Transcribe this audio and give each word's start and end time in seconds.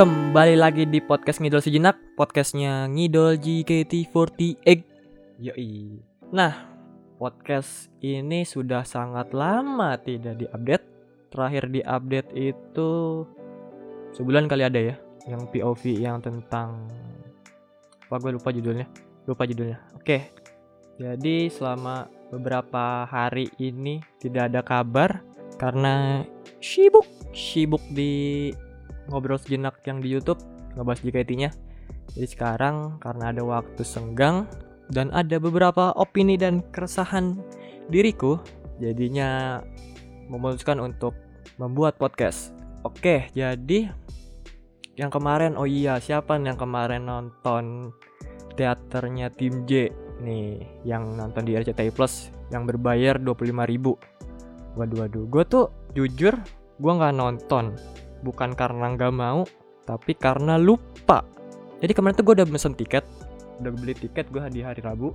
Kembali 0.00 0.56
lagi 0.56 0.88
di 0.88 0.96
podcast 0.96 1.44
Ngidol 1.44 1.60
Sejenak 1.60 2.16
Podcastnya 2.16 2.88
Ngidol 2.88 3.36
JKT48 3.36 4.64
Yoi. 5.36 6.00
Nah, 6.32 6.56
podcast 7.20 7.92
ini 8.00 8.48
sudah 8.48 8.80
sangat 8.80 9.36
lama 9.36 10.00
tidak 10.00 10.40
diupdate. 10.40 10.88
Terakhir 11.28 11.68
diupdate 11.68 12.32
itu 12.32 12.92
Sebulan 14.16 14.48
kali 14.48 14.64
ada 14.64 14.80
ya 14.80 14.96
Yang 15.28 15.52
POV 15.52 15.82
yang 16.00 16.24
tentang 16.24 16.88
Apa 18.08 18.16
gue 18.24 18.40
lupa 18.40 18.56
judulnya 18.56 18.88
Lupa 19.28 19.44
judulnya. 19.44 19.84
Oke 20.00 20.32
Jadi 20.96 21.52
selama 21.52 22.08
beberapa 22.32 23.04
hari 23.04 23.52
ini 23.60 24.00
Tidak 24.16 24.48
ada 24.48 24.64
kabar 24.64 25.20
Karena 25.60 26.24
sibuk 26.56 27.04
Sibuk 27.36 27.84
di 27.92 28.48
ngobrol 29.10 29.36
sejenak 29.36 29.82
yang 29.84 29.98
di 29.98 30.08
YouTube 30.08 30.38
ngebahas 30.78 31.02
JKT-nya. 31.02 31.50
Jadi 32.14 32.26
sekarang 32.26 33.02
karena 33.02 33.34
ada 33.34 33.42
waktu 33.42 33.82
senggang 33.82 34.46
dan 34.90 35.10
ada 35.14 35.38
beberapa 35.38 35.94
opini 35.94 36.34
dan 36.34 36.62
keresahan 36.70 37.38
diriku, 37.90 38.38
jadinya 38.78 39.60
memutuskan 40.30 40.78
untuk 40.78 41.14
membuat 41.58 41.98
podcast. 41.98 42.54
Oke, 42.86 43.28
jadi 43.34 43.90
yang 44.98 45.10
kemarin 45.10 45.54
oh 45.56 45.64
iya 45.64 45.96
siapa 45.96 46.36
yang 46.36 46.58
kemarin 46.58 47.06
nonton 47.06 47.94
teaternya 48.58 49.32
tim 49.32 49.64
J 49.64 49.88
nih 50.20 50.60
yang 50.84 51.16
nonton 51.16 51.48
di 51.48 51.56
RCTI 51.56 51.88
Plus 51.94 52.28
yang 52.52 52.68
berbayar 52.68 53.16
25.000 53.16 54.76
waduh 54.76 54.98
waduh 55.00 55.24
gue 55.24 55.44
tuh 55.48 55.66
jujur 55.96 56.36
gue 56.76 56.92
nggak 56.92 57.16
nonton 57.16 57.72
bukan 58.20 58.52
karena 58.54 58.92
nggak 58.94 59.14
mau 59.14 59.44
tapi 59.84 60.14
karena 60.14 60.60
lupa. 60.60 61.24
Jadi 61.80 61.92
kemarin 61.96 62.14
tuh 62.14 62.24
gue 62.28 62.34
udah 62.42 62.48
mesen 62.48 62.76
tiket 62.76 63.02
udah 63.60 63.72
beli 63.76 63.92
tiket 63.92 64.32
gue 64.32 64.40
di 64.48 64.60
hari 64.64 64.80
Rabu. 64.80 65.12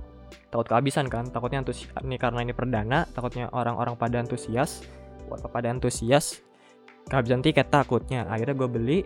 Takut 0.50 0.66
kehabisan 0.70 1.10
kan 1.10 1.26
takutnya 1.30 1.62
antusias 1.62 1.90
ini 2.02 2.18
karena 2.18 2.42
ini 2.42 2.54
perdana 2.54 3.06
takutnya 3.10 3.50
orang-orang 3.50 3.98
pada 3.98 4.22
antusias 4.22 4.86
buat 5.26 5.42
pada 5.50 5.70
antusias. 5.70 6.42
Kehabisan 7.06 7.42
tiket 7.42 7.70
takutnya 7.70 8.26
akhirnya 8.26 8.54
gue 8.54 8.68
beli 8.70 8.98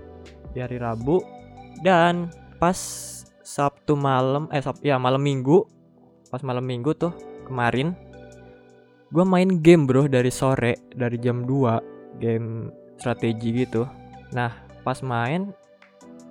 di 0.52 0.58
hari 0.60 0.76
Rabu. 0.80 1.20
Dan 1.80 2.28
pas 2.60 2.76
Sabtu 3.40 3.96
malam 3.96 4.46
eh 4.52 4.60
Sab 4.60 4.78
ya 4.84 5.00
malam 5.00 5.18
Minggu 5.24 5.64
pas 6.30 6.44
malam 6.46 6.62
Minggu 6.62 6.94
tuh 6.94 7.10
kemarin 7.48 7.98
gue 9.10 9.24
main 9.26 9.58
game 9.58 9.90
bro 9.90 10.06
dari 10.06 10.30
sore 10.30 10.78
dari 10.94 11.18
jam 11.18 11.42
2 11.42 12.22
game 12.22 12.70
strategi 12.94 13.66
gitu 13.66 13.82
nah 14.30 14.54
pas 14.86 15.00
main 15.04 15.52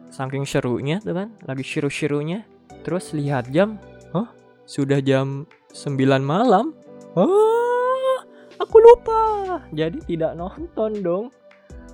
saking 0.10 0.48
serunya 0.48 0.98
tuh 1.04 1.14
kan 1.14 1.30
lagi 1.46 1.62
seru-serunya 1.62 2.48
terus 2.82 3.14
lihat 3.14 3.52
jam 3.54 3.78
oh 4.16 4.26
sudah 4.70 5.02
jam 5.02 5.50
9 5.74 5.98
malam? 6.26 6.74
Oh 7.14 8.18
aku 8.58 8.78
lupa. 8.82 9.22
Jadi 9.70 10.02
tidak 10.06 10.34
nonton 10.34 10.92
dong. 11.06 11.26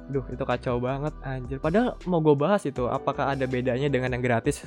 Duh 0.07 0.23
itu 0.31 0.43
kacau 0.43 0.79
banget 0.79 1.11
anjir. 1.25 1.59
Padahal 1.59 1.99
mau 2.05 2.21
gue 2.21 2.37
bahas 2.37 2.61
itu 2.61 2.85
Apakah 2.85 3.33
ada 3.33 3.49
bedanya 3.49 3.89
dengan 3.89 4.13
yang 4.13 4.21
gratis 4.21 4.61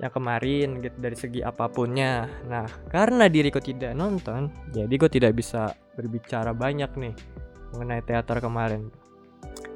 Yang 0.00 0.16
kemarin 0.16 0.80
gitu 0.80 0.96
dari 0.96 1.12
segi 1.12 1.40
apapunnya. 1.44 2.24
Nah 2.48 2.64
karena 2.88 3.28
diriku 3.28 3.60
tidak 3.60 3.92
nonton 3.92 4.48
Jadi 4.72 4.94
gue 4.96 5.10
tidak 5.12 5.36
bisa 5.36 5.76
berbicara 5.92 6.56
banyak 6.56 6.88
nih 6.96 7.14
Mengenai 7.76 8.00
teater 8.00 8.40
kemarin. 8.40 8.88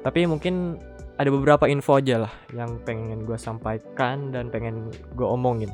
Tapi 0.01 0.25
mungkin 0.25 0.81
ada 1.17 1.29
beberapa 1.33 1.65
info 1.65 1.97
aja 1.97 2.25
lah 2.25 2.33
yang 2.53 2.77
pengen 2.85 3.25
gue 3.25 3.37
sampaikan 3.37 4.29
dan 4.29 4.53
pengen 4.53 4.93
gue 5.17 5.27
omongin. 5.27 5.73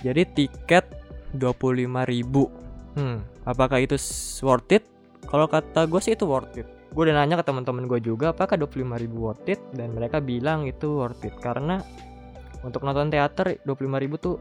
Jadi 0.00 0.24
tiket 0.32 0.88
25.000 1.36 2.96
hmm 2.96 3.18
apakah 3.44 3.78
itu 3.80 3.96
worth 4.44 4.72
it? 4.72 4.84
Kalau 5.28 5.46
kata 5.48 5.86
gue 5.88 6.00
sih 6.00 6.16
itu 6.16 6.24
worth 6.24 6.56
it. 6.56 6.68
Gue 6.92 7.08
udah 7.08 7.24
nanya 7.24 7.40
ke 7.40 7.44
teman-teman 7.48 7.88
gue 7.88 8.00
juga 8.00 8.32
apakah 8.32 8.56
25.000 8.56 9.08
worth 9.12 9.48
it? 9.48 9.60
Dan 9.72 9.96
mereka 9.96 10.20
bilang 10.20 10.64
itu 10.64 11.00
worth 11.00 11.24
it. 11.24 11.36
Karena 11.40 11.80
untuk 12.64 12.84
nonton 12.84 13.12
teater 13.12 13.60
25.000 13.64 14.16
tuh 14.20 14.36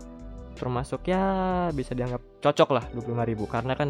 termasuk 0.56 1.08
ya 1.08 1.24
bisa 1.72 1.96
dianggap 1.96 2.22
cocok 2.44 2.70
lah 2.76 2.84
25.000 2.94 3.40
karena 3.50 3.74
kan 3.74 3.90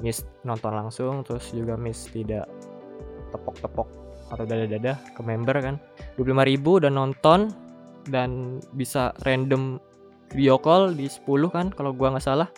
miss 0.00 0.24
nonton 0.42 0.72
langsung 0.72 1.22
terus 1.22 1.52
juga 1.52 1.76
miss 1.76 2.08
tidak 2.08 2.48
tepok-tepok 3.30 4.09
atau 4.30 4.46
dada-dada 4.46 4.96
ke 5.12 5.20
member 5.20 5.56
kan. 5.60 5.76
25 6.16 6.50
ribu 6.50 6.78
dan 6.78 6.96
nonton 6.96 7.50
dan 8.08 8.62
bisa 8.72 9.12
random 9.26 9.76
video 10.32 10.56
call 10.56 10.94
di 10.94 11.10
10 11.10 11.26
kan 11.50 11.66
kalau 11.74 11.92
gua 11.92 12.16
nggak 12.16 12.24
salah. 12.24 12.48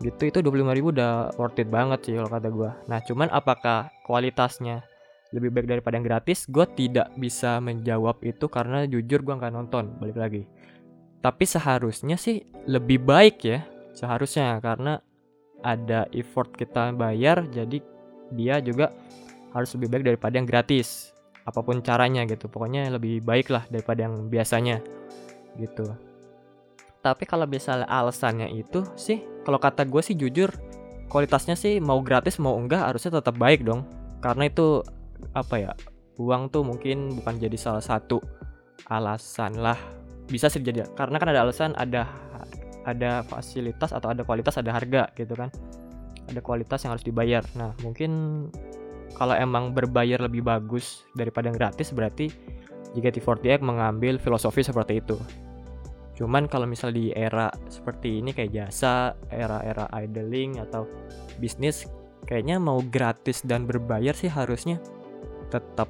Gitu 0.00 0.32
itu 0.32 0.38
25 0.40 0.76
ribu 0.76 0.92
udah 0.92 1.34
worth 1.36 1.60
it 1.60 1.68
banget 1.68 2.00
sih 2.06 2.14
kalau 2.16 2.30
kata 2.30 2.48
gua. 2.52 2.70
Nah 2.88 3.00
cuman 3.04 3.28
apakah 3.32 3.88
kualitasnya 4.04 4.84
lebih 5.30 5.54
baik 5.54 5.66
daripada 5.66 5.94
yang 5.98 6.06
gratis? 6.06 6.46
Gue 6.50 6.66
tidak 6.74 7.14
bisa 7.14 7.62
menjawab 7.62 8.18
itu 8.26 8.50
karena 8.50 8.86
jujur 8.86 9.22
gue 9.22 9.34
nggak 9.38 9.54
nonton 9.54 9.94
balik 10.02 10.18
lagi. 10.18 10.42
Tapi 11.20 11.44
seharusnya 11.44 12.16
sih 12.18 12.42
lebih 12.66 13.04
baik 13.04 13.36
ya 13.44 13.60
seharusnya 13.94 14.56
karena 14.62 14.98
ada 15.60 16.08
effort 16.16 16.56
kita 16.56 16.96
bayar 16.96 17.44
jadi 17.52 17.78
dia 18.32 18.56
juga 18.64 18.94
harus 19.54 19.70
lebih 19.76 19.88
baik 19.90 20.04
daripada 20.14 20.34
yang 20.38 20.48
gratis. 20.48 21.14
Apa 21.46 21.64
pun 21.64 21.82
caranya 21.82 22.22
gitu. 22.28 22.46
Pokoknya 22.46 22.86
lebih 22.90 23.24
baik 23.24 23.50
lah 23.50 23.66
daripada 23.68 24.06
yang 24.06 24.30
biasanya. 24.30 24.82
Gitu. 25.58 25.86
Tapi 27.00 27.24
kalau 27.24 27.48
misalnya 27.48 27.88
alasannya 27.88 28.52
itu 28.52 28.84
sih 28.92 29.24
kalau 29.40 29.56
kata 29.56 29.88
gue 29.88 30.02
sih 30.04 30.12
jujur 30.12 30.52
kualitasnya 31.08 31.56
sih 31.56 31.80
mau 31.80 32.04
gratis 32.04 32.36
mau 32.36 32.54
enggak 32.60 32.92
harusnya 32.92 33.18
tetap 33.18 33.40
baik 33.40 33.64
dong. 33.64 33.88
Karena 34.20 34.46
itu 34.52 34.84
apa 35.32 35.56
ya 35.56 35.72
uang 36.20 36.52
tuh 36.52 36.60
mungkin 36.60 37.16
bukan 37.16 37.40
jadi 37.40 37.56
salah 37.56 37.80
satu 37.80 38.20
alasan 38.86 39.56
lah. 39.58 39.80
Bisa 40.28 40.52
sih 40.52 40.60
jadi 40.60 40.86
karena 40.92 41.16
kan 41.16 41.28
ada 41.32 41.40
alasan 41.48 41.72
ada 41.74 42.04
ada 42.84 43.24
fasilitas 43.26 43.92
atau 43.96 44.12
ada 44.12 44.22
kualitas 44.22 44.60
ada 44.60 44.70
harga 44.70 45.08
gitu 45.16 45.32
kan. 45.32 45.48
Ada 46.28 46.44
kualitas 46.44 46.84
yang 46.84 46.94
harus 46.94 47.04
dibayar. 47.04 47.42
Nah 47.56 47.72
mungkin 47.80 48.12
kalau 49.14 49.34
emang 49.36 49.74
berbayar 49.74 50.22
lebih 50.22 50.44
bagus 50.44 51.04
daripada 51.14 51.50
gratis 51.52 51.90
berarti 51.92 52.30
JKT48 52.96 53.62
mengambil 53.62 54.18
filosofi 54.18 54.66
seperti 54.66 54.98
itu. 54.98 55.16
Cuman 56.18 56.50
kalau 56.50 56.68
misal 56.68 56.92
di 56.92 57.14
era 57.16 57.48
seperti 57.70 58.20
ini 58.20 58.36
kayak 58.36 58.52
jasa, 58.52 59.16
era-era 59.32 59.88
idling 59.96 60.60
atau 60.60 60.84
bisnis 61.40 61.88
kayaknya 62.28 62.60
mau 62.60 62.84
gratis 62.84 63.40
dan 63.40 63.64
berbayar 63.64 64.12
sih 64.12 64.28
harusnya 64.28 64.76
tetap 65.48 65.88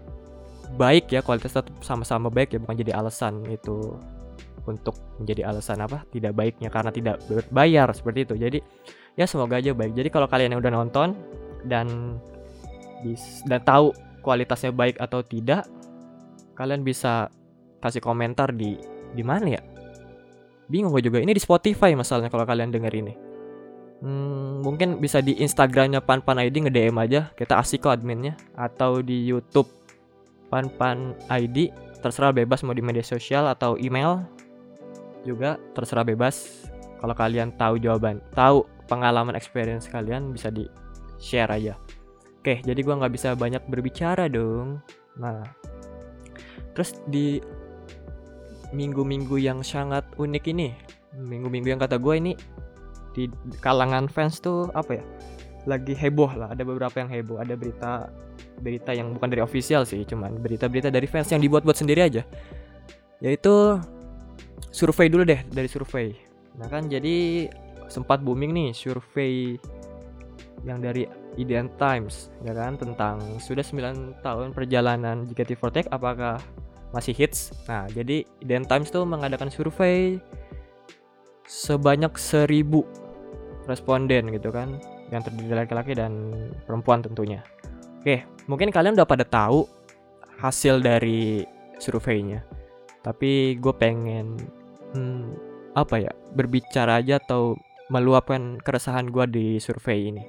baik 0.79 1.11
ya 1.11 1.21
kualitas 1.21 1.59
tetap 1.59 1.75
sama-sama 1.83 2.31
baik 2.31 2.55
ya 2.55 2.63
bukan 2.63 2.79
jadi 2.79 2.95
alasan 2.95 3.43
itu 3.51 3.99
untuk 4.69 4.95
menjadi 5.19 5.51
alasan 5.51 5.83
apa 5.83 6.07
tidak 6.15 6.37
baiknya 6.39 6.71
karena 6.71 6.95
tidak 6.95 7.19
berbayar 7.27 7.91
seperti 7.91 8.23
itu 8.29 8.35
jadi 8.39 8.59
ya 9.19 9.27
semoga 9.27 9.59
aja 9.59 9.75
baik 9.75 9.99
jadi 9.99 10.09
kalau 10.15 10.31
kalian 10.31 10.55
yang 10.55 10.63
udah 10.63 10.73
nonton 10.73 11.19
dan 11.67 12.17
dan 13.47 13.61
tahu 13.65 13.93
kualitasnya 14.21 14.73
baik 14.73 15.01
atau 15.01 15.25
tidak, 15.25 15.65
kalian 16.57 16.85
bisa 16.85 17.33
kasih 17.81 18.05
komentar 18.05 18.53
di 18.53 18.77
di 19.17 19.23
mana 19.25 19.57
ya? 19.57 19.63
Bingung 20.71 20.95
gue 20.95 21.03
juga. 21.03 21.19
Ini 21.19 21.35
di 21.35 21.43
Spotify 21.43 21.97
masalahnya 21.99 22.31
kalau 22.31 22.47
kalian 22.47 22.71
denger 22.71 22.95
ini. 22.95 23.15
Hmm, 24.01 24.65
mungkin 24.65 24.97
bisa 24.97 25.21
di 25.21 25.37
Instagramnya 25.37 26.01
Panpan 26.01 26.41
ID 26.49 26.65
nge 26.65 26.73
DM 26.73 26.97
aja 26.97 27.29
kita 27.37 27.61
asik 27.61 27.85
kok 27.85 28.01
adminnya 28.01 28.33
atau 28.57 29.05
di 29.05 29.29
YouTube 29.29 29.69
Panpan 30.49 31.13
ID 31.29 31.69
terserah 32.01 32.33
bebas 32.33 32.65
mau 32.65 32.73
di 32.73 32.81
media 32.81 33.05
sosial 33.05 33.45
atau 33.53 33.77
email 33.77 34.25
juga 35.29 35.61
terserah 35.77 36.01
bebas 36.09 36.65
kalau 36.97 37.13
kalian 37.13 37.53
tahu 37.61 37.77
jawaban 37.77 38.25
tahu 38.33 38.65
pengalaman 38.89 39.37
experience 39.37 39.85
kalian 39.85 40.33
bisa 40.33 40.49
di 40.49 40.65
share 41.21 41.53
aja 41.53 41.77
Oke, 42.41 42.65
jadi 42.65 42.81
gue 42.81 42.95
nggak 42.97 43.13
bisa 43.13 43.37
banyak 43.37 43.61
berbicara 43.69 44.25
dong. 44.25 44.81
Nah, 45.21 45.45
terus 46.73 46.97
di 47.05 47.37
minggu-minggu 48.73 49.37
yang 49.37 49.61
sangat 49.61 50.09
unik 50.17 50.45
ini, 50.49 50.73
minggu-minggu 51.21 51.69
yang 51.69 51.77
kata 51.77 52.01
gue 52.01 52.15
ini 52.17 52.33
di 53.13 53.29
kalangan 53.61 54.09
fans 54.09 54.41
tuh 54.41 54.73
apa 54.73 54.97
ya? 54.97 55.05
Lagi 55.69 55.93
heboh 55.93 56.33
lah. 56.33 56.57
Ada 56.57 56.65
beberapa 56.65 56.97
yang 56.97 57.13
heboh. 57.13 57.45
Ada 57.45 57.61
berita 57.61 58.09
berita 58.65 58.97
yang 58.97 59.13
bukan 59.13 59.29
dari 59.29 59.45
official 59.45 59.85
sih, 59.85 60.01
cuman 60.09 60.41
berita-berita 60.41 60.89
dari 60.89 61.05
fans 61.05 61.29
yang 61.29 61.45
dibuat-buat 61.45 61.77
sendiri 61.77 62.09
aja. 62.09 62.25
Yaitu 63.21 63.77
survei 64.73 65.13
dulu 65.13 65.29
deh 65.29 65.45
dari 65.53 65.69
survei. 65.69 66.17
Nah 66.57 66.73
kan 66.73 66.89
jadi 66.89 67.49
sempat 67.93 68.25
booming 68.25 68.57
nih 68.57 68.69
survei 68.73 69.61
yang 70.65 70.81
dari 70.81 71.05
IDN 71.41 71.73
Times 71.81 72.29
ya 72.45 72.53
kan 72.53 72.77
tentang 72.77 73.21
sudah 73.41 73.65
9 73.65 74.21
tahun 74.21 74.53
perjalanan 74.53 75.25
JKT48 75.31 75.89
apakah 75.89 76.37
masih 76.91 77.15
hits. 77.15 77.55
Nah, 77.71 77.87
jadi 77.91 78.27
Den 78.43 78.67
Times 78.67 78.91
tuh 78.91 79.07
mengadakan 79.07 79.49
survei 79.49 80.19
sebanyak 81.47 82.15
seribu 82.15 82.87
responden 83.67 84.31
gitu 84.35 84.51
kan 84.55 84.79
yang 85.11 85.23
terdiri 85.23 85.51
dari 85.51 85.59
laki-laki 85.67 85.93
dan 85.95 86.31
perempuan 86.67 87.03
tentunya. 87.03 87.43
Oke, 88.03 88.23
mungkin 88.47 88.71
kalian 88.71 88.95
udah 88.95 89.07
pada 89.07 89.27
tahu 89.27 89.67
hasil 90.39 90.81
dari 90.81 91.45
surveinya. 91.83 92.43
Tapi 93.03 93.59
gue 93.59 93.75
pengen 93.75 94.39
hmm, 94.95 95.27
apa 95.75 95.97
ya 96.01 96.13
berbicara 96.35 97.03
aja 97.03 97.19
atau 97.19 97.59
meluapkan 97.91 98.57
keresahan 98.63 99.11
gue 99.11 99.25
di 99.29 99.47
survei 99.59 100.15
ini. 100.15 100.25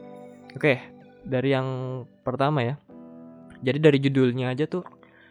Oke, 0.58 0.82
dari 1.26 1.54
yang 1.54 1.68
pertama 2.26 2.66
ya. 2.66 2.76
Jadi 3.62 3.78
dari 3.78 3.98
judulnya 4.02 4.54
aja 4.54 4.66
tuh 4.66 4.82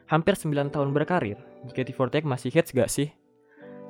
hampir 0.07 0.39
9 0.39 0.71
tahun 0.71 0.91
berkarir, 0.95 1.39
JKT48 1.71 2.23
masih 2.27 2.51
hits 2.51 2.71
gak 2.71 2.91
sih? 2.91 3.11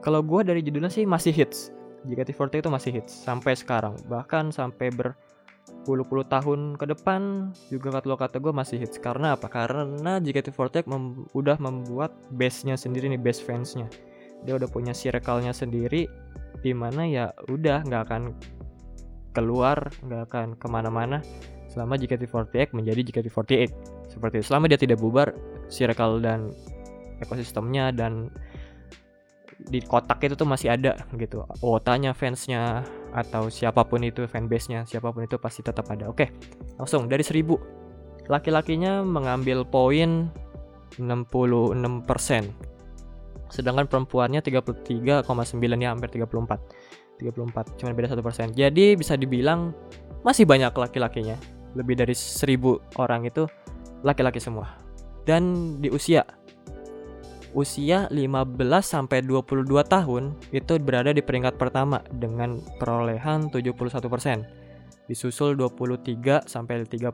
Kalau 0.00 0.24
gue 0.24 0.40
dari 0.40 0.64
judulnya 0.64 0.88
sih 0.88 1.04
masih 1.04 1.32
hits. 1.32 1.72
JKT48 2.08 2.64
itu 2.64 2.70
masih 2.72 2.90
hits 2.96 3.12
sampai 3.12 3.52
sekarang, 3.52 4.00
bahkan 4.08 4.48
sampai 4.48 4.88
berpuluh-puluh 4.88 6.24
tahun 6.24 6.80
ke 6.80 6.88
depan 6.88 7.52
juga 7.68 8.00
kalau 8.00 8.16
kata 8.16 8.40
gue 8.40 8.52
masih 8.52 8.80
hits. 8.80 8.96
Karena 8.96 9.36
apa? 9.36 9.52
Karena 9.52 10.16
JKT48 10.16 10.88
mem 10.88 11.28
udah 11.36 11.60
membuat 11.60 12.16
base-nya 12.32 12.80
sendiri 12.80 13.12
nih, 13.12 13.20
base 13.20 13.44
fans-nya. 13.44 13.84
Dia 14.48 14.56
udah 14.56 14.72
punya 14.72 14.96
circle-nya 14.96 15.52
sendiri, 15.52 16.08
di 16.64 16.72
mana 16.72 17.04
ya 17.04 17.36
udah 17.52 17.84
nggak 17.84 18.02
akan 18.08 18.22
keluar, 19.36 19.92
nggak 20.00 20.22
akan 20.32 20.46
ke 20.56 20.66
mana-mana 20.72 21.20
selama 21.70 21.94
JKT48 21.96 22.74
menjadi 22.74 23.00
JKT48 23.06 23.70
seperti 24.10 24.42
itu. 24.42 24.46
Selama 24.50 24.66
dia 24.66 24.76
tidak 24.76 24.98
bubar, 24.98 25.30
circle 25.70 26.18
dan 26.18 26.50
ekosistemnya 27.22 27.94
dan 27.94 28.28
di 29.70 29.84
kotak 29.84 30.24
itu 30.24 30.34
tuh 30.34 30.48
masih 30.48 30.74
ada 30.74 30.98
gitu. 31.14 31.46
Wotanya 31.62 32.16
fansnya 32.16 32.82
atau 33.14 33.52
siapa 33.52 33.84
pun 33.86 34.00
itu 34.02 34.24
fanbase-nya 34.26 34.88
siapa 34.88 35.12
pun 35.12 35.22
itu 35.22 35.36
pasti 35.38 35.60
tetap 35.62 35.86
ada. 35.92 36.08
Oke 36.10 36.32
langsung. 36.80 37.06
Dari 37.06 37.22
1000 37.22 37.54
laki-lakinya 38.30 39.04
mengambil 39.04 39.66
poin 39.66 40.30
66% 40.96 41.90
sedangkan 43.50 43.90
perempuannya 43.90 44.38
33,9 44.46 45.26
ya 45.82 45.90
hampir 45.90 46.08
34 46.14 47.18
34 47.18 47.78
cuma 47.82 47.90
beda 47.92 48.14
satu 48.14 48.22
persen. 48.22 48.54
Jadi 48.54 48.94
bisa 48.96 49.18
dibilang 49.18 49.74
masih 50.22 50.46
banyak 50.46 50.72
laki-lakinya 50.72 51.36
lebih 51.74 51.98
dari 51.98 52.14
1000 52.16 52.98
orang 52.98 53.26
itu 53.26 53.46
laki-laki 54.02 54.40
semua 54.42 54.74
dan 55.28 55.76
di 55.78 55.92
usia 55.92 56.24
usia 57.50 58.06
15 58.10 58.58
sampai 58.82 59.26
22 59.26 59.66
tahun 59.86 60.38
itu 60.54 60.72
berada 60.78 61.10
di 61.10 61.18
peringkat 61.18 61.58
pertama 61.58 61.98
dengan 62.14 62.62
perolehan 62.78 63.50
71%. 63.50 65.10
Disusul 65.10 65.58
23 65.58 66.46
sampai 66.46 66.86
30 66.86 67.10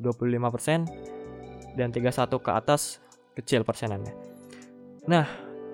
25% 0.00 1.76
dan 1.76 1.92
31 1.92 2.40
ke 2.40 2.50
atas 2.50 2.98
kecil 3.36 3.62
persenannya. 3.62 4.16
Nah, 5.06 5.28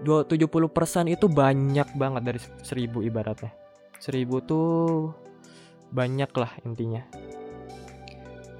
70% 0.05 1.09
itu 1.09 1.27
banyak 1.31 1.89
banget 1.97 2.23
dari 2.27 2.41
1000 2.43 3.01
ibaratnya. 3.07 3.55
1000 4.03 4.45
tuh 4.45 5.15
banyak 5.89 6.29
lah 6.37 6.53
intinya. 6.69 7.07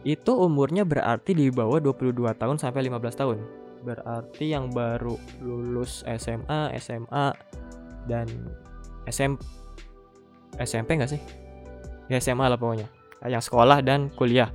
Itu 0.07 0.39
umurnya 0.39 0.87
berarti 0.87 1.35
di 1.35 1.51
bawah 1.51 1.83
22 1.83 2.15
tahun 2.39 2.63
sampai 2.63 2.87
15 2.87 3.19
tahun 3.19 3.39
berarti 3.87 4.51
yang 4.51 4.75
baru 4.75 5.15
lulus 5.39 6.03
SMA, 6.19 6.75
SMA 6.83 7.31
dan 8.11 8.27
SM 9.07 9.39
SMP 10.59 10.99
enggak 10.99 11.15
sih? 11.15 11.23
Ya 12.11 12.19
SMA 12.19 12.51
lah 12.51 12.59
pokoknya. 12.59 12.91
Yang 13.23 13.47
sekolah 13.47 13.79
dan 13.87 14.11
kuliah. 14.19 14.51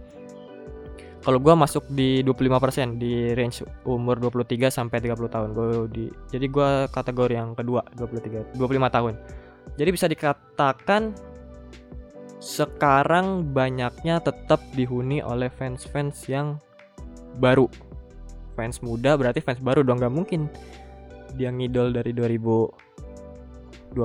Kalau 1.21 1.37
gue 1.37 1.53
masuk 1.53 1.85
di 1.93 2.25
25% 2.25 2.97
di 2.97 3.29
range 3.37 3.61
umur 3.85 4.17
23 4.17 4.73
sampai 4.73 4.97
30 4.99 5.29
tahun. 5.29 5.49
Gue 5.53 5.67
di 5.87 6.05
jadi 6.33 6.45
gue 6.49 6.69
kategori 6.89 7.33
yang 7.37 7.53
kedua 7.53 7.85
23 7.95 8.57
25 8.57 8.95
tahun. 8.95 9.13
Jadi 9.77 9.89
bisa 9.93 10.09
dikatakan 10.09 11.13
sekarang 12.41 13.53
banyaknya 13.53 14.17
tetap 14.17 14.59
dihuni 14.73 15.21
oleh 15.21 15.53
fans-fans 15.53 16.25
yang 16.25 16.57
baru 17.37 17.69
fans 18.57 18.83
muda 18.83 19.15
berarti 19.15 19.39
fans 19.39 19.61
baru 19.63 19.85
dong 19.85 20.01
nggak 20.01 20.11
mungkin 20.11 20.49
dia 21.37 21.53
ngidol 21.53 21.95
dari 21.95 22.11
2012 22.11 23.95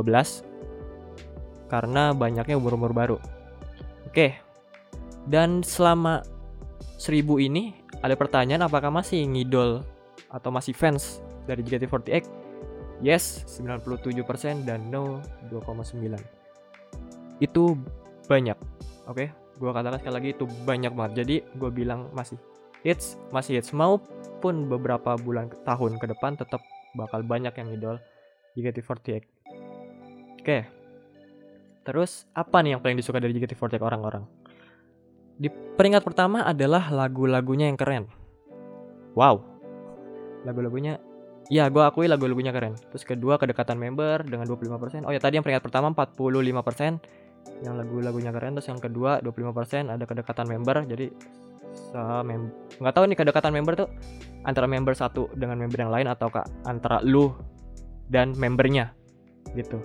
karena 1.66 2.14
banyaknya 2.14 2.54
umur-umur 2.54 2.94
baru. 2.94 3.18
Oke. 4.06 4.38
Dan 5.26 5.66
selama 5.66 6.22
1000 7.02 7.42
ini 7.42 7.74
ada 7.98 8.14
pertanyaan 8.14 8.70
apakah 8.70 8.94
masih 8.94 9.26
ngidol 9.26 9.82
atau 10.30 10.50
masih 10.54 10.70
fans 10.70 11.18
dari 11.50 11.66
JKT48? 11.66 12.46
Yes, 13.02 13.42
97% 13.58 14.64
dan 14.64 14.88
no 14.88 15.18
2,9. 15.50 16.16
Itu 17.42 17.76
banyak. 18.26 18.58
Oke, 19.06 19.30
gua 19.62 19.70
katakan 19.72 20.02
sekali 20.02 20.14
lagi 20.14 20.28
itu 20.34 20.44
banyak 20.66 20.92
banget. 20.92 21.12
Jadi 21.24 21.36
gue 21.56 21.70
bilang 21.70 22.10
masih 22.12 22.36
hits, 22.82 23.18
masih 23.30 23.58
hits 23.58 23.70
maupun 23.70 24.66
beberapa 24.66 25.14
bulan 25.18 25.50
tahun 25.64 25.98
ke 25.98 26.06
depan 26.14 26.38
tetap 26.38 26.62
bakal 26.98 27.22
banyak 27.22 27.54
yang 27.54 27.68
idol 27.70 27.96
JKT48. 28.58 29.22
Oke. 30.42 30.58
Terus 31.86 32.26
apa 32.34 32.66
nih 32.66 32.74
yang 32.74 32.82
paling 32.82 32.98
disuka 32.98 33.22
dari 33.22 33.34
JKT48 33.38 33.78
orang-orang? 33.78 34.26
Di 35.36 35.52
peringkat 35.52 36.02
pertama 36.02 36.42
adalah 36.42 36.90
lagu-lagunya 36.90 37.70
yang 37.70 37.78
keren. 37.78 38.10
Wow. 39.14 39.44
Lagu-lagunya 40.42 40.98
Ya, 41.46 41.70
gue 41.70 41.78
akui 41.78 42.10
lagu-lagunya 42.10 42.50
keren. 42.50 42.74
Terus 42.90 43.06
kedua, 43.06 43.38
kedekatan 43.38 43.78
member 43.78 44.26
dengan 44.26 44.50
25%. 44.50 45.06
Oh 45.06 45.14
ya, 45.14 45.22
tadi 45.22 45.38
yang 45.38 45.46
peringkat 45.46 45.62
pertama 45.62 45.94
45% 45.94 46.98
yang 47.64 47.76
lagu-lagunya 47.76 48.30
keren. 48.30 48.56
Terus 48.58 48.68
yang 48.70 48.80
kedua 48.80 49.18
25% 49.20 49.92
ada 49.92 50.04
kedekatan 50.04 50.46
member. 50.48 50.84
Jadi 50.86 51.06
nggak 52.80 52.94
tahu 52.94 53.04
nih 53.08 53.18
kedekatan 53.18 53.52
member 53.52 53.74
tuh 53.76 53.88
antara 54.44 54.68
member 54.68 54.92
satu 54.92 55.32
dengan 55.34 55.56
member 55.58 55.80
yang 55.80 55.92
lain 55.92 56.08
atau 56.08 56.28
kak 56.28 56.46
antara 56.68 57.00
lu 57.02 57.32
dan 58.06 58.36
membernya 58.36 58.92
gitu 59.56 59.80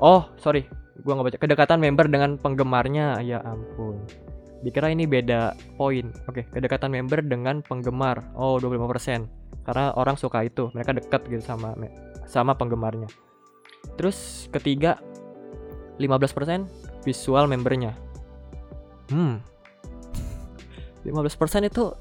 oh 0.00 0.30
sorry 0.38 0.64
gua 1.02 1.18
nggak 1.18 1.34
baca 1.34 1.38
kedekatan 1.42 1.78
member 1.82 2.06
dengan 2.06 2.38
penggemarnya 2.38 3.20
ya 3.20 3.42
ampun 3.42 3.98
dikira 4.64 4.88
ini 4.94 5.04
beda 5.04 5.52
poin 5.76 6.08
oke 6.30 6.48
kedekatan 6.54 6.94
member 6.94 7.20
dengan 7.20 7.60
penggemar 7.60 8.24
oh 8.38 8.56
25% 8.56 9.66
karena 9.68 9.92
orang 9.96 10.16
suka 10.16 10.44
itu 10.46 10.72
mereka 10.72 10.96
dekat 10.96 11.20
gitu 11.28 11.44
sama 11.44 11.76
sama 12.24 12.56
penggemarnya 12.56 13.10
terus 14.00 14.48
ketiga 14.48 14.96
15% 16.00 17.04
visual 17.06 17.44
membernya. 17.46 17.92
Hmm. 19.12 19.38
15% 21.04 21.68
itu 21.68 21.92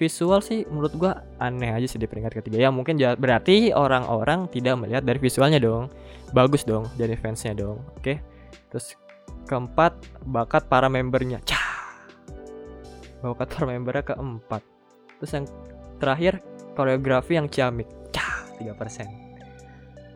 visual 0.00 0.40
sih 0.40 0.64
menurut 0.70 0.94
gua 0.96 1.12
aneh 1.42 1.74
aja 1.74 1.84
sih 1.84 2.00
di 2.00 2.08
peringkat 2.08 2.40
ketiga. 2.40 2.64
Ya 2.64 2.70
mungkin 2.72 2.96
berarti 2.96 3.74
orang-orang 3.76 4.48
tidak 4.48 4.80
melihat 4.80 5.04
dari 5.04 5.20
visualnya 5.20 5.60
dong. 5.60 5.92
Bagus 6.32 6.64
dong 6.64 6.88
dari 6.96 7.16
fansnya 7.16 7.56
dong 7.56 7.84
oke? 8.00 8.14
Terus 8.72 8.96
keempat 9.48 9.96
bakat 10.28 10.68
para 10.68 10.88
membernya. 10.88 11.40
Cah! 11.44 11.66
Bakat 13.24 13.48
para 13.52 13.66
membernya 13.68 14.04
keempat. 14.16 14.62
Terus 15.20 15.32
yang 15.34 15.44
terakhir 16.00 16.40
koreografi 16.72 17.36
yang 17.36 17.48
ciamik. 17.48 17.88
Cah! 18.12 18.48
3% 18.58 19.28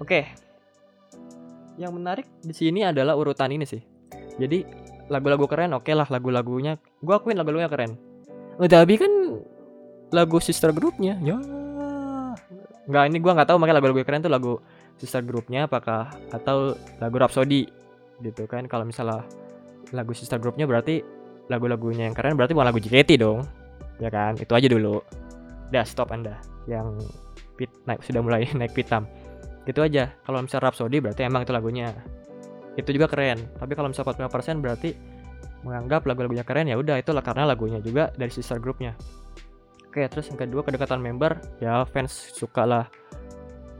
oke 0.02 0.20
yang 1.80 1.92
menarik 1.96 2.28
di 2.44 2.52
sini 2.52 2.84
adalah 2.84 3.16
urutan 3.16 3.52
ini 3.52 3.64
sih. 3.64 3.80
Jadi 4.36 4.64
lagu-lagu 5.08 5.44
keren 5.48 5.76
oke 5.76 5.88
okay 5.88 5.94
lah 5.96 6.08
lagu-lagunya. 6.08 6.76
Gua 7.00 7.20
akuin 7.20 7.36
lagu-lagunya 7.36 7.70
keren. 7.70 7.92
Oh, 8.60 8.68
tapi 8.68 9.00
kan 9.00 9.12
lagu 10.12 10.36
sister 10.38 10.70
grupnya 10.76 11.16
ya. 11.24 11.40
Nggak 12.82 13.04
ini 13.08 13.18
gue 13.22 13.32
nggak 13.32 13.48
tahu 13.48 13.56
makanya 13.62 13.76
lagu-lagu 13.80 14.04
keren 14.04 14.20
tuh 14.26 14.32
lagu 14.32 14.52
sister 15.00 15.22
grupnya 15.24 15.70
apakah 15.70 16.12
atau 16.34 16.76
lagu 17.00 17.16
Rhapsody 17.16 17.68
gitu 18.20 18.44
kan. 18.44 18.68
Kalau 18.68 18.84
misalnya 18.84 19.24
lagu 19.94 20.12
sister 20.12 20.36
grupnya 20.36 20.68
berarti 20.68 21.00
lagu-lagunya 21.48 22.08
yang 22.08 22.16
keren 22.16 22.36
berarti 22.36 22.52
bukan 22.52 22.68
lagu 22.68 22.80
JKT 22.82 23.10
dong. 23.22 23.46
Ya 24.02 24.12
kan? 24.12 24.36
Itu 24.36 24.52
aja 24.52 24.68
dulu. 24.68 25.00
Udah 25.72 25.84
stop 25.86 26.12
anda. 26.12 26.36
Yang 26.68 27.08
pit 27.56 27.70
naik 27.88 28.04
sudah 28.04 28.20
mulai 28.20 28.48
naik 28.60 28.76
pitam 28.76 29.08
gitu 29.64 29.81
aja. 29.83 30.14
Kalau 30.23 30.42
misalnya 30.42 30.71
Rhapsody 30.71 30.99
berarti 30.99 31.23
emang 31.26 31.47
itu 31.47 31.52
lagunya. 31.54 31.95
Itu 32.75 32.90
juga 32.90 33.07
keren. 33.11 33.38
Tapi 33.59 33.73
kalau 33.76 33.92
misalnya 33.92 34.28
45% 34.28 34.64
berarti 34.64 34.90
menganggap 35.62 36.02
lagu-lagunya 36.09 36.42
keren 36.42 36.66
ya 36.66 36.75
udah 36.75 36.99
itulah 36.99 37.23
karena 37.23 37.47
lagunya 37.47 37.78
juga 37.78 38.11
dari 38.19 38.35
sister 38.35 38.59
grupnya 38.59 38.99
oke 39.92 40.09
terus 40.09 40.33
yang 40.33 40.40
kedua 40.40 40.64
kedekatan 40.64 41.04
member. 41.04 41.37
Ya 41.61 41.85
fans 41.85 42.33
suka 42.33 42.64
lah 42.64 42.85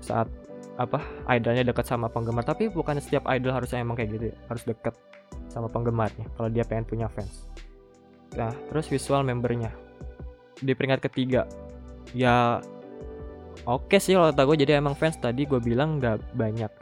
saat 0.05 0.29
apa 0.77 1.01
idolnya 1.33 1.65
dekat 1.65 1.89
sama 1.89 2.13
penggemar. 2.13 2.45
Tapi 2.45 2.69
bukan 2.69 3.01
setiap 3.01 3.25
idol 3.33 3.57
harusnya 3.57 3.81
emang 3.81 3.97
kayak 3.97 4.21
gitu 4.21 4.25
ya. 4.29 4.37
harus 4.53 4.63
dekat 4.69 4.93
sama 5.49 5.73
penggemarnya 5.73 6.29
kalau 6.37 6.53
dia 6.53 6.69
pengen 6.69 6.85
punya 6.85 7.09
fans. 7.09 7.49
Nah 8.37 8.53
terus 8.69 8.93
visual 8.93 9.25
membernya. 9.25 9.73
Di 10.61 10.77
peringkat 10.77 11.01
ketiga 11.09 11.49
ya 12.13 12.61
oke 13.67 13.97
sih 13.99 14.15
kalau 14.17 14.31
kata 14.33 14.43
gue 14.49 14.57
jadi 14.67 14.73
emang 14.79 14.95
fans 14.99 15.19
tadi 15.19 15.47
gue 15.47 15.61
bilang 15.63 15.99
nggak 16.03 16.35
banyak 16.35 16.73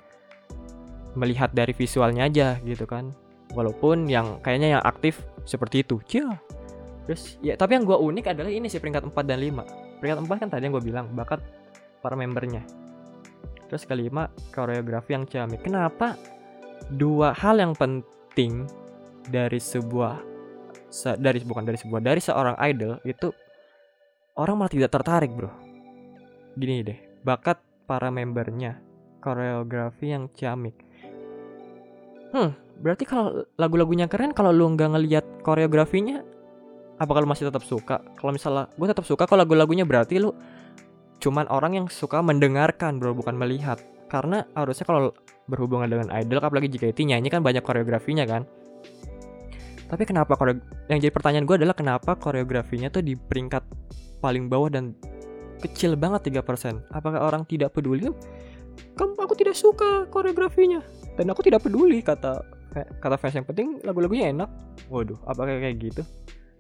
melihat 1.18 1.50
dari 1.50 1.75
visualnya 1.75 2.26
aja 2.30 2.56
gitu 2.62 2.87
kan. 2.87 3.10
Walaupun 3.50 4.06
yang 4.06 4.38
kayaknya 4.46 4.78
yang 4.78 4.82
aktif 4.87 5.26
seperti 5.42 5.82
itu. 5.82 5.99
Cia. 6.06 6.38
Terus 7.10 7.40
ya 7.42 7.58
tapi 7.58 7.75
yang 7.75 7.84
gue 7.84 7.99
unik 7.99 8.30
adalah 8.30 8.50
ini 8.52 8.70
sih 8.70 8.78
peringkat 8.78 9.10
4 9.10 9.26
dan 9.26 9.42
5 9.42 9.99
peringkat 9.99 10.18
4 10.22 10.42
kan 10.46 10.49
tadi 10.49 10.62
yang 10.68 10.75
gue 10.78 10.84
bilang 10.84 11.06
bakat 11.12 11.42
para 12.00 12.14
membernya. 12.14 12.62
Terus 13.66 13.87
kelima 13.87 14.30
koreografi 14.54 15.14
yang 15.14 15.26
ciamik 15.26 15.66
kenapa 15.66 16.14
dua 16.94 17.37
hal 17.37 17.60
yang 17.60 17.75
penting 17.76 18.64
dari 19.28 19.60
sebuah 19.60 20.18
se, 20.90 21.14
dari 21.20 21.38
bukan 21.44 21.62
dari 21.62 21.78
sebuah 21.78 22.00
dari 22.02 22.18
seorang 22.18 22.56
idol 22.66 22.99
itu 23.06 23.30
orang 24.40 24.56
malah 24.58 24.72
tidak 24.72 24.90
tertarik 24.90 25.30
bro 25.30 25.69
gini 26.59 26.83
deh 26.83 26.99
bakat 27.23 27.61
para 27.85 28.09
membernya 28.09 28.80
koreografi 29.21 30.11
yang 30.14 30.33
ciamik. 30.33 30.75
Hmm 32.30 32.71
berarti 32.80 33.04
kalau 33.04 33.45
lagu-lagunya 33.61 34.09
keren 34.09 34.33
kalau 34.33 34.50
lu 34.50 34.64
nggak 34.73 34.97
ngelihat 34.97 35.25
koreografinya 35.45 36.25
apa 37.00 37.12
kalau 37.16 37.28
masih 37.28 37.49
tetap 37.49 37.64
suka? 37.64 38.00
Kalau 38.16 38.33
misalnya 38.33 38.69
gue 38.76 38.88
tetap 38.88 39.04
suka 39.09 39.25
kalau 39.25 39.45
lagu-lagunya 39.45 39.88
berarti 39.88 40.21
lu 40.21 40.37
cuman 41.21 41.49
orang 41.52 41.76
yang 41.76 41.87
suka 41.88 42.21
mendengarkan 42.21 43.00
bro 43.00 43.16
bukan 43.16 43.37
melihat. 43.37 43.80
Karena 44.11 44.45
harusnya 44.52 44.85
kalau 44.85 45.14
berhubungan 45.49 45.88
dengan 45.88 46.09
idol 46.12 46.45
apalagi 46.45 46.69
jika 46.69 46.92
itu 46.92 47.09
nyanyi 47.09 47.33
kan 47.33 47.40
banyak 47.40 47.64
koreografinya 47.64 48.28
kan. 48.28 48.45
Tapi 49.88 50.07
kenapa 50.07 50.37
yang 50.92 51.00
jadi 51.02 51.11
pertanyaan 51.11 51.49
gue 51.49 51.57
adalah 51.57 51.75
kenapa 51.75 52.14
koreografinya 52.21 52.92
tuh 52.92 53.02
di 53.02 53.16
peringkat 53.16 53.64
paling 54.21 54.52
bawah 54.52 54.69
dan 54.69 54.92
kecil 55.60 55.94
banget 55.94 56.32
3% 56.32 56.90
apakah 56.90 57.20
orang 57.20 57.44
tidak 57.44 57.76
peduli? 57.76 58.08
Kamu 58.96 59.16
aku 59.20 59.34
tidak 59.36 59.56
suka 59.56 60.08
koreografinya. 60.08 60.80
Dan 61.16 61.28
aku 61.28 61.44
tidak 61.44 61.64
peduli 61.66 62.00
kata 62.00 62.40
kata 63.02 63.16
fans 63.18 63.34
yang 63.36 63.46
penting 63.46 63.82
lagu-lagunya 63.84 64.32
enak. 64.32 64.48
Waduh 64.88 65.18
apakah 65.28 65.60
kayak 65.60 65.76
gitu? 65.80 66.02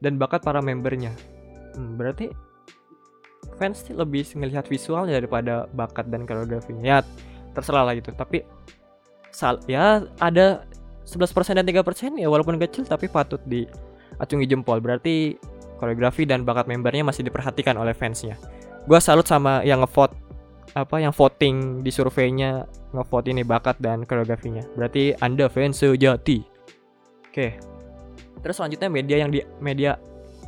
Dan 0.00 0.20
bakat 0.20 0.44
para 0.44 0.60
membernya. 0.60 1.12
Hmm, 1.76 1.96
berarti 1.96 2.28
fans 3.56 3.84
lebih 3.88 4.26
ngelihat 4.36 4.68
visualnya 4.68 5.16
daripada 5.16 5.68
bakat 5.72 6.08
dan 6.12 6.28
koreografinya. 6.28 6.82
Ya 6.84 6.98
terserah 7.56 7.88
lah 7.88 7.94
gitu. 7.96 8.12
Tapi 8.12 8.44
sal 9.30 9.62
ya 9.70 10.04
ada 10.18 10.66
11% 11.06 11.56
dan 11.56 11.64
3% 11.66 12.20
ya 12.20 12.28
walaupun 12.28 12.60
kecil 12.60 12.84
tapi 12.84 13.08
patut 13.08 13.40
diacungi 13.48 14.44
jempol. 14.44 14.82
Berarti 14.82 15.40
koreografi 15.80 16.28
dan 16.28 16.44
bakat 16.44 16.68
membernya 16.68 17.08
masih 17.08 17.24
diperhatikan 17.24 17.80
oleh 17.80 17.96
fansnya 17.96 18.36
gue 18.86 19.00
salut 19.00 19.26
sama 19.28 19.60
yang 19.66 19.82
ngevote 19.84 20.16
apa 20.72 21.02
yang 21.02 21.10
voting 21.10 21.82
di 21.82 21.90
surveinya 21.90 22.64
ngevote 22.94 23.28
ini 23.32 23.42
bakat 23.42 23.76
dan 23.82 24.06
koreografinya 24.06 24.62
berarti 24.78 25.12
anda 25.18 25.50
fans 25.50 25.82
sejati 25.82 26.46
oke 27.28 27.48
terus 28.40 28.54
selanjutnya 28.56 28.88
media 28.88 29.16
yang 29.20 29.30
di 29.34 29.42
media 29.58 29.98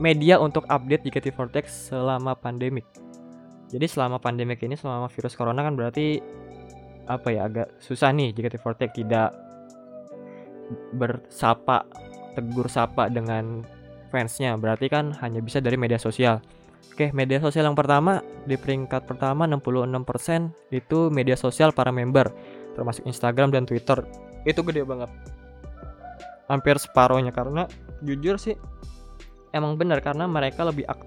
media 0.00 0.40
untuk 0.40 0.64
update 0.70 1.04
JKT48 1.06 1.66
selama 1.68 2.32
pandemik. 2.38 2.86
Jadi 3.72 3.86
selama 3.88 4.20
pandemik 4.20 4.60
ini 4.64 4.76
selama 4.76 5.08
virus 5.08 5.36
corona 5.36 5.64
kan 5.64 5.76
berarti 5.76 6.20
apa 7.10 7.28
ya 7.34 7.50
agak 7.50 7.68
susah 7.82 8.14
nih 8.14 8.32
JKT48 8.36 8.82
tidak 8.94 9.30
bersapa 10.96 11.84
tegur 12.32 12.68
sapa 12.70 13.12
dengan 13.12 13.60
fansnya 14.08 14.56
berarti 14.56 14.88
kan 14.88 15.12
hanya 15.20 15.40
bisa 15.40 15.60
dari 15.60 15.76
media 15.76 16.00
sosial. 16.00 16.40
Oke, 16.90 17.14
media 17.14 17.38
sosial 17.38 17.70
yang 17.70 17.78
pertama 17.78 18.20
di 18.44 18.58
peringkat 18.58 19.06
pertama 19.06 19.46
66% 19.46 20.74
itu 20.74 20.98
media 21.14 21.38
sosial 21.38 21.70
para 21.70 21.94
member 21.94 22.28
termasuk 22.74 23.06
Instagram 23.06 23.54
dan 23.54 23.64
Twitter. 23.68 24.02
Itu 24.42 24.66
gede 24.66 24.82
banget. 24.82 25.08
Hampir 26.50 26.76
separohnya 26.76 27.30
karena 27.30 27.70
jujur 28.02 28.36
sih 28.36 28.58
emang 29.54 29.78
benar 29.78 30.00
karena 30.02 30.26
mereka 30.26 30.66
lebih 30.66 30.84
ak 30.88 31.00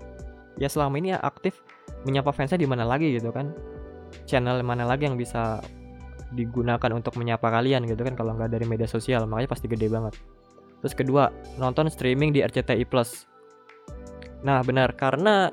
ya 0.56 0.72
selama 0.72 0.96
ini 1.02 1.12
ya 1.12 1.20
aktif 1.20 1.60
menyapa 2.08 2.32
fansnya 2.32 2.62
di 2.62 2.70
mana 2.70 2.88
lagi 2.88 3.12
gitu 3.12 3.34
kan 3.34 3.52
channel 4.30 4.62
mana 4.64 4.88
lagi 4.88 5.10
yang 5.10 5.20
bisa 5.20 5.60
digunakan 6.34 6.90
untuk 6.96 7.20
menyapa 7.20 7.52
kalian 7.52 7.86
gitu 7.86 8.02
kan 8.02 8.16
kalau 8.16 8.34
nggak 8.38 8.54
dari 8.54 8.66
media 8.66 8.88
sosial 8.88 9.28
makanya 9.28 9.52
pasti 9.52 9.68
gede 9.68 9.92
banget 9.92 10.16
terus 10.80 10.96
kedua 10.96 11.30
nonton 11.60 11.92
streaming 11.92 12.32
di 12.32 12.40
RCTI 12.42 12.86
Plus 12.88 13.28
nah 14.46 14.62
benar 14.62 14.94
karena 14.96 15.50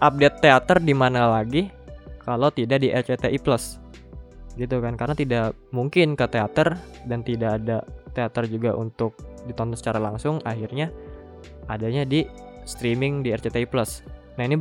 update 0.00 0.44
teater 0.44 0.78
di 0.82 0.92
mana 0.92 1.40
lagi 1.40 1.72
kalau 2.22 2.50
tidak 2.50 2.82
di 2.82 2.92
RCTI 2.92 3.38
Plus 3.40 3.80
gitu 4.56 4.80
kan 4.80 4.96
karena 4.96 5.12
tidak 5.12 5.52
mungkin 5.70 6.16
ke 6.16 6.24
teater 6.32 6.80
dan 7.04 7.20
tidak 7.20 7.60
ada 7.60 7.84
teater 8.16 8.48
juga 8.48 8.72
untuk 8.72 9.12
ditonton 9.44 9.76
secara 9.76 10.00
langsung 10.00 10.40
akhirnya 10.48 10.88
adanya 11.68 12.08
di 12.08 12.24
streaming 12.66 13.22
di 13.22 13.30
RCTI 13.36 13.68
Plus. 13.68 14.02
Nah, 14.40 14.44
ini 14.48 14.58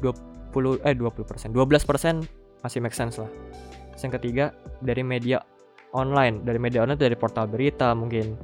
20 0.00 0.80
eh 0.86 0.94
20%, 0.96 1.52
12% 1.52 2.62
masih 2.64 2.80
make 2.80 2.96
sense 2.96 3.20
lah. 3.20 3.28
Terus 3.92 4.02
yang 4.06 4.14
ketiga 4.16 4.44
dari 4.80 5.02
media 5.02 5.42
online, 5.94 6.42
dari 6.42 6.58
media 6.58 6.82
online 6.82 6.98
dari 6.98 7.14
portal 7.14 7.46
berita 7.46 7.92
mungkin 7.92 8.34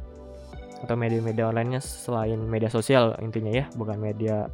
atau 0.80 0.96
media-media 0.96 1.52
onlinenya 1.52 1.80
selain 1.82 2.40
media 2.40 2.72
sosial 2.72 3.12
intinya 3.20 3.52
ya, 3.52 3.64
bukan 3.76 4.00
media 4.00 4.48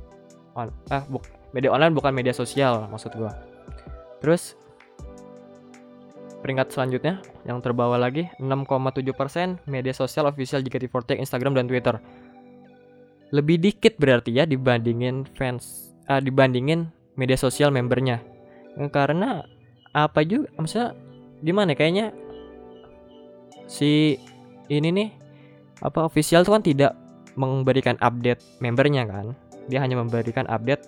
on 0.57 0.73
ah 0.89 1.05
bu, 1.07 1.21
media 1.53 1.69
online 1.71 1.93
bukan 1.93 2.11
media 2.17 2.33
sosial 2.33 2.89
maksud 2.89 3.13
gua. 3.15 3.37
Terus 4.25 4.57
peringkat 6.41 6.73
selanjutnya 6.73 7.21
yang 7.45 7.61
terbawa 7.61 8.01
lagi 8.01 8.31
6,7% 8.41 9.67
media 9.69 9.93
sosial 9.93 10.31
official 10.31 10.65
JKT48 10.65 11.21
Instagram 11.21 11.53
dan 11.55 11.69
Twitter. 11.69 12.01
Lebih 13.35 13.61
dikit 13.61 13.99
berarti 13.99 14.33
ya 14.33 14.47
dibandingin 14.47 15.27
fans 15.35 15.93
uh, 16.09 16.23
dibandingin 16.23 16.89
media 17.19 17.37
sosial 17.37 17.75
membernya. 17.75 18.23
Karena 18.93 19.43
apa 19.97 20.21
juga 20.23 20.53
maksudnya 20.61 20.93
gimana 21.41 21.73
ya, 21.73 21.77
kayaknya 21.77 22.07
si 23.67 24.21
ini 24.69 24.89
nih 24.93 25.09
apa 25.83 26.07
official 26.07 26.47
tuh 26.47 26.57
kan 26.57 26.65
tidak 26.65 26.93
memberikan 27.37 27.99
update 28.01 28.41
membernya 28.65 29.05
kan 29.05 29.37
dia 29.67 29.83
hanya 29.83 29.99
memberikan 29.99 30.47
update 30.47 30.87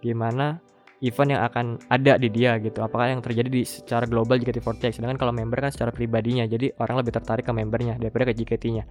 gimana 0.00 0.60
event 1.00 1.32
yang 1.32 1.42
akan 1.48 1.80
ada 1.88 2.20
di 2.20 2.28
dia 2.28 2.60
gitu. 2.60 2.84
Apakah 2.84 3.08
yang 3.08 3.24
terjadi 3.24 3.48
di 3.48 3.64
secara 3.64 4.04
global 4.04 4.36
JKT48 4.36 5.00
sedangkan 5.00 5.16
kalau 5.16 5.32
member 5.32 5.56
kan 5.60 5.72
secara 5.72 5.90
pribadinya 5.90 6.44
jadi 6.44 6.76
orang 6.76 7.00
lebih 7.00 7.16
tertarik 7.16 7.48
ke 7.48 7.52
membernya 7.52 7.96
daripada 7.96 8.28
ke 8.28 8.36
JKT-nya 8.36 8.84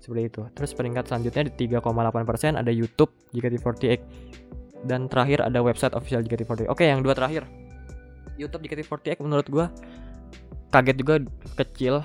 seperti 0.00 0.22
itu. 0.32 0.40
Terus 0.56 0.70
peringkat 0.72 1.04
selanjutnya 1.12 1.52
di 1.52 1.52
3,8% 1.68 2.56
ada 2.56 2.72
YouTube 2.72 3.12
JKT48 3.36 4.00
dan 4.88 5.06
terakhir 5.06 5.44
ada 5.44 5.60
website 5.60 5.92
official 5.92 6.24
JKT48 6.24 6.72
oke 6.72 6.82
yang 6.82 7.04
dua 7.04 7.12
terakhir. 7.12 7.44
YouTube 8.40 8.64
JKT48 8.64 9.20
menurut 9.20 9.46
gua 9.52 9.66
kaget 10.72 10.96
juga 10.96 11.14
kecil 11.60 12.00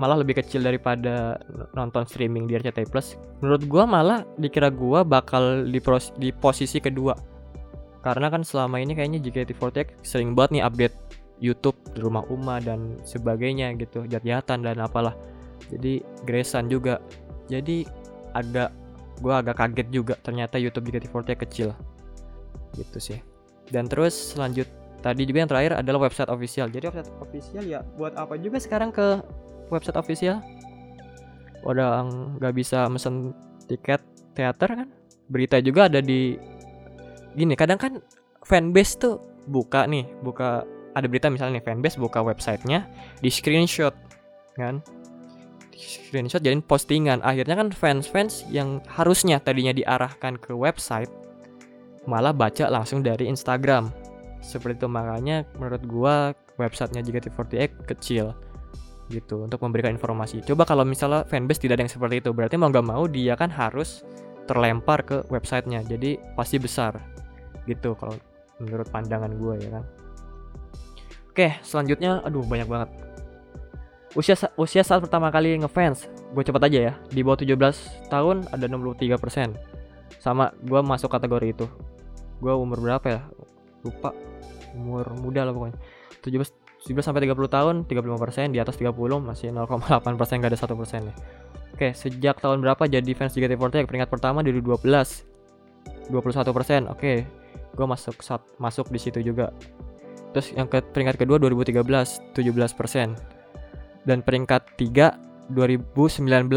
malah 0.00 0.16
lebih 0.24 0.40
kecil 0.40 0.64
daripada 0.64 1.36
nonton 1.76 2.08
streaming 2.08 2.48
di 2.48 2.56
RCTI 2.56 2.88
Plus. 2.88 3.20
Menurut 3.44 3.62
gua 3.68 3.84
malah 3.84 4.24
dikira 4.40 4.72
gua 4.72 5.04
bakal 5.04 5.68
di, 5.68 5.80
di 6.16 6.28
posisi 6.32 6.80
kedua. 6.80 7.12
Karena 8.00 8.32
kan 8.32 8.40
selama 8.40 8.80
ini 8.80 8.96
kayaknya 8.96 9.20
JKT48 9.20 10.00
sering 10.00 10.32
banget 10.32 10.50
nih 10.56 10.64
update 10.64 10.96
YouTube 11.40 11.76
di 11.92 12.00
rumah 12.00 12.24
Uma 12.32 12.56
dan 12.60 12.96
sebagainya 13.04 13.76
gitu, 13.76 14.08
jat-jatan 14.08 14.64
dan 14.64 14.80
apalah. 14.80 15.12
Jadi 15.68 16.00
Gresan 16.24 16.72
juga. 16.72 16.96
Jadi 17.52 17.84
agak 18.32 18.72
gue 19.20 19.34
agak 19.36 19.60
kaget 19.60 19.88
juga 19.92 20.14
ternyata 20.24 20.56
YouTube 20.56 20.88
JKT48 20.88 21.36
kecil. 21.44 21.68
Gitu 22.72 22.96
sih. 22.96 23.20
Dan 23.68 23.92
terus 23.92 24.16
selanjut 24.32 24.64
tadi 25.04 25.28
juga 25.28 25.44
yang 25.44 25.50
terakhir 25.52 25.72
adalah 25.76 26.08
website 26.08 26.32
official. 26.32 26.72
Jadi 26.72 26.88
website 26.88 27.12
official 27.20 27.64
ya 27.68 27.84
buat 28.00 28.16
apa 28.16 28.40
juga 28.40 28.56
sekarang 28.56 28.96
ke 28.96 29.20
website 29.70 29.96
official? 29.96 30.42
Udah 31.64 32.04
nggak 32.38 32.54
bisa 32.56 32.90
mesen 32.90 33.32
tiket 33.70 34.02
teater 34.34 34.84
kan? 34.84 34.88
Berita 35.30 35.62
juga 35.62 35.86
ada 35.86 36.02
di 36.02 36.34
gini 37.38 37.54
kadang 37.54 37.78
kan 37.78 37.92
fanbase 38.42 38.98
tuh 38.98 39.22
buka 39.46 39.86
nih 39.86 40.02
buka 40.26 40.66
ada 40.98 41.06
berita 41.06 41.30
misalnya 41.30 41.62
nih 41.62 41.64
fanbase 41.70 42.02
buka 42.02 42.18
websitenya 42.18 42.90
di 43.22 43.30
screenshot 43.30 43.94
kan? 44.58 44.82
Screenshot 45.80 46.42
jadi 46.42 46.58
postingan. 46.60 47.22
Akhirnya 47.24 47.56
kan 47.56 47.68
fans-fans 47.72 48.44
yang 48.50 48.84
harusnya 48.90 49.40
tadinya 49.40 49.72
diarahkan 49.72 50.36
ke 50.36 50.52
website 50.52 51.08
malah 52.04 52.34
baca 52.34 52.68
langsung 52.68 53.00
dari 53.00 53.30
Instagram. 53.30 53.92
Seperti 54.40 54.84
itu. 54.84 54.88
Makanya 54.88 55.46
menurut 55.56 55.82
gua 55.86 56.14
websitenya 56.60 57.00
JKT48 57.06 57.86
kecil 57.88 58.36
gitu 59.10 59.42
untuk 59.44 59.58
memberikan 59.66 59.90
informasi. 59.92 60.40
Coba 60.46 60.62
kalau 60.62 60.86
misalnya 60.86 61.26
fanbase 61.26 61.58
tidak 61.58 61.82
ada 61.82 61.82
yang 61.84 61.92
seperti 61.92 62.22
itu 62.22 62.30
berarti 62.30 62.54
mau 62.54 62.70
nggak 62.70 62.86
mau 62.86 63.04
dia 63.10 63.34
kan 63.34 63.50
harus 63.50 64.06
terlempar 64.46 65.02
ke 65.02 65.26
websitenya 65.28 65.82
jadi 65.84 66.18
pasti 66.38 66.62
besar 66.62 66.98
gitu 67.66 67.98
kalau 67.98 68.14
menurut 68.62 68.86
pandangan 68.88 69.34
gue 69.34 69.54
ya 69.66 69.70
kan. 69.74 69.84
Oke 71.30 71.58
selanjutnya 71.66 72.22
aduh 72.22 72.46
banyak 72.46 72.70
banget. 72.70 72.90
Usia 74.14 74.34
usia 74.58 74.82
saat 74.82 75.02
pertama 75.02 75.30
kali 75.30 75.58
ngefans 75.58 76.06
gue 76.34 76.42
cepet 76.46 76.62
aja 76.66 76.78
ya 76.90 76.92
di 77.10 77.22
bawah 77.26 77.38
17 77.38 78.10
tahun 78.10 78.46
ada 78.50 78.66
63% 78.66 79.54
sama 80.22 80.54
gue 80.62 80.80
masuk 80.82 81.10
kategori 81.10 81.54
itu. 81.54 81.66
Gue 82.38 82.54
umur 82.54 82.78
berapa 82.78 83.06
ya? 83.06 83.20
Lupa. 83.82 84.14
Umur 84.74 85.06
muda 85.18 85.42
lah 85.46 85.52
pokoknya. 85.54 85.78
17 86.20 86.59
17 86.86 87.04
sampai 87.04 87.28
30 87.28 87.36
tahun 87.36 87.74
35% 87.84 88.54
di 88.54 88.58
atas 88.58 88.76
30 88.80 88.92
masih 89.20 89.52
0,8% 89.52 90.40
gak 90.40 90.50
ada 90.50 90.58
satu 90.58 90.74
persen 90.76 91.12
ya 91.12 91.14
Oke, 91.80 91.96
sejak 91.96 92.36
tahun 92.44 92.60
berapa 92.60 92.84
jadi 92.84 93.08
fans 93.16 93.32
JKT48? 93.32 93.88
Peringkat 93.88 94.12
pertama 94.12 94.44
dari 94.44 94.60
12. 94.60 94.84
21 94.84 96.52
persen. 96.52 96.84
Oke, 96.92 97.24
gue 97.72 97.86
masuk 97.88 98.20
sat, 98.20 98.44
masuk 98.60 98.92
di 98.92 99.00
situ 99.00 99.24
juga. 99.24 99.48
Terus 100.36 100.52
yang 100.52 100.68
ke 100.68 100.84
peringkat 100.84 101.16
kedua 101.16 101.40
2013, 101.40 101.80
17 102.36 102.76
persen. 102.76 103.16
Dan 104.04 104.20
peringkat 104.20 104.76
3 104.76 105.56
2019 105.56 106.52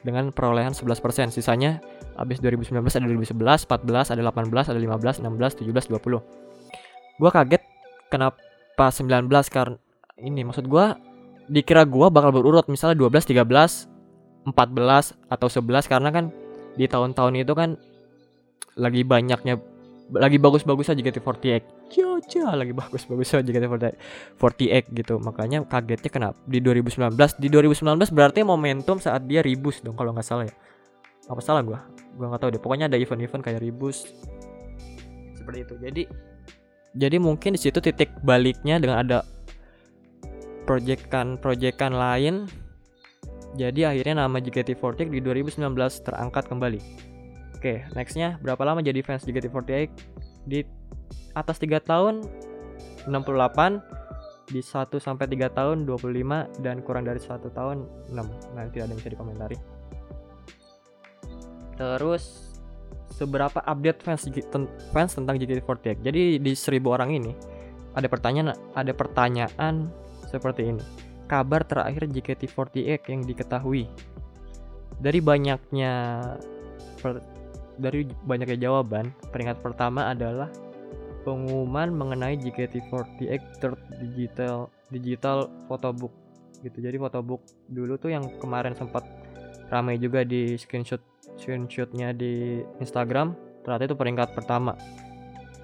dengan 0.00 0.32
perolehan 0.32 0.72
11 0.72 1.04
persen. 1.04 1.26
Sisanya 1.28 1.84
habis 2.16 2.40
2019 2.40 2.80
ada 2.80 3.04
2011, 3.04 3.68
14, 3.68 4.16
ada 4.16 4.22
18, 4.24 4.72
ada 4.72 4.80
15, 4.80 5.20
16, 5.28 5.60
17, 5.60 5.92
20. 5.92 7.20
Gua 7.20 7.30
kaget 7.30 7.62
kenapa 8.08 8.40
19 8.76 9.30
karena 9.50 9.76
ini 10.18 10.46
maksud 10.46 10.66
gua 10.66 10.98
dikira 11.50 11.84
gua 11.84 12.08
bakal 12.08 12.34
berurut 12.34 12.66
misalnya 12.70 12.98
12, 12.98 13.34
13, 13.34 14.50
14 14.50 14.52
atau 15.30 15.48
11 15.48 15.90
karena 15.90 16.08
kan 16.10 16.24
di 16.74 16.86
tahun-tahun 16.90 17.34
itu 17.38 17.52
kan 17.54 17.78
lagi 18.74 19.06
banyaknya 19.06 19.62
lagi 20.12 20.36
bagus-bagus 20.36 20.92
aja 20.92 21.00
JKT48 21.00 21.74
Caca 21.88 22.56
lagi 22.56 22.72
bagus-bagus 22.76 23.38
aja 23.38 23.44
JKT48 23.44 24.84
gitu. 24.92 25.14
Makanya 25.20 25.64
kagetnya 25.64 26.10
kenapa 26.10 26.38
di 26.44 26.58
2019 26.60 27.14
di 27.40 27.48
2019 27.48 28.12
berarti 28.12 28.40
momentum 28.44 28.98
saat 29.00 29.24
dia 29.24 29.40
ribus 29.40 29.80
dong 29.80 29.96
kalau 29.96 30.12
nggak 30.12 30.26
salah 30.26 30.44
ya. 30.48 30.54
Apa 31.30 31.40
salah 31.40 31.64
gua? 31.64 31.80
Gua 32.18 32.34
nggak 32.34 32.40
tahu 32.40 32.50
deh. 32.52 32.60
Pokoknya 32.60 32.86
ada 32.92 33.00
event-event 33.00 33.40
kayak 33.40 33.60
ribus 33.64 34.12
seperti 35.36 35.64
itu. 35.64 35.74
Jadi 35.80 36.02
jadi 36.94 37.18
mungkin 37.18 37.58
di 37.58 37.60
situ 37.60 37.82
titik 37.82 38.10
baliknya 38.22 38.78
dengan 38.78 39.02
ada 39.02 39.18
proyekan-proyekan 40.64 41.92
lain 41.92 42.46
jadi 43.54 43.94
akhirnya 43.94 44.26
nama 44.26 44.42
JKT48 44.42 45.14
di 45.14 45.22
2019 45.22 45.62
terangkat 46.02 46.44
kembali. 46.50 46.80
Oke, 47.54 47.86
nextnya 47.94 48.36
berapa 48.42 48.58
lama 48.66 48.82
jadi 48.82 48.98
fans 49.06 49.22
JKT48? 49.22 49.90
Di 50.44 50.66
atas 51.38 51.62
3 51.62 51.78
tahun 51.78 52.26
68 53.06 54.50
di 54.50 54.60
1 54.60 54.98
sampai 54.98 55.26
3 55.30 55.54
tahun 55.54 55.76
25 55.86 56.66
dan 56.66 56.82
kurang 56.82 57.06
dari 57.06 57.22
1 57.22 57.30
tahun 57.54 57.86
6. 58.10 58.58
Nanti 58.58 58.82
ada 58.82 58.90
yang 58.90 58.98
bisa 58.98 59.14
dikomentari. 59.14 59.56
Terus 61.78 62.53
seberapa 63.14 63.62
update 63.62 64.02
fans 64.02 64.26
fans 64.90 65.12
tentang 65.14 65.38
JKT48. 65.38 66.02
Jadi 66.02 66.22
di 66.42 66.52
1000 66.52 66.82
orang 66.90 67.14
ini 67.14 67.32
ada 67.94 68.10
pertanyaan 68.10 68.58
ada 68.74 68.90
pertanyaan 68.90 69.86
seperti 70.26 70.74
ini 70.74 70.84
kabar 71.26 71.64
terakhir 71.64 72.06
JKT48 72.10 73.00
yang 73.10 73.22
diketahui. 73.24 73.88
Dari 75.00 75.18
banyaknya 75.18 75.92
per, 77.00 77.20
dari 77.80 78.06
banyaknya 78.06 78.70
jawaban, 78.70 79.10
peringkat 79.34 79.58
pertama 79.58 80.12
adalah 80.12 80.48
pengumuman 81.24 81.90
mengenai 81.90 82.36
JKT48 82.38 83.42
third 83.58 83.80
digital 83.98 84.68
digital 84.92 85.48
photobook 85.66 86.12
gitu. 86.60 86.78
Jadi 86.78 86.96
photobook 87.00 87.42
dulu 87.72 87.96
tuh 87.96 88.12
yang 88.12 88.24
kemarin 88.38 88.76
sempat 88.76 89.02
ramai 89.72 89.96
juga 89.96 90.22
di 90.22 90.54
screenshot 90.60 91.00
screenshotnya 91.40 92.14
di 92.14 92.62
Instagram 92.78 93.34
ternyata 93.64 93.92
itu 93.92 93.96
peringkat 93.96 94.36
pertama 94.36 94.76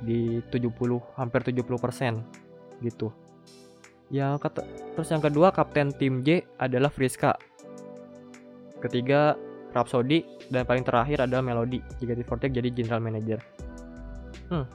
di 0.00 0.40
70 0.48 0.72
hampir 1.18 1.40
70% 1.44 2.80
gitu 2.80 3.12
yang 4.10 4.42
kata, 4.42 4.66
terus 4.98 5.08
yang 5.14 5.22
kedua 5.22 5.54
kapten 5.54 5.94
tim 5.94 6.26
J 6.26 6.42
adalah 6.58 6.90
Friska. 6.90 7.38
Ketiga 8.82 9.38
Rhapsody 9.70 10.26
dan 10.50 10.66
paling 10.66 10.82
terakhir 10.82 11.22
adalah 11.22 11.46
Melody. 11.46 11.78
Jika 12.02 12.18
di 12.18 12.26
Fortek 12.26 12.50
jadi 12.50 12.74
general 12.74 12.98
manager. 12.98 13.38
Hmm. 14.50 14.66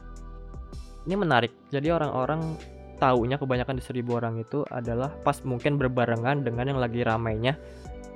Ini 1.04 1.14
menarik. 1.20 1.52
Jadi 1.68 1.92
orang-orang 1.92 2.56
taunya 2.96 3.36
kebanyakan 3.36 3.76
di 3.76 3.84
seribu 3.84 4.16
orang 4.16 4.40
itu 4.40 4.64
adalah 4.72 5.12
pas 5.20 5.36
mungkin 5.44 5.76
berbarengan 5.76 6.40
dengan 6.40 6.72
yang 6.72 6.80
lagi 6.80 7.04
ramainya 7.04 7.60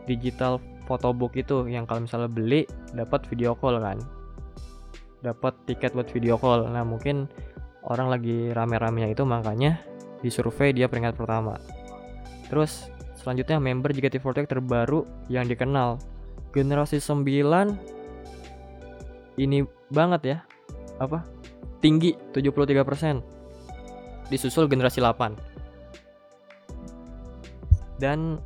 digital 0.09 0.57
photobook 0.91 1.39
itu 1.39 1.71
yang 1.71 1.87
kalau 1.87 2.03
misalnya 2.03 2.27
beli 2.27 2.67
dapat 2.91 3.23
video 3.31 3.55
call 3.55 3.79
kan 3.79 4.03
dapat 5.23 5.55
tiket 5.71 5.95
buat 5.95 6.11
video 6.11 6.35
call 6.35 6.67
nah 6.67 6.83
mungkin 6.83 7.31
orang 7.87 8.11
lagi 8.11 8.51
rame-ramenya 8.51 9.15
itu 9.15 9.23
makanya 9.23 9.79
di 10.21 10.29
survei 10.29 10.73
dia 10.77 10.89
peringkat 10.89 11.17
pertama. 11.17 11.57
Terus 12.49 12.89
selanjutnya 13.17 13.61
member 13.61 13.93
JKT48 13.93 14.49
terbaru 14.49 15.05
yang 15.33 15.49
dikenal. 15.49 15.99
Generasi 16.53 16.99
9 17.01 17.25
ini 19.41 19.65
banget 19.89 20.21
ya. 20.27 20.39
Apa? 21.01 21.25
Tinggi 21.81 22.13
73%. 22.37 24.29
Disusul 24.29 24.69
generasi 24.69 25.01
8. 25.01 25.33
Dan 28.01 28.41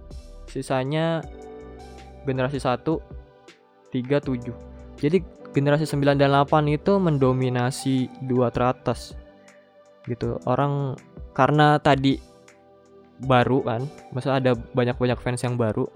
sisanya 0.50 1.22
generasi 2.26 2.58
1 2.60 2.82
37. 3.94 4.50
Jadi 4.98 5.18
generasi 5.54 5.86
9 5.86 6.18
dan 6.18 6.34
8 6.34 6.66
itu 6.66 6.98
mendominasi 6.98 8.10
dua 8.26 8.50
teratas 8.50 9.14
gitu. 10.10 10.42
Orang 10.44 10.98
karena 11.32 11.78
tadi 11.78 12.18
baru 13.22 13.62
kan 13.62 13.82
masa 14.10 14.42
ada 14.42 14.58
banyak-banyak 14.74 15.18
fans 15.22 15.46
yang 15.46 15.54
baru 15.54 15.86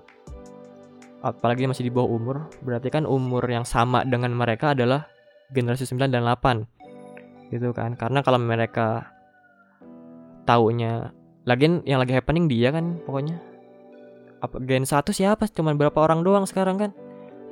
apalagi 1.19 1.67
masih 1.67 1.91
di 1.91 1.91
bawah 1.91 2.15
umur 2.15 2.47
berarti 2.63 2.95
kan 2.95 3.03
umur 3.03 3.43
yang 3.51 3.67
sama 3.67 4.07
dengan 4.07 4.31
mereka 4.31 4.71
adalah 4.71 5.11
generasi 5.51 5.83
9 5.91 6.15
dan 6.15 6.23
8 6.23 7.53
gitu 7.53 7.73
kan. 7.73 7.97
Karena 7.97 8.21
kalau 8.23 8.39
mereka 8.39 9.09
taunya 10.45 11.11
lagi 11.45 11.81
yang 11.85 12.01
lagi 12.01 12.13
happening 12.13 12.49
dia 12.49 12.73
kan 12.73 13.01
pokoknya 13.05 13.41
apa 14.39 14.57
gen 14.63 14.87
1 14.87 15.03
siapa? 15.11 15.51
Cuman 15.51 15.75
berapa 15.75 15.99
orang 15.99 16.23
doang 16.23 16.45
sekarang 16.47 16.79
kan? 16.79 16.91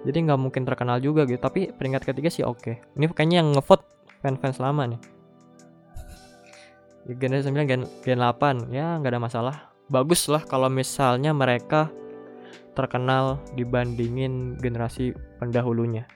Jadi 0.07 0.29
nggak 0.31 0.39
mungkin 0.39 0.63
terkenal 0.63 1.03
juga 1.03 1.27
gitu. 1.27 1.39
Tapi 1.43 1.75
peringkat 1.75 2.03
ketiga 2.07 2.31
sih 2.31 2.47
oke. 2.47 2.63
Okay. 2.63 2.75
ini 2.95 3.11
kayaknya 3.11 3.43
yang 3.43 3.59
ngevote 3.59 3.83
fans-fans 4.23 4.63
lama 4.63 4.83
nih. 4.95 5.01
Generasi 7.07 7.55
9 7.55 7.71
gen, 7.71 7.83
gen 8.03 8.19
8 8.19 8.71
ya 8.75 8.99
nggak 8.99 9.13
ada 9.15 9.23
masalah. 9.23 9.57
Bagus 9.87 10.27
lah 10.27 10.43
kalau 10.43 10.67
misalnya 10.67 11.31
mereka 11.31 11.91
terkenal 12.75 13.39
dibandingin 13.55 14.59
generasi 14.59 15.15
pendahulunya. 15.39 16.07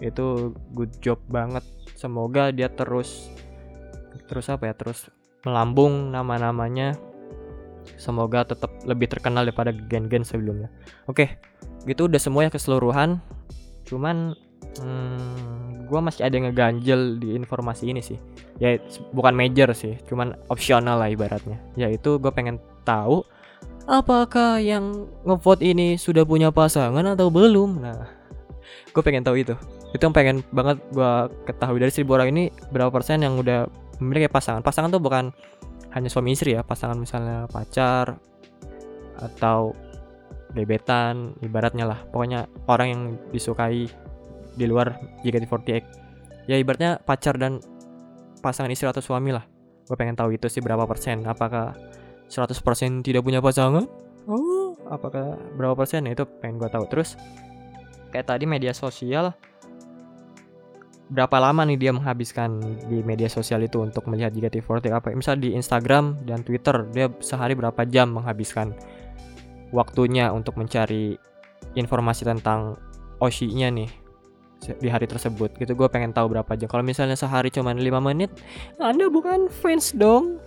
Itu 0.00 0.56
good 0.72 0.96
job 1.04 1.20
banget. 1.28 1.64
Semoga 1.96 2.48
dia 2.52 2.72
terus 2.72 3.28
terus 4.28 4.48
apa 4.48 4.70
ya 4.70 4.74
terus 4.74 5.10
melambung 5.44 6.12
nama-namanya 6.12 6.96
semoga 7.96 8.44
tetap 8.44 8.70
lebih 8.84 9.10
terkenal 9.10 9.46
daripada 9.46 9.72
gen-gen 9.72 10.22
sebelumnya. 10.22 10.68
Oke 11.10 11.40
gitu 11.88 12.06
udah 12.08 12.20
semuanya 12.20 12.50
keseluruhan. 12.52 13.20
Cuman 13.88 14.36
hmm, 14.80 15.88
gue 15.88 16.00
masih 16.00 16.22
ada 16.22 16.34
yang 16.36 16.52
ngeganjel 16.52 17.00
di 17.18 17.34
informasi 17.34 17.90
ini 17.90 18.04
sih. 18.04 18.18
Ya 18.60 18.76
bukan 19.16 19.32
major 19.32 19.72
sih 19.72 19.96
cuman 20.06 20.36
opsional 20.52 21.00
lah 21.00 21.08
ibaratnya. 21.08 21.58
Yaitu 21.74 22.20
gue 22.20 22.32
pengen 22.32 22.60
tahu 22.84 23.24
apakah 23.88 24.60
yang 24.60 25.08
ngevote 25.26 25.64
ini 25.64 25.96
sudah 25.96 26.22
punya 26.22 26.52
pasangan 26.52 27.02
atau 27.02 27.32
belum? 27.32 27.80
Nah 27.80 28.06
gue 28.90 29.02
pengen 29.02 29.24
tahu 29.24 29.40
itu. 29.40 29.54
Itu 29.90 30.06
yang 30.06 30.14
pengen 30.14 30.36
banget 30.54 30.78
gue 30.94 31.12
ketahui. 31.48 31.82
Dari 31.82 31.90
seribu 31.90 32.14
orang 32.14 32.30
ini 32.30 32.54
berapa 32.70 32.92
persen 32.94 33.24
yang 33.24 33.40
udah 33.40 33.66
memiliki 33.98 34.30
pasangan? 34.30 34.62
Pasangan 34.62 34.92
tuh 34.92 35.02
bukan 35.02 35.34
hanya 35.90 36.08
suami 36.10 36.34
istri 36.34 36.54
ya 36.54 36.62
pasangan 36.62 36.98
misalnya 36.98 37.50
pacar 37.50 38.18
atau 39.18 39.74
gebetan 40.54 41.34
ibaratnya 41.42 41.86
lah. 41.86 42.00
Pokoknya 42.10 42.46
orang 42.66 42.88
yang 42.90 43.02
disukai 43.30 43.86
di 44.54 44.64
luar 44.66 44.98
JKT48 45.22 45.70
ya 46.50 46.58
ibaratnya 46.58 46.98
pacar 46.98 47.38
dan 47.38 47.62
pasangan 48.42 48.70
istri 48.72 48.90
atau 48.90 49.02
suami 49.02 49.30
lah. 49.30 49.44
Gue 49.86 49.96
pengen 49.98 50.14
tahu 50.18 50.34
itu 50.34 50.46
sih 50.46 50.62
berapa 50.62 50.86
persen. 50.86 51.26
Apakah 51.26 51.74
100% 52.30 53.02
tidak 53.02 53.22
punya 53.26 53.42
pasangan? 53.42 53.86
Oh 54.30 54.74
apakah 54.90 55.38
berapa 55.54 55.74
persen? 55.74 56.06
Itu 56.06 56.26
pengen 56.40 56.58
gue 56.58 56.70
tahu. 56.70 56.86
Terus 56.90 57.18
kayak 58.10 58.26
tadi 58.30 58.44
media 58.46 58.74
sosial 58.74 59.34
berapa 61.10 61.42
lama 61.42 61.66
nih 61.66 61.78
dia 61.78 61.90
menghabiskan 61.90 62.62
di 62.86 63.02
media 63.02 63.26
sosial 63.26 63.66
itu 63.66 63.82
untuk 63.82 64.06
melihat 64.06 64.30
JKT48 64.30 64.94
apa 64.94 65.06
misal 65.18 65.42
di 65.42 65.58
Instagram 65.58 66.22
dan 66.22 66.46
Twitter 66.46 66.86
dia 66.94 67.10
sehari 67.18 67.58
berapa 67.58 67.82
jam 67.82 68.14
menghabiskan 68.14 68.70
waktunya 69.74 70.30
untuk 70.30 70.54
mencari 70.54 71.18
informasi 71.74 72.22
tentang 72.26 72.78
Oshi-nya 73.20 73.68
nih 73.68 73.90
di 74.80 74.88
hari 74.88 75.04
tersebut? 75.04 75.52
Gitu 75.60 75.76
gue 75.76 75.88
pengen 75.92 76.14
tahu 76.14 76.32
berapa 76.32 76.56
jam. 76.56 76.72
Kalau 76.72 76.80
misalnya 76.80 77.18
sehari 77.18 77.52
cuma 77.52 77.74
5 77.74 77.82
menit 78.00 78.30
anda 78.78 79.10
bukan 79.10 79.50
fans 79.50 79.92
dong. 79.92 80.38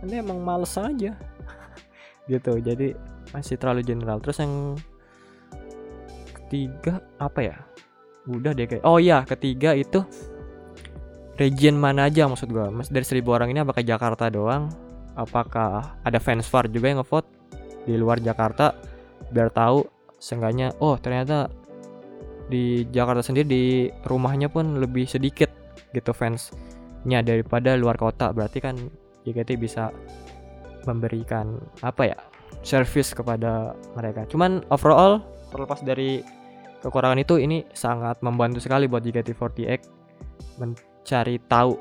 Anda 0.00 0.24
emang 0.24 0.40
males 0.40 0.74
aja. 0.80 1.14
Gitu 2.30 2.56
jadi 2.64 2.96
masih 3.36 3.60
terlalu 3.60 3.84
general. 3.84 4.18
Terus 4.18 4.42
yang 4.42 4.74
ketiga 6.34 6.98
apa 7.22 7.40
ya 7.46 7.56
udah 8.38 8.52
deh 8.54 8.66
kayak 8.70 8.84
oh 8.86 9.02
iya 9.02 9.26
ketiga 9.26 9.74
itu 9.74 10.06
region 11.40 11.80
mana 11.80 12.06
aja 12.06 12.28
maksud 12.28 12.52
gue 12.52 12.68
mas 12.68 12.92
dari 12.92 13.02
seribu 13.02 13.32
orang 13.32 13.48
ini 13.50 13.64
apakah 13.64 13.80
Jakarta 13.80 14.28
doang? 14.28 14.68
Apakah 15.16 15.98
ada 16.04 16.20
fans 16.22 16.46
far 16.46 16.68
juga 16.70 16.92
yang 16.92 17.00
ngevote 17.02 17.28
di 17.88 17.96
luar 17.96 18.20
Jakarta? 18.20 18.76
Biar 19.32 19.48
tahu 19.48 19.84
seenggaknya 20.20 20.76
oh 20.84 21.00
ternyata 21.00 21.48
di 22.52 22.84
Jakarta 22.92 23.24
sendiri 23.24 23.46
di 23.48 23.64
rumahnya 24.04 24.52
pun 24.52 24.78
lebih 24.82 25.08
sedikit 25.08 25.48
gitu 25.96 26.12
fansnya 26.12 27.24
daripada 27.24 27.74
luar 27.74 27.96
kota. 27.96 28.36
Berarti 28.36 28.58
kan 28.60 28.76
JKT 29.24 29.56
bisa 29.56 29.88
memberikan 30.84 31.56
apa 31.80 32.12
ya 32.12 32.18
service 32.60 33.16
kepada 33.16 33.72
mereka. 33.96 34.28
Cuman 34.28 34.60
overall 34.68 35.24
terlepas 35.52 35.80
dari 35.80 36.20
kekurangan 36.80 37.20
itu 37.20 37.36
ini 37.36 37.64
sangat 37.76 38.20
membantu 38.24 38.58
sekali 38.60 38.88
buat 38.88 39.04
JKT48 39.04 39.80
mencari 40.60 41.36
tahu 41.48 41.76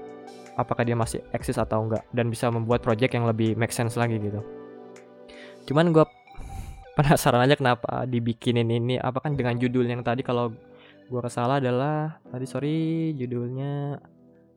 apakah 0.60 0.84
dia 0.84 0.96
masih 0.96 1.24
eksis 1.32 1.56
atau 1.56 1.88
enggak 1.88 2.04
dan 2.12 2.28
bisa 2.28 2.52
membuat 2.52 2.84
project 2.84 3.16
yang 3.16 3.24
lebih 3.24 3.56
make 3.56 3.72
sense 3.72 3.96
lagi 3.96 4.20
gitu. 4.20 4.44
Cuman 5.72 5.96
gue 5.96 6.04
penasaran 7.00 7.40
aja 7.48 7.56
kenapa 7.56 8.04
dibikinin 8.04 8.68
ini 8.68 9.00
apa 9.00 9.24
kan 9.24 9.40
dengan 9.40 9.56
judul 9.56 9.88
yang 9.88 10.04
tadi 10.04 10.20
kalau 10.20 10.52
gue 11.10 11.22
kesalah 11.26 11.58
adalah 11.58 12.20
tadi 12.28 12.46
sorry 12.46 12.78
judulnya 13.16 13.98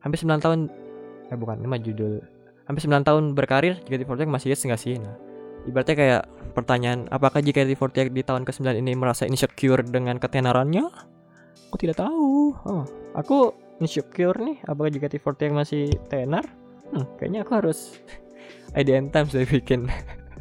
hampir 0.03 0.21
9 0.21 0.43
tahun 0.43 0.59
eh 1.31 1.37
bukan 1.39 1.63
ini 1.63 1.67
mah 1.71 1.81
judul 1.81 2.21
hampir 2.69 2.83
9 2.85 3.01
tahun 3.01 3.23
berkarir 3.33 3.81
JKT48 3.87 4.29
masih 4.29 4.47
yes 4.53 4.61
enggak 4.67 4.81
sih 4.83 5.01
nah 5.01 5.17
Ibaratnya 5.63 5.95
kayak 5.95 6.23
pertanyaan, 6.53 7.07
apakah 7.09 7.39
JKT48 7.39 8.11
di 8.11 8.21
tahun 8.21 8.43
ke-9 8.43 8.83
ini 8.83 8.93
merasa 8.93 9.23
insecure 9.23 9.81
dengan 9.83 10.19
ketenarannya? 10.19 10.85
Aku 11.71 11.75
tidak 11.79 12.03
tahu. 12.03 12.53
Oh, 12.67 12.85
aku 13.15 13.55
insecure 13.79 14.37
nih, 14.37 14.59
apakah 14.67 14.91
JKT48 14.91 15.51
masih 15.55 15.83
tenar? 16.11 16.45
Hmm, 16.93 17.07
kayaknya 17.17 17.47
aku 17.47 17.57
harus 17.57 17.97
IDN 18.79 19.09
Times 19.09 19.33
saya 19.33 19.47
bikin. 19.47 19.87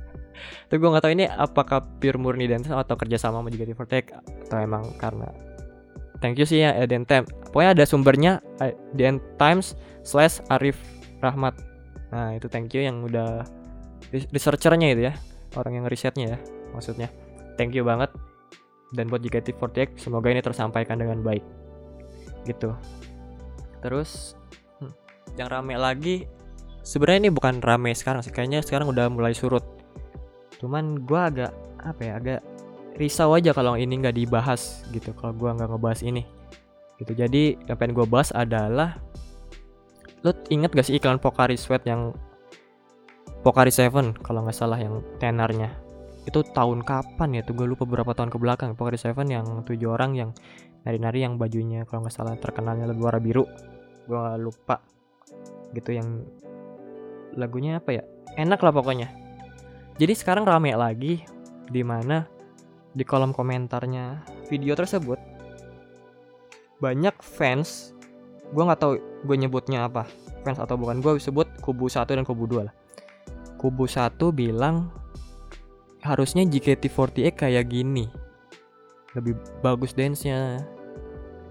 Tapi 0.69 0.77
gue 0.81 0.89
gak 0.89 1.05
tahu 1.05 1.13
ini 1.13 1.29
apakah 1.29 1.85
pure 2.01 2.17
murni 2.17 2.49
dan 2.49 2.65
atau 2.65 2.97
kerjasama 2.97 3.41
sama 3.41 3.49
JKT48 3.53 4.05
atau 4.49 4.59
emang 4.59 4.85
karena 4.97 5.29
thank 6.25 6.41
you 6.41 6.49
sih 6.49 6.65
ya 6.65 6.73
IDN 6.77 7.05
Times. 7.05 7.29
Pokoknya 7.53 7.77
ada 7.77 7.85
sumbernya 7.85 8.33
IDN 8.61 9.21
Times 9.37 9.77
slash 10.03 10.41
Arif 10.49 10.81
Rahmat. 11.21 11.53
Nah 12.11 12.37
itu 12.37 12.49
thank 12.49 12.73
you 12.73 12.83
yang 12.83 13.05
udah 13.05 13.45
researchernya 14.11 14.89
itu 14.93 15.03
ya. 15.11 15.15
Orang 15.55 15.77
yang 15.77 15.87
risetnya 15.87 16.37
ya 16.37 16.39
maksudnya. 16.73 17.09
Thank 17.61 17.77
you 17.77 17.85
banget. 17.85 18.09
Dan 18.93 19.09
buat 19.09 19.25
JKT48 19.25 20.01
semoga 20.01 20.29
ini 20.29 20.45
tersampaikan 20.45 21.01
dengan 21.01 21.21
baik. 21.21 21.45
Gitu. 22.45 22.73
Terus 23.81 24.37
hmm, 24.81 24.93
yang 25.37 25.49
rame 25.49 25.77
lagi 25.77 26.29
sebenarnya 26.85 27.29
ini 27.29 27.33
bukan 27.33 27.61
rame 27.61 27.93
sekarang 27.93 28.21
sih. 28.25 28.33
Kayaknya 28.33 28.61
sekarang 28.65 28.89
udah 28.93 29.09
mulai 29.13 29.33
surut. 29.33 29.65
Cuman 30.61 31.05
gue 31.05 31.21
agak 31.21 31.53
apa 31.83 32.01
ya 32.01 32.13
agak 32.21 32.41
risau 33.01 33.33
aja 33.35 33.57
kalau 33.57 33.75
ini 33.77 34.01
nggak 34.01 34.17
dibahas 34.17 34.85
gitu. 34.93 35.13
Kalau 35.17 35.33
gue 35.33 35.49
nggak 35.49 35.69
ngebahas 35.73 36.01
ini. 36.05 36.25
Gitu. 37.01 37.13
Jadi 37.17 37.57
yang 37.69 37.77
pengen 37.77 37.97
gue 37.97 38.07
bahas 38.09 38.33
adalah 38.33 39.01
lo 40.23 40.31
inget 40.55 40.71
gak 40.71 40.87
sih 40.87 40.95
iklan 41.03 41.19
Pocari 41.19 41.59
Sweat 41.59 41.83
yang 41.83 42.15
Pokari 43.43 43.75
Seven 43.75 44.15
kalau 44.15 44.47
nggak 44.47 44.55
salah 44.55 44.79
yang 44.79 45.03
tenarnya. 45.19 45.75
Itu 46.23 46.47
tahun 46.47 46.87
kapan 46.87 47.39
ya? 47.39 47.43
Tuh 47.43 47.59
gue 47.59 47.67
lupa 47.67 47.83
beberapa 47.83 48.15
tahun 48.15 48.31
ke 48.31 48.39
belakang. 48.39 48.79
Pokari 48.79 48.95
Seven 48.95 49.27
yang 49.27 49.67
tujuh 49.67 49.91
orang 49.91 50.15
yang 50.15 50.31
nari-nari 50.87 51.27
yang 51.27 51.35
bajunya 51.35 51.83
kalau 51.83 52.07
nggak 52.07 52.15
salah 52.15 52.39
terkenalnya 52.39 52.87
lagu 52.87 53.03
warna 53.03 53.19
biru. 53.19 53.43
Gue 54.07 54.23
lupa. 54.39 54.79
Gitu 55.75 55.99
yang 55.99 56.23
lagunya 57.35 57.83
apa 57.83 57.99
ya? 57.99 58.03
Enak 58.39 58.63
lah 58.63 58.71
pokoknya. 58.71 59.11
Jadi 59.99 60.15
sekarang 60.15 60.47
rame 60.47 60.73
lagi 60.79 61.27
di 61.67 61.83
mana 61.83 62.23
di 62.93 63.03
kolom 63.03 63.33
komentarnya 63.33 64.21
video 64.53 64.77
tersebut 64.77 65.17
banyak 66.77 67.17
fans 67.25 67.97
gue 68.53 68.63
nggak 68.63 68.81
tahu 68.83 69.01
gue 69.01 69.37
nyebutnya 69.39 69.89
apa 69.89 70.05
fans 70.45 70.61
atau 70.61 70.77
bukan 70.77 71.01
gue 71.01 71.17
sebut 71.17 71.49
kubu 71.65 71.89
satu 71.89 72.13
dan 72.13 72.29
kubu 72.29 72.45
dua 72.45 72.69
lah 72.69 72.75
kubu 73.63 73.87
satu 73.87 74.35
bilang 74.35 74.91
harusnya 76.03 76.43
JKT48 76.43 77.47
kayak 77.47 77.71
gini. 77.71 78.11
Lebih 79.15 79.39
bagus 79.63 79.95
dance-nya. 79.95 80.67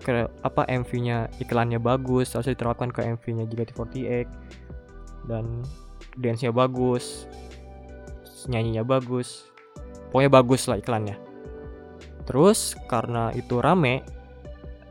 Ke 0.01 0.27
apa 0.41 0.65
MV-nya 0.65 1.29
iklannya 1.37 1.77
bagus 1.77 2.33
harus 2.33 2.49
diterapkan 2.51 2.89
ke 2.91 3.05
MV-nya 3.05 3.47
JKT48 3.47 4.27
dan 5.31 5.63
dance-nya 6.19 6.51
bagus 6.51 7.29
nyanyinya 8.49 8.83
bagus. 8.83 9.47
Pokoknya 10.09 10.31
bagus 10.33 10.67
lah 10.67 10.81
iklannya. 10.81 11.15
Terus 12.25 12.75
karena 12.89 13.29
itu 13.37 13.61
rame 13.61 14.03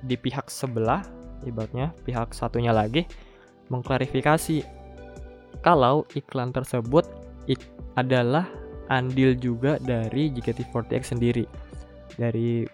di 0.01 0.17
pihak 0.17 0.49
sebelah 0.49 1.05
ibaratnya 1.45 1.93
pihak 2.07 2.33
satunya 2.33 2.73
lagi 2.73 3.05
mengklarifikasi 3.69 4.80
kalau 5.61 6.07
iklan 6.17 6.55
tersebut 6.55 7.05
ik 7.51 7.61
adalah 7.99 8.49
andil 8.91 9.39
juga 9.39 9.79
dari 9.83 10.31
JKT48 10.35 11.03
sendiri. 11.15 11.45
Dari 12.19 12.67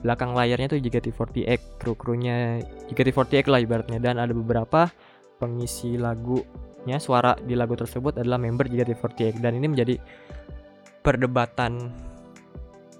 belakang 0.00 0.32
layarnya 0.36 0.76
tuh 0.76 0.80
JKT48, 0.80 1.82
kru-krunya 1.82 2.62
JKT48 2.92 3.46
lah 3.50 3.60
ibaratnya 3.60 3.98
dan 3.98 4.22
ada 4.22 4.30
beberapa 4.30 4.86
pengisi 5.42 5.98
lagunya 5.98 6.96
suara 7.02 7.34
di 7.42 7.58
lagu 7.58 7.74
tersebut 7.74 8.22
adalah 8.22 8.38
member 8.38 8.70
JKT48 8.70 9.42
dan 9.42 9.52
ini 9.58 9.66
menjadi 9.66 9.94
perdebatan 11.02 11.90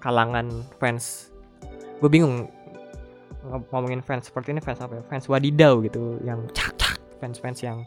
kalangan 0.03 0.51
fans. 0.77 1.31
Gue 2.03 2.11
bingung 2.11 2.51
ngomongin 3.71 4.03
fans 4.03 4.27
seperti 4.27 4.51
ini 4.51 4.61
fans 4.61 4.83
apa 4.83 4.99
ya? 4.99 5.03
Fans 5.07 5.25
wadidau 5.31 5.79
gitu 5.81 6.19
yang 6.27 6.43
cak 6.51 6.75
cak 6.75 6.95
fans-fans 7.17 7.63
yang 7.65 7.81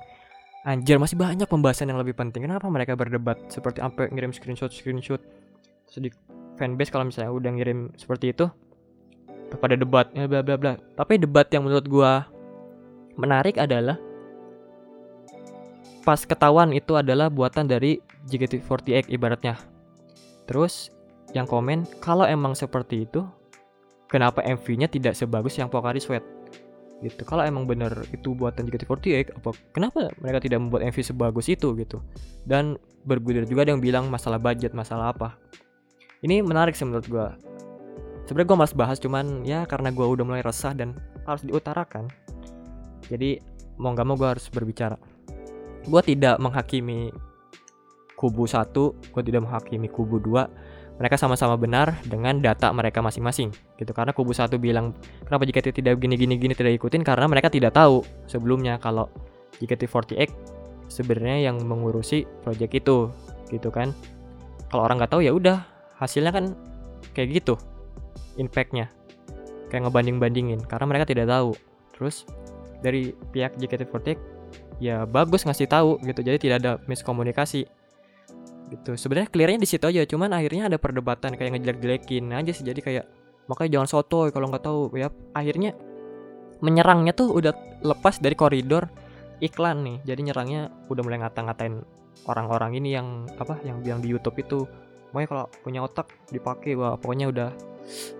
Anjir 0.60 1.00
masih 1.00 1.16
banyak 1.16 1.48
pembahasan 1.48 1.88
yang 1.88 1.96
lebih 1.96 2.12
penting. 2.12 2.44
Kenapa 2.44 2.68
mereka 2.68 2.92
berdebat 2.92 3.40
seperti 3.48 3.80
sampai 3.80 4.12
ngirim 4.12 4.28
screenshot 4.28 4.68
screenshot 4.68 5.20
sedih 5.88 6.12
fanbase 6.60 6.92
kalau 6.92 7.08
misalnya 7.08 7.32
udah 7.32 7.50
ngirim 7.56 7.88
seperti 7.96 8.36
itu 8.36 8.44
kepada 9.48 9.74
debat 9.74 10.12
ya 10.12 10.28
bla 10.28 10.44
bla 10.44 10.60
bla. 10.60 10.76
Tapi 11.00 11.16
debat 11.16 11.48
yang 11.48 11.64
menurut 11.64 11.88
gua 11.88 12.28
menarik 13.16 13.56
adalah 13.56 13.96
pas 16.04 16.20
ketahuan 16.28 16.76
itu 16.76 16.92
adalah 16.92 17.32
buatan 17.32 17.64
dari 17.64 17.96
JKT48 18.28 19.08
ibaratnya. 19.08 19.56
Terus 20.44 20.92
yang 21.32 21.48
komen 21.48 21.88
kalau 22.04 22.28
emang 22.28 22.52
seperti 22.52 23.08
itu 23.08 23.24
kenapa 24.12 24.44
MV-nya 24.44 24.92
tidak 24.92 25.16
sebagus 25.16 25.56
yang 25.56 25.72
Pokari 25.72 26.04
Sweat? 26.04 26.39
Gitu. 27.00 27.22
Kalau 27.24 27.42
emang 27.44 27.64
bener 27.64 27.92
itu 28.12 28.36
buatan 28.36 28.68
JKT48 28.68 29.40
apa 29.40 29.50
kenapa 29.72 30.12
mereka 30.20 30.38
tidak 30.44 30.58
membuat 30.60 30.84
MV 30.92 30.98
sebagus 31.00 31.48
itu 31.48 31.72
gitu? 31.76 32.04
Dan 32.44 32.76
bergulir 33.08 33.48
juga 33.48 33.64
ada 33.64 33.72
yang 33.72 33.82
bilang 33.82 34.12
masalah 34.12 34.36
budget 34.36 34.76
masalah 34.76 35.16
apa. 35.16 35.36
Ini 36.20 36.44
menarik 36.44 36.76
sih 36.76 36.84
menurut 36.84 37.08
gue 37.08 37.26
sebenarnya 38.28 38.48
gue 38.52 38.58
malas 38.60 38.74
bahas 38.76 38.98
cuman 39.00 39.42
ya 39.48 39.64
karena 39.64 39.88
gue 39.90 40.04
udah 40.04 40.24
mulai 40.24 40.44
resah 40.44 40.76
dan 40.76 40.92
harus 41.24 41.40
diutarakan. 41.42 42.06
Jadi 43.08 43.40
mau 43.80 43.96
nggak 43.96 44.06
mau 44.06 44.16
gue 44.20 44.28
harus 44.36 44.46
berbicara. 44.52 45.00
Gue 45.88 46.02
tidak 46.04 46.36
menghakimi 46.36 47.08
kubu 48.20 48.44
satu 48.44 48.92
gue 49.16 49.22
tidak 49.24 49.48
menghakimi 49.48 49.88
kubu 49.88 50.20
dua. 50.20 50.52
Mereka 51.00 51.16
sama-sama 51.16 51.56
benar 51.56 51.96
dengan 52.04 52.44
data 52.44 52.68
mereka 52.76 53.00
masing-masing 53.00 53.69
gitu. 53.80 53.96
Karena 53.96 54.12
kubu 54.12 54.36
satu 54.36 54.60
bilang 54.60 54.92
kenapa 55.24 55.48
JKT 55.48 55.80
tidak 55.80 55.96
gini 55.96 56.20
gini 56.20 56.36
gini 56.36 56.52
tidak 56.52 56.76
ikutin? 56.76 57.00
Karena 57.00 57.24
mereka 57.24 57.48
tidak 57.48 57.72
tahu 57.72 58.04
sebelumnya 58.28 58.76
kalau 58.76 59.08
JKT48 59.64 60.28
sebenarnya 60.92 61.50
yang 61.50 61.56
mengurusi 61.64 62.28
project 62.44 62.72
itu 62.76 63.08
gitu 63.48 63.72
kan. 63.72 63.96
Kalau 64.68 64.84
orang 64.84 65.00
nggak 65.00 65.16
tahu 65.16 65.24
ya 65.24 65.32
udah 65.32 65.64
hasilnya 65.96 66.30
kan 66.30 66.52
kayak 67.16 67.40
gitu 67.40 67.56
impactnya. 68.36 68.92
Kayak 69.72 69.88
ngebanding-bandingin 69.88 70.60
karena 70.68 70.84
mereka 70.84 71.08
tidak 71.08 71.26
tahu. 71.32 71.56
Terus 71.96 72.28
dari 72.84 73.16
pihak 73.32 73.56
JKT48 73.56 74.08
ya 74.80 75.08
bagus 75.08 75.48
ngasih 75.48 75.66
tahu 75.66 75.96
gitu. 76.04 76.20
Jadi 76.20 76.38
tidak 76.38 76.56
ada 76.62 76.72
miskomunikasi 76.84 77.64
gitu. 78.70 78.94
Sebenarnya 78.94 79.28
clearnya 79.30 79.58
di 79.58 79.68
situ 79.68 79.84
aja 79.86 80.06
cuman 80.06 80.30
akhirnya 80.30 80.70
ada 80.70 80.78
perdebatan 80.78 81.34
kayak 81.34 81.58
ngejelek-jelekin 81.58 82.30
aja 82.34 82.52
sih. 82.54 82.64
Jadi 82.66 82.80
kayak 82.82 83.04
makanya 83.50 83.82
jangan 83.82 83.88
sotoy 83.90 84.30
kalau 84.30 84.46
nggak 84.46 84.62
tahu 84.62 84.94
ya. 84.94 85.10
Akhirnya 85.34 85.74
menyerangnya 86.62 87.10
tuh 87.10 87.34
udah 87.34 87.50
lepas 87.82 88.22
dari 88.22 88.38
koridor 88.38 88.86
iklan 89.42 89.82
nih. 89.82 89.98
Jadi 90.06 90.30
nyerangnya 90.30 90.70
udah 90.86 91.02
mulai 91.02 91.18
ngata-ngatain 91.26 91.82
orang-orang 92.30 92.78
ini 92.78 92.94
yang 92.94 93.26
apa 93.42 93.58
yang 93.66 93.82
bilang 93.82 93.98
di 93.98 94.14
YouTube 94.14 94.38
itu. 94.38 94.70
Pokoknya 95.10 95.26
kalau 95.26 95.44
punya 95.66 95.80
otak 95.82 96.06
dipakai. 96.30 96.78
Wah 96.78 96.94
pokoknya 96.94 97.26
udah 97.34 97.50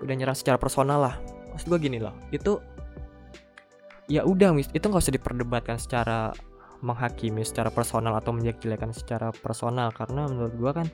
udah 0.03 0.13
nyerang 0.19 0.35
secara 0.35 0.59
personal 0.59 0.99
lah. 0.99 1.15
Maksud 1.55 1.71
gue 1.71 1.79
gini 1.87 2.03
loh 2.03 2.11
itu 2.35 2.59
ya 4.11 4.27
udah 4.27 4.51
itu 4.59 4.83
nggak 4.83 5.03
usah 5.07 5.15
diperdebatkan 5.15 5.79
secara 5.79 6.35
menghakimi 6.83 7.45
secara 7.45 7.69
personal 7.69 8.17
atau 8.19 8.35
menjelek-jelekan 8.35 8.91
secara 8.91 9.31
personal. 9.31 9.95
Karena 9.95 10.27
menurut 10.27 10.53
gue 10.59 10.71
kan 10.75 10.87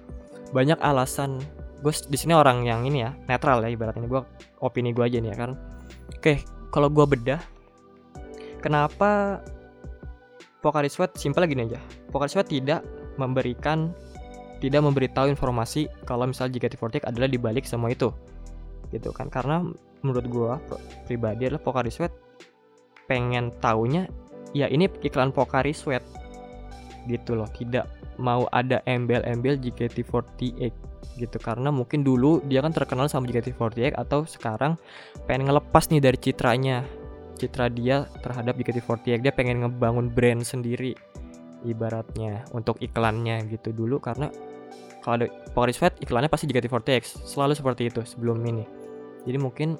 banyak 0.53 0.77
alasan 0.83 1.41
gue 1.77 1.93
di 2.09 2.17
sini 2.17 2.33
orang 2.33 2.65
yang 2.65 2.85
ini 2.85 3.05
ya 3.05 3.11
netral 3.29 3.61
ya 3.61 3.69
ibaratnya. 3.69 4.09
Gue 4.09 4.21
opini 4.61 4.91
gue 4.93 5.05
aja 5.05 5.17
nih 5.21 5.31
ya 5.33 5.37
kan. 5.37 5.51
Oke 6.17 6.41
kalau 6.73 6.91
gue 6.91 7.05
bedah 7.05 7.41
kenapa 8.59 9.41
Pokari 10.59 10.89
Sweat 10.89 11.15
simpel 11.15 11.45
gini 11.45 11.69
aja? 11.69 11.79
Pokari 12.09 12.27
Sweat 12.27 12.49
tidak 12.49 12.81
memberikan 13.15 13.93
tidak 14.57 14.81
memberitahu 14.81 15.29
informasi 15.29 15.85
kalau 16.09 16.25
misalnya 16.25 16.57
JKT48 16.57 17.05
adalah 17.05 17.29
dibalik 17.29 17.63
semua 17.63 17.93
itu. 17.93 18.09
Gitu 18.89 19.13
kan 19.13 19.29
karena 19.29 19.61
menurut 20.01 20.25
gue 20.25 20.51
pribadi 21.05 21.47
adalah 21.47 21.61
Pokari 21.61 21.93
Sweat 21.93 22.11
pengen 23.07 23.53
taunya 23.63 24.09
ya 24.51 24.65
ini 24.67 24.89
iklan 25.05 25.29
Pokari 25.29 25.71
Sweat. 25.71 26.01
Gitu 27.07 27.37
loh 27.37 27.47
tidak 27.53 27.87
mau 28.17 28.49
ada 28.53 28.81
embel-embel 28.85 29.57
JKT48 29.61 30.73
gitu. 31.17 31.37
Karena 31.41 31.69
mungkin 31.73 32.01
dulu 32.05 32.41
dia 32.45 32.61
kan 32.61 32.73
terkenal 32.73 33.09
sama 33.09 33.29
JKT48 33.29 33.97
atau 33.97 34.25
sekarang 34.25 34.77
pengen 35.25 35.49
ngelepas 35.49 35.89
nih 35.89 36.01
dari 36.01 36.17
citranya 36.17 36.85
citra 37.37 37.69
dia 37.69 38.09
terhadap 38.25 38.57
JKT48 38.57 39.21
dia 39.21 39.33
pengen 39.33 39.61
ngebangun 39.61 40.09
brand 40.09 40.41
sendiri 40.41 40.97
ibaratnya 41.65 42.45
untuk 42.53 42.81
iklannya 42.81 43.45
gitu. 43.53 43.73
Dulu 43.73 44.01
karena 44.01 44.33
kalau 45.05 45.23
ada 45.23 45.27
Pokari 45.53 45.71
Sweat 45.71 46.01
iklannya 46.01 46.27
pasti 46.27 46.49
JKT48 46.49 47.25
selalu 47.25 47.53
seperti 47.53 47.93
itu 47.93 48.01
sebelum 48.03 48.41
ini. 48.43 48.65
Jadi 49.23 49.37
mungkin 49.39 49.77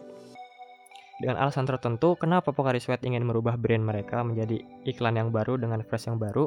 dengan 1.17 1.41
alasan 1.41 1.65
tertentu, 1.65 2.13
kenapa 2.13 2.53
Pocari 2.53 2.77
Sweat 2.77 3.01
ingin 3.01 3.25
merubah 3.25 3.57
brand 3.57 3.81
mereka 3.81 4.21
menjadi 4.21 4.61
iklan 4.85 5.17
yang 5.17 5.33
baru 5.33 5.57
dengan 5.57 5.81
fresh 5.81 6.13
yang 6.13 6.21
baru, 6.21 6.45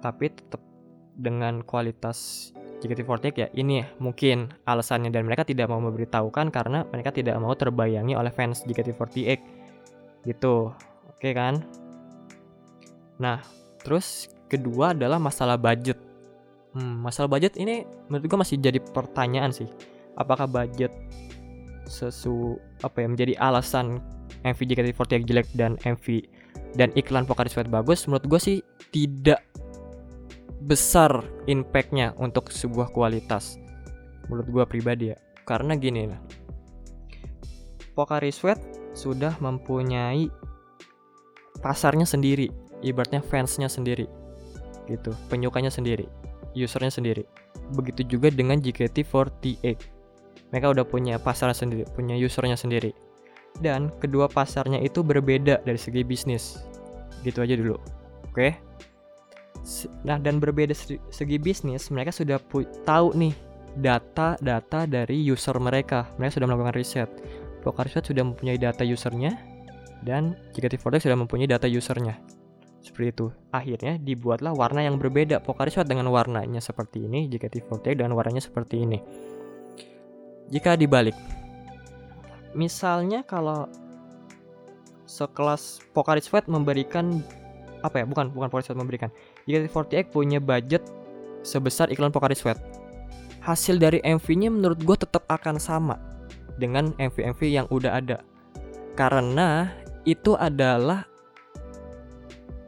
tapi 0.00 0.32
tetap 0.32 0.64
dengan 1.14 1.62
kualitas 1.62 2.50
JKT48 2.84 3.26
ya 3.38 3.48
ini 3.56 3.80
mungkin 3.96 4.52
alasannya 4.68 5.08
dan 5.08 5.24
mereka 5.24 5.48
tidak 5.48 5.72
mau 5.72 5.80
memberitahukan 5.80 6.52
karena 6.52 6.84
mereka 6.92 7.14
tidak 7.16 7.38
mau 7.40 7.56
terbayangi 7.56 8.12
oleh 8.12 8.28
fans 8.28 8.66
JKT48 8.68 9.40
gitu. 10.28 10.74
Oke 11.08 11.30
kan? 11.32 11.64
Nah 13.16 13.40
terus 13.80 14.28
kedua 14.52 14.92
adalah 14.92 15.16
masalah 15.16 15.56
budget. 15.56 15.96
Hmm, 16.76 17.06
masalah 17.06 17.30
budget 17.30 17.56
ini 17.56 17.86
menurut 18.10 18.26
gue 18.28 18.38
masih 18.38 18.56
jadi 18.60 18.82
pertanyaan 18.82 19.54
sih. 19.54 19.70
Apakah 20.18 20.44
budget 20.44 20.92
sesu 21.88 22.60
apa 22.84 23.04
ya 23.04 23.08
menjadi 23.08 23.34
alasan 23.40 24.00
MV 24.44 24.60
JKT48 24.60 25.24
jelek 25.24 25.48
dan 25.56 25.80
MV 25.84 26.04
dan 26.76 26.90
iklan 26.98 27.24
Pocari 27.24 27.48
Sweat 27.48 27.70
bagus? 27.72 28.04
Menurut 28.04 28.26
gue 28.28 28.40
sih 28.42 28.56
tidak 28.92 29.40
besar 30.64 31.20
impactnya 31.44 32.16
untuk 32.16 32.48
sebuah 32.48 32.90
kualitas. 32.90 33.60
Menurut 34.32 34.48
gue 34.48 34.64
pribadi 34.64 35.04
ya. 35.12 35.18
Karena 35.44 35.76
gini 35.76 36.08
lah. 36.08 36.20
Pocari 37.92 38.32
Sweat 38.32 38.58
sudah 38.96 39.36
mempunyai 39.38 40.26
pasarnya 41.60 42.08
sendiri. 42.08 42.48
Ibaratnya 42.80 43.20
fansnya 43.20 43.68
sendiri. 43.68 44.08
Gitu. 44.88 45.12
Penyukanya 45.28 45.68
sendiri. 45.68 46.08
Usernya 46.56 46.90
sendiri. 46.90 47.28
Begitu 47.76 48.16
juga 48.16 48.32
dengan 48.32 48.60
JKT48 48.60 49.94
mereka 50.54 50.70
udah 50.70 50.86
punya 50.86 51.18
pasar 51.18 51.50
sendiri, 51.50 51.82
punya 51.98 52.14
usernya 52.14 52.54
sendiri. 52.54 52.94
Dan 53.58 53.90
kedua 53.98 54.30
pasarnya 54.30 54.78
itu 54.78 55.02
berbeda 55.02 55.66
dari 55.66 55.74
segi 55.74 56.06
bisnis. 56.06 56.62
Gitu 57.26 57.42
aja 57.42 57.58
dulu. 57.58 57.74
Oke. 58.30 58.54
Nah, 60.04 60.20
dan 60.20 60.38
berbeda 60.38 60.76
segi 61.08 61.36
bisnis, 61.40 61.88
mereka 61.88 62.12
sudah 62.12 62.36
tahu 62.84 63.16
nih 63.16 63.34
data-data 63.80 64.84
dari 64.84 65.24
user 65.24 65.56
mereka. 65.56 66.12
Mereka 66.20 66.38
sudah 66.40 66.48
melakukan 66.52 66.76
riset. 66.76 67.10
Pokari 67.64 67.88
sudah 67.88 68.24
mempunyai 68.28 68.60
data 68.60 68.84
usernya 68.84 69.40
dan 70.04 70.36
JKT48 70.52 71.08
sudah 71.08 71.16
mempunyai 71.16 71.48
data 71.48 71.64
usernya. 71.64 72.20
Seperti 72.84 73.08
itu. 73.16 73.26
Akhirnya 73.56 73.96
dibuatlah 73.96 74.52
warna 74.52 74.84
yang 74.84 75.00
berbeda. 75.00 75.40
Pokari 75.40 75.72
dengan 75.88 76.12
warnanya 76.12 76.60
seperti 76.60 77.08
ini, 77.08 77.24
JKT48 77.32 78.04
dengan 78.04 78.12
warnanya 78.12 78.44
seperti 78.44 78.84
ini 78.84 79.00
jika 80.52 80.76
dibalik. 80.76 81.16
Misalnya 82.52 83.24
kalau 83.24 83.66
sekelas 85.08 85.82
Pocari 85.92 86.22
Sweat 86.22 86.46
memberikan 86.46 87.22
apa 87.84 88.02
ya? 88.02 88.04
Bukan, 88.06 88.32
bukan 88.32 88.48
Pocari 88.50 88.64
Sweat 88.66 88.78
memberikan. 88.78 89.10
Jika 89.44 89.68
48 89.68 90.08
punya 90.08 90.38
budget 90.40 90.80
sebesar 91.44 91.92
iklan 91.92 92.10
Pocari 92.10 92.34
Sweat. 92.34 92.56
Hasil 93.44 93.76
dari 93.76 94.00
MV-nya 94.00 94.48
menurut 94.48 94.80
gue 94.80 94.96
tetap 94.96 95.28
akan 95.28 95.60
sama 95.60 96.00
dengan 96.56 96.96
MV-MV 96.96 97.40
yang 97.44 97.66
udah 97.68 98.00
ada. 98.00 98.24
Karena 98.96 99.68
itu 100.08 100.32
adalah 100.40 101.04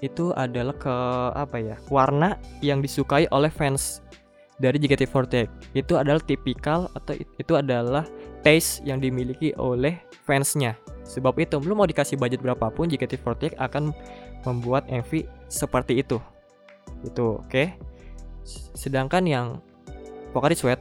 itu 0.04 0.28
adalah 0.36 0.76
ke 0.76 0.96
apa 1.32 1.56
ya 1.56 1.76
warna 1.88 2.36
yang 2.60 2.84
disukai 2.84 3.24
oleh 3.32 3.48
fans 3.48 4.04
dari 4.60 4.76
JKT48 4.76 5.48
itu 5.72 5.96
adalah 5.96 6.20
tipikal 6.20 6.92
atau 6.92 7.16
itu 7.16 7.52
adalah 7.56 8.04
taste 8.44 8.84
yang 8.84 9.00
dimiliki 9.00 9.56
oleh 9.56 9.96
fansnya 10.28 10.76
sebab 11.04 11.40
itu 11.40 11.56
belum 11.56 11.80
mau 11.80 11.88
dikasih 11.88 12.20
budget 12.20 12.44
berapapun 12.44 12.92
JKT48 12.92 13.56
akan 13.56 13.96
membuat 14.44 14.84
MV 14.92 15.24
seperti 15.48 16.04
itu 16.04 16.20
itu 17.04 17.40
oke. 17.42 17.50
Okay? 17.50 17.76
sedangkan 18.78 19.26
yang 19.26 19.46
Pocari 20.30 20.54
Sweat 20.54 20.78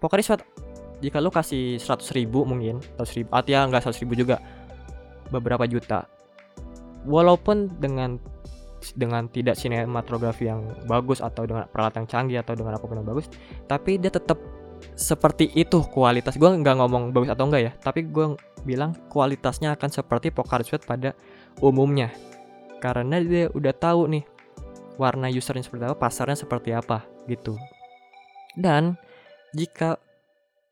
Pocari 0.00 0.24
Sweat 0.24 0.40
jika 1.04 1.20
lo 1.20 1.28
kasih 1.28 1.76
100 1.76 2.16
ribu 2.16 2.48
mungkin 2.48 2.80
100 2.96 3.16
ribu 3.20 3.28
atau 3.28 3.50
ya 3.52 3.68
nggak 3.68 3.84
100 3.84 4.00
ribu 4.00 4.16
juga 4.16 4.40
beberapa 5.28 5.68
juta. 5.68 6.08
Walaupun 7.04 7.76
dengan 7.76 8.16
dengan 8.94 9.26
tidak 9.28 9.58
sinematografi 9.58 10.46
yang 10.46 10.62
bagus 10.86 11.18
atau 11.18 11.42
dengan 11.44 11.66
peralatan 11.68 12.06
yang 12.06 12.10
canggih 12.10 12.38
atau 12.40 12.54
dengan 12.54 12.78
apa 12.78 12.84
pun 12.86 12.96
yang 13.02 13.08
bagus 13.08 13.26
tapi 13.66 13.98
dia 13.98 14.08
tetap 14.08 14.40
seperti 14.96 15.52
itu 15.52 15.84
kualitas. 15.92 16.40
Gue 16.40 16.48
nggak 16.48 16.76
ngomong 16.80 17.12
bagus 17.12 17.28
atau 17.28 17.44
enggak 17.44 17.62
ya 17.66 17.72
tapi 17.76 18.08
gue 18.08 18.36
bilang 18.64 18.96
kualitasnya 19.12 19.76
akan 19.76 19.90
seperti 19.92 20.32
Pokari 20.32 20.64
Sweat 20.64 20.88
pada 20.88 21.12
umumnya. 21.60 22.08
Karena 22.80 23.20
dia 23.20 23.52
udah 23.52 23.74
tahu 23.76 24.08
nih 24.08 24.24
warna 24.96 25.30
usernya 25.30 25.64
seperti 25.64 25.84
apa 25.86 25.96
pasarnya 25.96 26.36
seperti 26.36 26.72
apa 26.72 27.04
gitu 27.28 27.56
dan 28.56 28.96
jika 29.52 30.00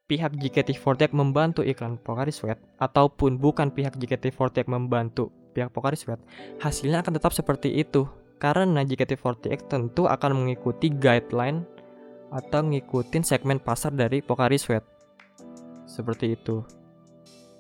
pihak 0.05 0.37
JKT48 0.37 1.17
membantu 1.17 1.65
iklan 1.65 1.97
Pokari 1.97 2.33
Sweat 2.33 2.61
ataupun 2.77 3.41
bukan 3.41 3.73
pihak 3.73 3.97
JKT48 3.97 4.69
membantu 4.69 5.33
pihak 5.55 5.71
Pocari 5.71 5.95
Sweat, 5.95 6.19
hasilnya 6.59 7.01
akan 7.07 7.15
tetap 7.15 7.31
seperti 7.31 7.71
itu. 7.79 8.11
Karena 8.43 8.83
JKT48 8.83 9.71
tentu 9.71 10.11
akan 10.11 10.45
mengikuti 10.45 10.91
guideline 10.91 11.65
atau 12.35 12.67
ngikutin 12.67 13.23
segmen 13.23 13.63
pasar 13.63 13.95
dari 13.95 14.21
Pocari 14.21 14.59
Sweat. 14.59 14.83
Seperti 15.87 16.35
itu. 16.35 16.67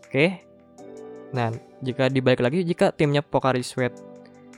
Oke. 0.04 0.42
Nah, 1.30 1.54
jika 1.80 2.10
dibalik 2.10 2.42
lagi 2.42 2.66
jika 2.66 2.90
timnya 2.90 3.22
Pocari 3.22 3.62
Sweat 3.62 3.94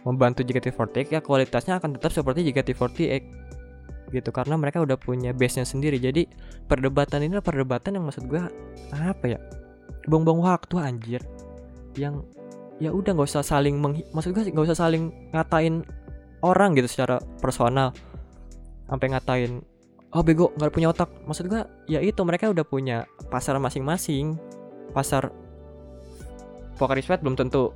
membantu 0.07 0.47
JKT48 0.47 1.19
ya 1.19 1.21
kualitasnya 1.21 1.83
akan 1.83 1.99
tetap 1.99 2.14
seperti 2.14 2.47
JKT48 2.47 3.12
gitu 4.14 4.31
karena 4.31 4.55
mereka 4.55 4.79
udah 4.79 4.95
punya 4.95 5.35
base-nya 5.35 5.66
sendiri. 5.66 5.99
Jadi 5.99 6.31
perdebatan 6.71 7.27
ini 7.27 7.42
perdebatan 7.42 7.99
yang 7.99 8.07
maksud 8.07 8.31
gue 8.31 8.38
apa 8.95 9.25
ya? 9.27 9.38
Buang-buang 10.07 10.47
waktu 10.47 10.79
anjir. 10.79 11.23
Yang 11.99 12.23
ya 12.79 12.95
udah 12.95 13.19
nggak 13.19 13.27
usah 13.27 13.42
saling 13.42 13.81
meng 13.83 13.99
maksud 14.14 14.31
gue 14.31 14.53
nggak 14.53 14.66
usah 14.71 14.79
saling 14.87 15.11
ngatain 15.35 15.83
orang 16.47 16.79
gitu 16.79 16.87
secara 16.87 17.19
personal. 17.42 17.90
Sampai 18.87 19.11
ngatain 19.11 19.59
oh 20.14 20.23
bego 20.23 20.55
nggak 20.55 20.71
punya 20.71 20.95
otak. 20.95 21.11
Maksud 21.27 21.51
gua 21.51 21.66
ya 21.90 21.99
itu 21.99 22.23
mereka 22.23 22.47
udah 22.55 22.62
punya 22.62 23.11
pasar 23.27 23.59
masing-masing. 23.59 24.38
Pasar 24.95 25.35
Pokari 26.79 27.03
Sweat 27.03 27.25
belum 27.25 27.35
tentu 27.35 27.75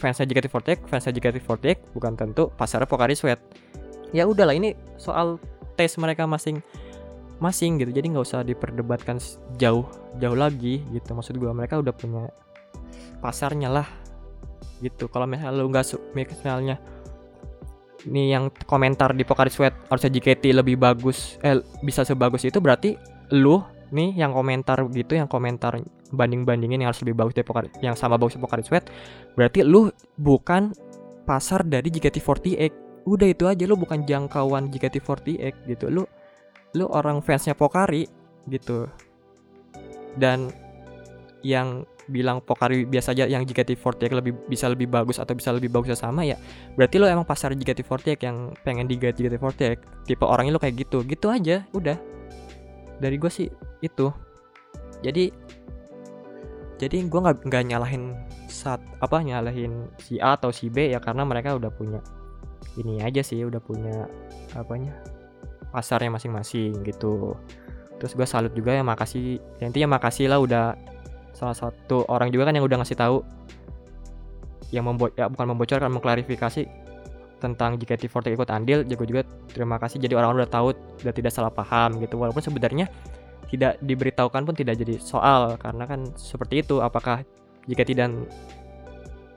fansnya 0.00 0.24
JKT48 0.24 0.88
fansnya 0.88 1.12
JKT48 1.12 1.92
bukan 1.92 2.16
tentu 2.16 2.48
pasar 2.56 2.80
Pokari 2.88 3.12
Sweat. 3.12 3.38
Ya 4.16 4.24
udahlah 4.24 4.56
ini 4.56 4.72
soal 4.96 5.36
tes 5.76 5.94
mereka 6.00 6.24
masing 6.24 6.64
masing 7.38 7.76
gitu. 7.76 7.92
Jadi 7.92 8.16
nggak 8.16 8.24
usah 8.24 8.40
diperdebatkan 8.40 9.20
jauh 9.60 9.84
jauh 10.16 10.38
lagi 10.38 10.80
gitu. 10.88 11.12
Maksud 11.12 11.36
gua 11.36 11.52
mereka 11.52 11.76
udah 11.76 11.92
punya 11.92 12.32
pasarnya 13.20 13.68
lah 13.68 13.86
gitu. 14.80 15.12
Kalau 15.12 15.28
misalnya 15.28 15.60
lu 15.60 15.68
nggak 15.68 16.16
misalnya 16.16 16.80
nih 18.08 18.32
yang 18.32 18.44
komentar 18.64 19.12
di 19.12 19.28
Pokari 19.28 19.52
Sweat 19.52 19.76
harusnya 19.92 20.08
JKT 20.08 20.56
lebih 20.56 20.80
bagus 20.80 21.36
eh 21.44 21.60
bisa 21.84 22.00
sebagus 22.00 22.48
itu 22.48 22.56
berarti 22.56 22.96
lu 23.36 23.60
nih 23.90 24.16
yang 24.16 24.30
komentar 24.34 24.86
gitu 24.90 25.18
yang 25.18 25.26
komentar 25.26 25.78
banding-bandingin 26.10 26.82
yang 26.82 26.90
harus 26.90 27.02
lebih 27.02 27.18
bagus 27.22 27.34
dari 27.34 27.46
Pokari 27.46 27.68
yang 27.82 27.94
sama 27.94 28.18
bagus 28.18 28.38
Pokari 28.38 28.62
Sweat 28.62 28.90
berarti 29.34 29.62
lu 29.66 29.90
bukan 30.18 30.74
pasar 31.30 31.62
dari 31.62 31.94
JKT48 31.94 32.90
udah 33.06 33.28
itu 33.28 33.44
aja 33.46 33.64
lu 33.64 33.78
bukan 33.78 34.04
jangkauan 34.04 34.68
JKT48 34.74 35.70
gitu. 35.70 35.86
Lu 35.88 36.02
lu 36.76 36.86
orang 36.90 37.22
fansnya 37.22 37.54
Pokari 37.54 38.06
gitu. 38.50 38.90
Dan 40.18 40.50
yang 41.46 41.86
bilang 42.10 42.42
Pokari 42.42 42.84
biasa 42.84 43.14
aja 43.14 43.30
yang 43.30 43.46
JKT48 43.46 44.10
lebih 44.10 44.34
bisa 44.50 44.66
lebih 44.66 44.90
bagus 44.90 45.22
atau 45.22 45.32
bisa 45.38 45.54
lebih 45.54 45.70
bagus 45.70 45.94
sama 45.94 46.26
ya 46.26 46.34
berarti 46.74 46.98
lo 46.98 47.06
emang 47.06 47.22
pasar 47.22 47.54
JKT48 47.54 48.26
yang 48.26 48.50
pengen 48.66 48.90
diganti 48.90 49.22
JKT48 49.22 49.62
tipe 50.10 50.24
orangnya 50.26 50.58
lo 50.58 50.60
kayak 50.60 50.74
gitu. 50.82 51.06
Gitu 51.06 51.30
aja 51.30 51.62
udah 51.70 52.09
dari 53.00 53.16
gue 53.16 53.32
sih 53.32 53.48
itu. 53.80 54.12
Jadi 55.00 55.32
jadi 56.80 56.96
gue 57.04 57.20
nggak 57.20 57.44
nggak 57.48 57.64
nyalahin 57.72 58.16
saat 58.48 58.80
apa 59.00 59.20
nyalahin 59.20 59.88
si 60.00 60.16
A 60.20 60.36
atau 60.36 60.52
si 60.52 60.68
B 60.68 60.92
ya 60.92 61.00
karena 61.00 61.24
mereka 61.24 61.56
udah 61.56 61.68
punya 61.72 62.00
ini 62.76 63.00
aja 63.00 63.20
sih 63.24 63.44
udah 63.44 63.60
punya 63.60 64.08
apanya 64.56 64.96
pasarnya 65.72 66.12
masing-masing 66.12 66.84
gitu. 66.84 67.36
Terus 68.00 68.12
gue 68.16 68.26
salut 68.28 68.52
juga 68.56 68.76
ya 68.76 68.84
makasih 68.84 69.40
ya 69.60 69.68
intinya 69.68 70.00
makasih 70.00 70.28
lah 70.32 70.40
udah 70.40 70.76
salah 71.36 71.56
satu 71.56 72.04
orang 72.08 72.32
juga 72.32 72.48
kan 72.48 72.56
yang 72.56 72.64
udah 72.64 72.80
ngasih 72.80 72.98
tahu. 72.98 73.24
Yang 74.70 74.84
membo 74.86 75.06
ya 75.18 75.26
bukan 75.26 75.46
membocorkan 75.56 75.90
mengklarifikasi 75.90 76.62
tentang 77.40 77.80
JKT48 77.80 78.36
ikut 78.36 78.50
andil 78.52 78.78
jago 78.84 79.04
juga 79.08 79.24
terima 79.50 79.80
kasih. 79.80 79.98
Jadi 79.98 80.12
orang-orang 80.14 80.44
udah 80.44 80.52
tahu 80.52 80.68
udah 81.02 81.14
tidak 81.16 81.32
salah 81.32 81.50
paham 81.50 81.98
gitu. 81.98 82.20
Walaupun 82.20 82.44
sebenarnya 82.44 82.86
tidak 83.50 83.80
diberitahukan 83.82 84.46
pun 84.46 84.54
tidak 84.54 84.78
jadi 84.78 85.00
soal 85.00 85.56
karena 85.56 85.88
kan 85.88 86.06
seperti 86.14 86.62
itu. 86.62 86.78
Apakah 86.84 87.24
JKT 87.66 87.90
dan 87.96 88.28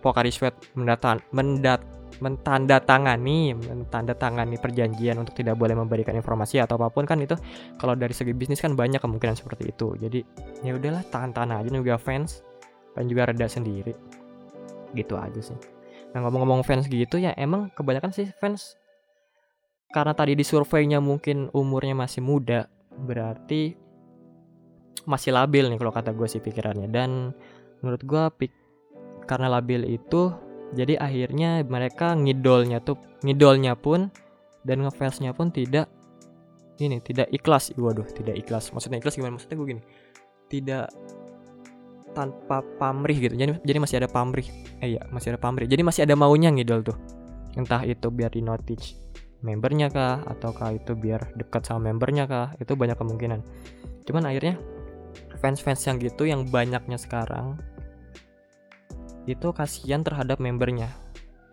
Pokari 0.04 0.30
Sweat 0.30 0.54
mendatang 0.76 1.24
mendat 1.32 1.80
mentandatangani 2.22 3.58
mentandatangani 3.58 4.56
perjanjian 4.62 5.18
untuk 5.18 5.34
tidak 5.34 5.58
boleh 5.58 5.74
memberikan 5.74 6.14
informasi 6.14 6.62
atau 6.62 6.78
apa 6.78 6.94
pun 6.94 7.10
kan 7.10 7.18
itu 7.20 7.34
kalau 7.82 7.98
dari 7.98 8.14
segi 8.14 8.32
bisnis 8.38 8.62
kan 8.62 8.78
banyak 8.78 9.02
kemungkinan 9.02 9.40
seperti 9.40 9.72
itu. 9.72 9.96
Jadi 9.98 10.20
ya 10.62 10.76
udahlah 10.76 11.02
tahan-tahan 11.08 11.64
aja 11.64 11.70
juga 11.72 11.98
fans 11.98 12.44
dan 12.94 13.10
juga 13.10 13.32
reda 13.32 13.50
sendiri. 13.50 13.96
Gitu 14.94 15.18
aja 15.18 15.42
sih 15.42 15.83
nah 16.14 16.22
ngomong-ngomong 16.22 16.62
fans 16.62 16.86
gitu 16.88 17.18
ya 17.18 17.34
emang 17.34 17.74
kebanyakan 17.74 18.14
sih 18.14 18.30
fans 18.38 18.78
karena 19.90 20.14
tadi 20.14 20.38
di 20.38 20.46
surveinya 20.46 21.02
mungkin 21.02 21.50
umurnya 21.54 21.98
masih 21.98 22.22
muda 22.22 22.70
berarti 22.94 23.84
masih 25.04 25.36
labil 25.36 25.68
nih 25.68 25.80
kalau 25.80 25.94
kata 25.94 26.16
gue 26.16 26.28
sih 26.28 26.40
pikirannya. 26.40 26.88
Dan 26.88 27.36
menurut 27.84 28.02
gue 28.04 28.24
pik 28.40 28.54
karena 29.28 29.48
labil 29.52 29.88
itu 29.88 30.32
jadi 30.74 31.00
akhirnya 31.00 31.64
mereka 31.64 32.16
ngidolnya 32.18 32.84
tuh 32.84 33.00
ngidolnya 33.24 33.78
pun 33.78 34.10
dan 34.68 34.84
ngefansnya 34.84 35.36
pun 35.36 35.52
tidak 35.52 35.92
ini 36.80 37.00
tidak 37.04 37.30
ikhlas. 37.30 37.72
Waduh 37.76 38.08
tidak 38.12 38.40
ikhlas. 38.40 38.72
Maksudnya 38.72 39.00
ikhlas 39.00 39.16
gimana? 39.20 39.38
Maksudnya 39.38 39.58
gue 39.60 39.68
gini 39.78 39.84
tidak 40.52 40.88
tanpa 42.14 42.62
pamrih 42.80 43.18
gitu. 43.18 43.36
Jadi 43.36 43.60
jadi 43.66 43.78
masih 43.82 43.96
ada 44.02 44.10
pamrih. 44.10 44.48
Eh 44.80 44.98
ya 44.98 45.02
masih 45.10 45.36
ada 45.36 45.40
pamrih. 45.42 45.66
Jadi 45.68 45.82
masih 45.82 46.02
ada 46.06 46.16
maunya 46.16 46.54
ngidol 46.54 46.86
tuh. 46.86 46.98
Entah 47.58 47.86
itu 47.86 48.10
biar 48.10 48.34
di 48.34 48.42
notice 48.42 49.04
membernya 49.44 49.92
kah 49.92 50.24
ataukah 50.24 50.72
itu 50.72 50.96
biar 50.96 51.36
dekat 51.36 51.68
sama 51.68 51.92
membernya 51.92 52.26
kah 52.26 52.56
itu 52.58 52.74
banyak 52.74 52.96
kemungkinan. 52.96 53.44
Cuman 54.08 54.24
akhirnya 54.32 54.56
fans-fans 55.44 55.84
yang 55.84 56.00
gitu 56.00 56.24
yang 56.24 56.48
banyaknya 56.48 56.96
sekarang 56.96 57.60
itu 59.28 59.52
kasihan 59.52 60.00
terhadap 60.02 60.40
membernya. 60.40 60.92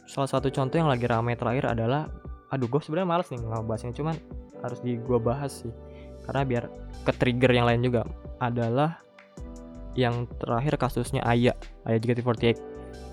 Salah 0.06 0.30
satu 0.30 0.50
contoh 0.50 0.78
yang 0.78 0.90
lagi 0.90 1.06
ramai 1.06 1.34
terakhir 1.34 1.74
adalah 1.74 2.06
aduh 2.50 2.66
gue 2.66 2.82
sebenarnya 2.82 3.10
males 3.10 3.28
nih 3.30 3.42
ngebahasnya 3.42 3.94
cuman 3.94 4.16
harus 4.62 4.78
di 4.86 4.98
gue 4.98 5.18
bahas 5.18 5.66
sih. 5.66 5.74
Karena 6.26 6.46
biar 6.46 6.64
ke 7.02 7.12
trigger 7.18 7.50
yang 7.50 7.66
lain 7.66 7.82
juga. 7.82 8.06
Adalah 8.38 9.02
yang 9.98 10.26
terakhir 10.38 10.78
kasusnya 10.78 11.22
Aya 11.26 11.54
Aya 11.82 11.98
JKT48 11.98 12.56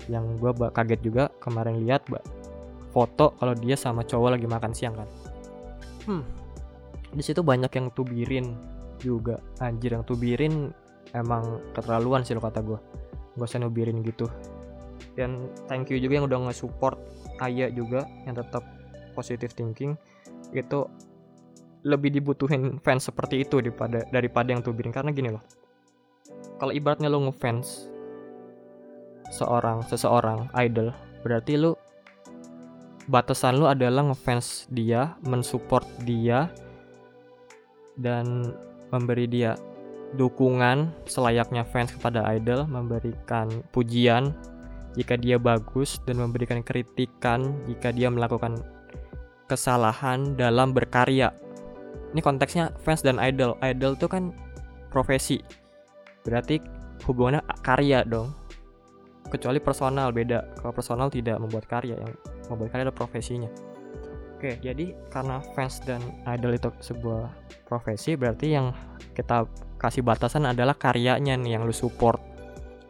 yang 0.08 0.38
gue 0.40 0.52
kaget 0.72 1.00
juga 1.04 1.28
kemarin 1.42 1.84
lihat 1.84 2.06
foto 2.94 3.36
kalau 3.36 3.52
dia 3.52 3.76
sama 3.76 4.06
cowok 4.06 4.38
lagi 4.38 4.46
makan 4.48 4.72
siang 4.72 4.94
kan. 4.96 5.08
Hmm 6.08 6.24
di 7.12 7.22
situ 7.24 7.40
banyak 7.40 7.72
yang 7.72 7.88
tubirin 7.96 8.52
juga. 9.00 9.40
Anjir 9.62 9.96
yang 9.96 10.04
tubirin 10.04 10.72
emang 11.16 11.62
keterlaluan 11.72 12.26
sih 12.26 12.36
lo 12.36 12.42
kata 12.44 12.60
gue 12.60 12.78
gak 13.38 13.48
usah 13.48 13.62
nubirin 13.62 14.04
gitu. 14.04 14.28
Dan 15.16 15.48
thank 15.66 15.88
you 15.90 15.98
juga 15.98 16.22
yang 16.22 16.26
udah 16.28 16.50
nge-support 16.50 16.98
Aya 17.38 17.70
juga 17.70 18.04
yang 18.26 18.34
tetap 18.34 18.66
positive 19.14 19.54
thinking. 19.54 19.94
Itu 20.50 20.90
lebih 21.86 22.10
dibutuhin 22.10 22.82
fans 22.82 23.06
seperti 23.06 23.46
itu 23.46 23.62
daripada 23.62 24.02
daripada 24.10 24.50
yang 24.50 24.60
tubirin. 24.60 24.92
Karena 24.92 25.14
gini 25.14 25.30
loh 25.32 25.42
kalau 26.58 26.74
ibaratnya 26.74 27.10
lo 27.10 27.24
ngefans 27.30 27.90
seorang 29.32 29.82
seseorang 29.86 30.50
idol 30.58 30.92
berarti 31.24 31.56
lo 31.58 31.78
batasan 33.08 33.56
lo 33.56 33.70
adalah 33.70 34.04
ngefans 34.12 34.68
dia 34.68 35.16
mensupport 35.24 35.86
dia 36.04 36.52
dan 37.98 38.54
memberi 38.92 39.26
dia 39.26 39.58
dukungan 40.16 40.88
selayaknya 41.04 41.66
fans 41.68 41.92
kepada 41.92 42.24
idol, 42.32 42.64
memberikan 42.64 43.50
pujian 43.74 44.32
jika 44.96 45.20
dia 45.20 45.36
bagus 45.36 46.00
dan 46.08 46.22
memberikan 46.24 46.64
kritikan 46.64 47.52
jika 47.68 47.92
dia 47.92 48.08
melakukan 48.08 48.56
kesalahan 49.50 50.32
dalam 50.38 50.72
berkarya. 50.72 51.28
Ini 52.16 52.24
konteksnya 52.24 52.72
fans 52.80 53.04
dan 53.04 53.20
idol. 53.20 53.60
Idol 53.60 53.92
itu 54.00 54.08
kan 54.08 54.32
profesi. 54.88 55.44
Berarti 56.28 56.60
hubungannya 57.08 57.40
karya 57.64 58.04
dong. 58.04 58.36
Kecuali 59.28 59.60
personal 59.60 60.12
beda. 60.12 60.60
Kalau 60.60 60.72
personal 60.72 61.08
tidak 61.08 61.40
membuat 61.40 61.64
karya, 61.64 61.96
yang 61.96 62.12
membuat 62.52 62.76
karya 62.76 62.84
adalah 62.88 62.96
profesinya. 62.96 63.50
Oke, 64.38 64.54
jadi 64.62 64.94
karena 65.10 65.42
fans 65.56 65.82
dan 65.82 65.98
idol 66.30 66.54
itu 66.54 66.70
sebuah 66.78 67.26
profesi, 67.66 68.14
berarti 68.14 68.54
yang 68.54 68.70
kita 69.16 69.50
kasih 69.82 70.06
batasan 70.06 70.46
adalah 70.46 70.78
karyanya 70.78 71.34
nih 71.34 71.58
yang 71.58 71.66
lu 71.66 71.74
support. 71.74 72.22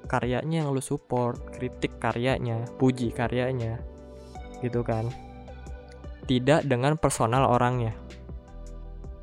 Karyanya 0.05 0.63
yang 0.63 0.69
lu 0.71 0.85
support, 0.85 1.41
kritik 1.57 1.97
karyanya, 1.97 2.69
puji 2.77 3.17
karyanya. 3.17 3.81
Gitu 4.61 4.85
kan. 4.85 5.09
Tidak 6.29 6.69
dengan 6.69 7.01
personal 7.01 7.49
orangnya. 7.49 7.97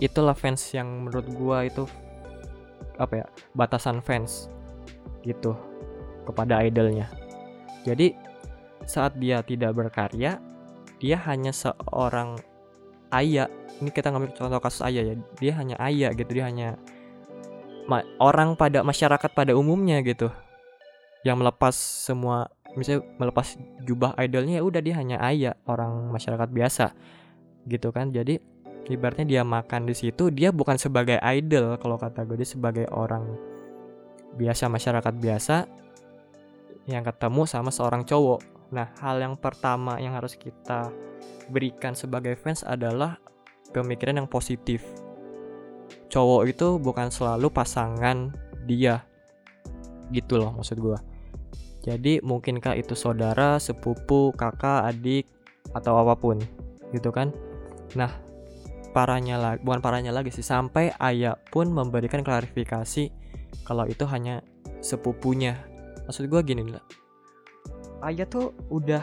Itulah 0.01 0.33
fans 0.33 0.65
yang 0.73 1.05
menurut 1.05 1.29
gua 1.29 1.63
itu 1.63 1.85
apa 2.97 3.23
ya? 3.23 3.25
Batasan 3.57 3.99
fans 3.99 4.47
gitu 5.25 5.55
kepada 6.25 6.61
idolnya. 6.65 7.09
Jadi 7.85 8.15
saat 8.85 9.17
dia 9.17 9.41
tidak 9.45 9.77
berkarya, 9.77 10.37
dia 11.01 11.17
hanya 11.25 11.53
seorang 11.53 12.37
ayah 13.13 13.47
ini 13.81 13.91
kita 13.91 14.11
ngambil 14.11 14.31
contoh 14.35 14.59
kasus 14.63 14.81
ayah 14.87 15.03
ya 15.03 15.15
dia 15.39 15.53
hanya 15.59 15.75
ayah 15.83 16.11
gitu 16.15 16.31
dia 16.31 16.47
hanya 16.47 16.79
orang 18.17 18.55
pada 18.55 18.81
masyarakat 18.81 19.29
pada 19.35 19.53
umumnya 19.53 19.99
gitu 20.01 20.31
yang 21.27 21.37
melepas 21.37 21.75
semua 21.75 22.49
misalnya 22.73 23.07
melepas 23.19 23.55
jubah 23.83 24.15
idolnya 24.19 24.59
ya 24.59 24.63
udah 24.63 24.81
dia 24.83 24.95
hanya 24.99 25.17
ayah 25.27 25.53
orang 25.67 26.11
masyarakat 26.11 26.49
biasa 26.51 26.85
gitu 27.67 27.89
kan 27.91 28.11
jadi 28.11 28.39
ibaratnya 28.89 29.25
dia 29.25 29.41
makan 29.41 29.89
di 29.89 29.95
situ 29.97 30.29
dia 30.29 30.53
bukan 30.53 30.77
sebagai 30.77 31.17
idol 31.21 31.77
kalau 31.81 31.97
kata 31.97 32.25
gue 32.25 32.41
dia 32.41 32.49
sebagai 32.49 32.85
orang 32.93 33.25
biasa 34.35 34.69
masyarakat 34.69 35.13
biasa 35.15 35.55
yang 36.85 37.01
ketemu 37.01 37.49
sama 37.49 37.73
seorang 37.73 38.05
cowok 38.05 38.55
Nah, 38.73 38.89
hal 39.01 39.21
yang 39.21 39.37
pertama 39.37 40.01
yang 40.01 40.17
harus 40.17 40.33
kita 40.33 40.89
berikan 41.51 41.93
sebagai 41.93 42.33
fans 42.39 42.65
adalah 42.65 43.21
pemikiran 43.69 44.17
yang 44.17 44.29
positif. 44.29 44.81
Cowok 46.09 46.41
itu 46.49 46.67
bukan 46.81 47.13
selalu 47.13 47.53
pasangan 47.53 48.33
dia. 48.65 49.05
Gitu 50.09 50.41
loh 50.41 50.55
maksud 50.57 50.81
gua. 50.81 50.97
Jadi 51.85 52.17
mungkinkah 52.25 52.73
itu 52.73 52.97
saudara, 52.97 53.61
sepupu, 53.61 54.33
kakak, 54.33 54.89
adik 54.89 55.29
atau 55.77 56.01
apa 56.01 56.17
pun 56.17 56.41
gitu 56.89 57.13
kan. 57.13 57.29
Nah, 57.93 58.09
parahnya 58.95 59.35
lagi 59.35 59.59
bukan 59.59 59.83
parahnya 59.83 60.15
lagi 60.15 60.31
sih 60.31 60.45
sampai 60.47 60.95
ayah 61.03 61.35
pun 61.51 61.67
memberikan 61.67 62.23
klarifikasi 62.23 63.11
kalau 63.67 63.83
itu 63.83 64.07
hanya 64.07 64.39
sepupunya. 64.79 65.59
Maksud 66.07 66.31
gua 66.31 66.45
gini 66.45 66.63
lah 66.69 66.85
Ayah 68.05 68.29
tuh 68.29 68.53
udah 68.69 69.01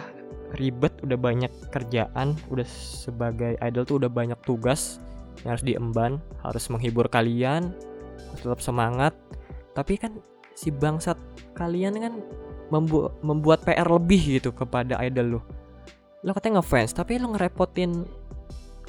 ribet, 0.56 0.94
udah 1.02 1.18
banyak 1.18 1.52
kerjaan, 1.74 2.38
udah 2.48 2.64
sebagai 2.68 3.58
idol 3.60 3.84
tuh 3.84 3.96
udah 3.98 4.08
banyak 4.12 4.38
tugas 4.46 5.02
yang 5.42 5.56
harus 5.56 5.64
diemban, 5.66 6.12
harus 6.44 6.70
menghibur 6.70 7.10
kalian, 7.10 7.74
harus 8.30 8.40
tetap 8.40 8.60
semangat. 8.62 9.12
Tapi 9.74 9.98
kan 9.98 10.22
si 10.54 10.70
bangsat 10.70 11.18
kalian 11.58 11.98
kan 11.98 12.14
membu 12.68 13.12
membuat 13.20 13.64
PR 13.66 13.88
lebih 13.88 14.40
gitu 14.40 14.54
kepada 14.54 15.00
idol 15.04 15.36
lu. 15.36 15.40
Lo 16.22 16.30
katanya 16.36 16.62
ngefans, 16.62 16.94
tapi 16.94 17.18
lo 17.18 17.34
ngerepotin 17.34 18.06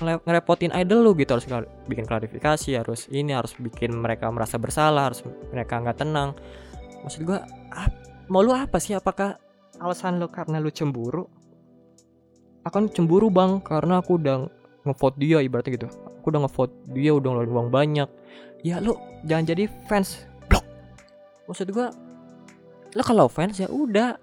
ngerepotin 0.04 0.72
idol 0.76 1.06
lu 1.06 1.12
gitu. 1.18 1.36
Harus 1.36 1.48
bikin 1.88 2.06
klarifikasi 2.06 2.70
harus 2.78 3.08
ini 3.10 3.32
harus 3.34 3.56
bikin 3.58 3.96
mereka 3.96 4.30
merasa 4.30 4.60
bersalah 4.60 5.12
harus 5.12 5.24
mereka 5.52 5.80
nggak 5.80 5.98
tenang. 6.04 6.36
Maksud 7.04 7.28
gua 7.28 7.44
ah, 7.72 7.88
mau 8.28 8.44
lu 8.44 8.52
apa 8.56 8.80
sih? 8.80 8.96
Apakah 8.96 9.40
alasan 9.80 10.20
lo 10.20 10.30
karena 10.30 10.60
lu 10.62 10.70
cemburu? 10.70 11.28
Akan 12.64 12.88
cemburu 12.88 13.28
bang 13.28 13.60
karena 13.60 14.00
aku 14.00 14.16
udah 14.20 14.48
ngevote 14.88 15.18
dia 15.20 15.44
ibaratnya 15.44 15.72
gitu. 15.76 15.88
Aku 16.20 16.32
udah 16.32 16.48
ngevote 16.48 16.74
dia 16.96 17.12
udah 17.12 17.30
ngeluarin 17.34 17.52
uang 17.52 17.70
banyak. 17.72 18.10
Ya 18.64 18.80
lo 18.80 19.00
jangan 19.28 19.44
jadi 19.52 19.68
fans. 19.92 20.24
Blok. 20.48 20.64
Maksud 21.52 21.68
gua 21.76 21.92
lo 22.96 23.04
kalau 23.04 23.28
fans 23.32 23.60
ya 23.60 23.68
udah. 23.68 24.20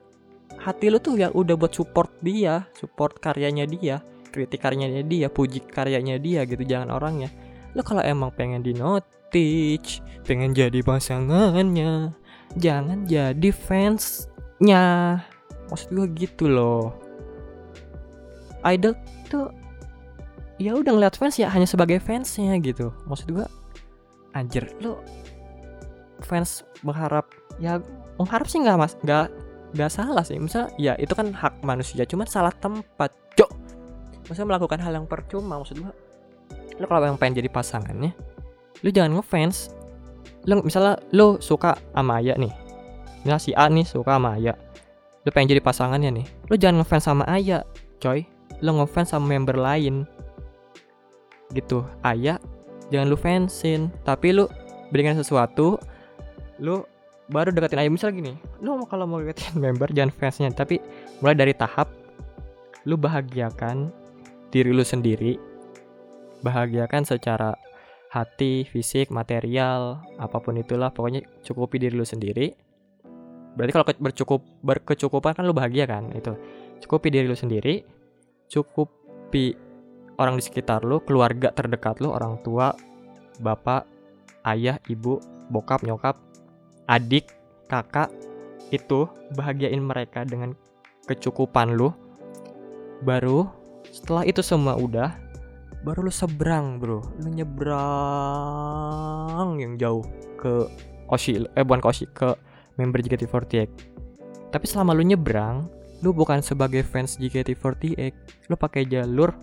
Hati 0.61 0.93
lo 0.93 1.01
tuh 1.01 1.17
ya 1.17 1.33
udah 1.33 1.57
buat 1.57 1.73
support 1.73 2.13
dia 2.21 2.69
support 2.77 3.17
karyanya 3.17 3.65
dia 3.65 4.05
kritik 4.31 4.63
karyanya 4.63 5.03
dia 5.03 5.29
puji 5.29 5.67
karyanya 5.67 6.17
dia 6.23 6.47
gitu 6.47 6.63
jangan 6.63 6.95
orangnya. 6.95 7.29
Lo 7.75 7.83
kalau 7.83 8.03
emang 8.03 8.31
pengen 8.35 8.63
di 8.63 8.75
notice 8.75 10.03
pengen 10.27 10.55
jadi 10.55 10.81
pasangannya 10.83 12.15
jangan 12.59 13.07
jadi 13.07 13.51
fansnya. 13.55 15.19
Maksud 15.71 15.89
gue 15.95 16.07
gitu 16.19 16.51
loh. 16.51 16.95
Idol 18.67 18.95
tuh 19.31 19.51
ya 20.61 20.77
udah 20.77 20.93
ngeliat 20.93 21.17
fans 21.17 21.41
ya 21.41 21.49
hanya 21.49 21.65
sebagai 21.65 22.03
fansnya 22.03 22.59
gitu. 22.59 22.91
Maksud 23.07 23.33
gue 23.33 23.47
anjir 24.35 24.71
lo 24.79 25.03
fans 26.23 26.63
berharap 26.85 27.27
ya 27.59 27.81
mengharap 28.19 28.47
sih 28.51 28.61
nggak 28.61 28.79
mas? 28.79 28.93
Nggak 29.01 29.31
nggak 29.79 29.91
salah 29.91 30.25
sih. 30.27 30.37
Misal 30.37 30.69
ya 30.77 30.99
itu 30.99 31.15
kan 31.15 31.31
hak 31.33 31.63
manusia 31.63 32.03
cuman 32.05 32.27
salah 32.27 32.53
tempat 32.53 33.15
maksudnya 34.31 34.55
melakukan 34.55 34.79
hal 34.79 34.95
yang 34.95 35.07
percuma 35.11 35.59
maksud 35.59 35.83
gue 35.83 35.93
lo 36.79 36.87
kalau 36.87 37.11
yang 37.11 37.19
pengen 37.19 37.43
jadi 37.43 37.51
pasangannya 37.51 38.15
lo 38.81 38.89
jangan 38.89 39.21
ngefans. 39.21 39.73
Lo 40.49 40.65
misalnya 40.65 40.97
lo 41.13 41.37
suka 41.41 41.77
sama 41.93 42.21
Aya 42.21 42.35
nih. 42.41 42.53
Misalnya 43.25 43.43
si 43.43 43.53
A 43.53 43.69
nih 43.69 43.85
suka 43.85 44.17
sama 44.17 44.41
Aya. 44.41 44.57
Lu 45.25 45.29
pengen 45.33 45.57
jadi 45.57 45.63
pasangannya 45.63 46.11
nih. 46.21 46.27
Lu 46.49 46.55
jangan 46.57 46.81
ngefans 46.81 47.05
sama 47.05 47.25
Aya 47.29 47.65
coy. 48.01 48.25
Lu 48.65 48.71
ngefans 48.81 49.13
sama 49.13 49.29
member 49.29 49.57
lain. 49.57 50.09
Gitu. 51.53 51.85
Aya 52.01 52.41
jangan 52.89 53.07
lu 53.13 53.17
fansin. 53.21 53.93
Tapi 54.05 54.33
lu 54.33 54.49
berikan 54.89 55.15
sesuatu 55.15 55.77
lu 56.57 56.81
baru 57.29 57.53
deketin 57.53 57.85
Aya. 57.85 57.91
Misal 57.93 58.17
gini 58.17 58.33
lu 58.65 58.81
kalau 58.89 59.05
mau 59.05 59.21
deketin 59.21 59.61
member 59.65 59.93
jangan 59.93 60.13
fansnya. 60.17 60.49
Tapi 60.57 60.81
mulai 61.21 61.37
dari 61.37 61.53
tahap 61.53 61.93
lu 62.89 62.97
bahagiakan 62.97 63.93
diri 64.51 64.71
lu 64.71 64.85
sendiri. 64.85 65.39
Bahagiakan 66.41 67.05
secara 67.07 67.57
hati, 68.11 68.67
fisik, 68.67 69.09
material, 69.15 70.03
apa 70.19 70.43
pun 70.43 70.59
itulah 70.59 70.91
pokoknya 70.91 71.23
cukupi 71.47 71.79
diri 71.79 71.95
lu 71.95 72.07
sendiri. 72.07 72.53
Berarti 73.55 73.73
kalau 73.75 73.87
bercukup 73.87 74.41
berkecukupan 74.63 75.33
kan 75.39 75.45
lu 75.47 75.55
bahagia 75.55 75.87
kan 75.87 76.11
itu. 76.15 76.35
Cukupi 76.83 77.13
diri 77.13 77.29
lu 77.29 77.37
sendiri 77.37 78.01
cukupi 78.51 79.55
orang 80.19 80.37
di 80.37 80.43
sekitar 80.43 80.83
lu 80.83 80.99
keluarga 81.07 81.55
terdekat 81.55 82.03
lu 82.03 82.11
orang 82.11 82.43
tua 82.43 82.75
bapak 83.39 83.87
ayah 84.51 84.77
ibu 84.91 85.23
bokap 85.49 85.87
nyokap 85.87 86.19
adik 86.91 87.31
kakak 87.71 88.11
itu 88.75 89.07
bahagiain 89.39 89.81
mereka 89.81 90.27
dengan 90.27 90.59
kecukupan 91.07 91.79
lu. 91.79 91.95
Baru 93.01 93.49
setelah 93.91 94.25
itu 94.27 94.43
semua 94.43 94.79
udah 94.79 95.13
baru 95.83 96.07
lu 96.07 96.13
seberang 96.13 96.79
bro 96.79 97.03
lu 97.21 97.29
nyebrang 97.35 97.77
yang 99.59 99.77
jauh 99.81 100.07
ke 100.39 100.67
Oshi 101.11 101.43
eh 101.43 101.65
bukan 101.67 101.83
ke 101.83 101.89
Oshi 101.91 102.07
ke 102.11 102.39
member 102.81 103.05
JKT48. 103.05 103.69
Tapi 104.51 104.65
selama 104.65 104.97
lu 104.97 105.05
nyebrang, 105.05 105.69
lu 106.01 106.17
bukan 106.17 106.41
sebagai 106.41 106.81
fans 106.81 107.21
JKT48, 107.21 108.13
lu 108.49 108.57
pakai 108.57 108.89
jalur 108.89 109.37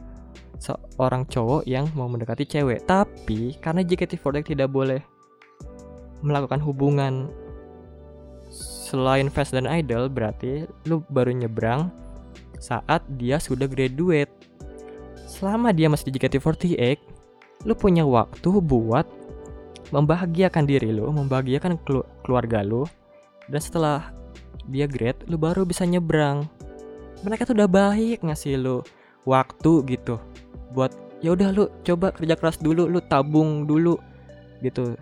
seorang 0.58 1.30
cowok 1.30 1.70
yang 1.70 1.86
mau 1.94 2.10
mendekati 2.10 2.50
cewek. 2.50 2.82
Tapi 2.90 3.62
karena 3.62 3.86
JKT48 3.86 4.58
tidak 4.58 4.74
boleh 4.74 5.06
melakukan 6.26 6.58
hubungan 6.66 7.30
selain 8.90 9.30
fans 9.30 9.54
dan 9.54 9.70
idol, 9.70 10.10
berarti 10.10 10.66
lu 10.90 11.06
baru 11.14 11.30
nyebrang 11.30 11.94
saat 12.58 13.06
dia 13.22 13.38
sudah 13.38 13.70
graduate. 13.70 14.34
Selama 15.28 15.76
dia 15.76 15.92
masih 15.92 16.08
di 16.08 16.16
JKT48, 16.16 17.04
lu 17.68 17.76
punya 17.76 18.08
waktu 18.08 18.48
buat 18.64 19.04
membahagiakan 19.92 20.64
diri 20.64 20.96
lu, 20.96 21.12
membahagiakan 21.12 21.76
keluarga 22.24 22.64
lu, 22.64 22.88
dan 23.52 23.60
setelah 23.60 24.16
dia 24.72 24.88
grade 24.88 25.28
lu 25.28 25.36
baru 25.36 25.68
bisa 25.68 25.84
nyebrang. 25.84 26.48
Mereka 27.28 27.44
tuh 27.44 27.60
udah 27.60 27.68
baik 27.68 28.24
ngasih 28.24 28.56
lu 28.56 28.78
waktu 29.28 29.84
gitu 29.92 30.16
buat 30.72 30.96
ya 31.20 31.36
udah 31.36 31.50
lu 31.52 31.68
coba 31.84 32.16
kerja 32.16 32.40
keras 32.40 32.56
dulu 32.64 32.88
lu 32.88 33.04
tabung 33.04 33.68
dulu 33.68 34.00
gitu. 34.64 34.96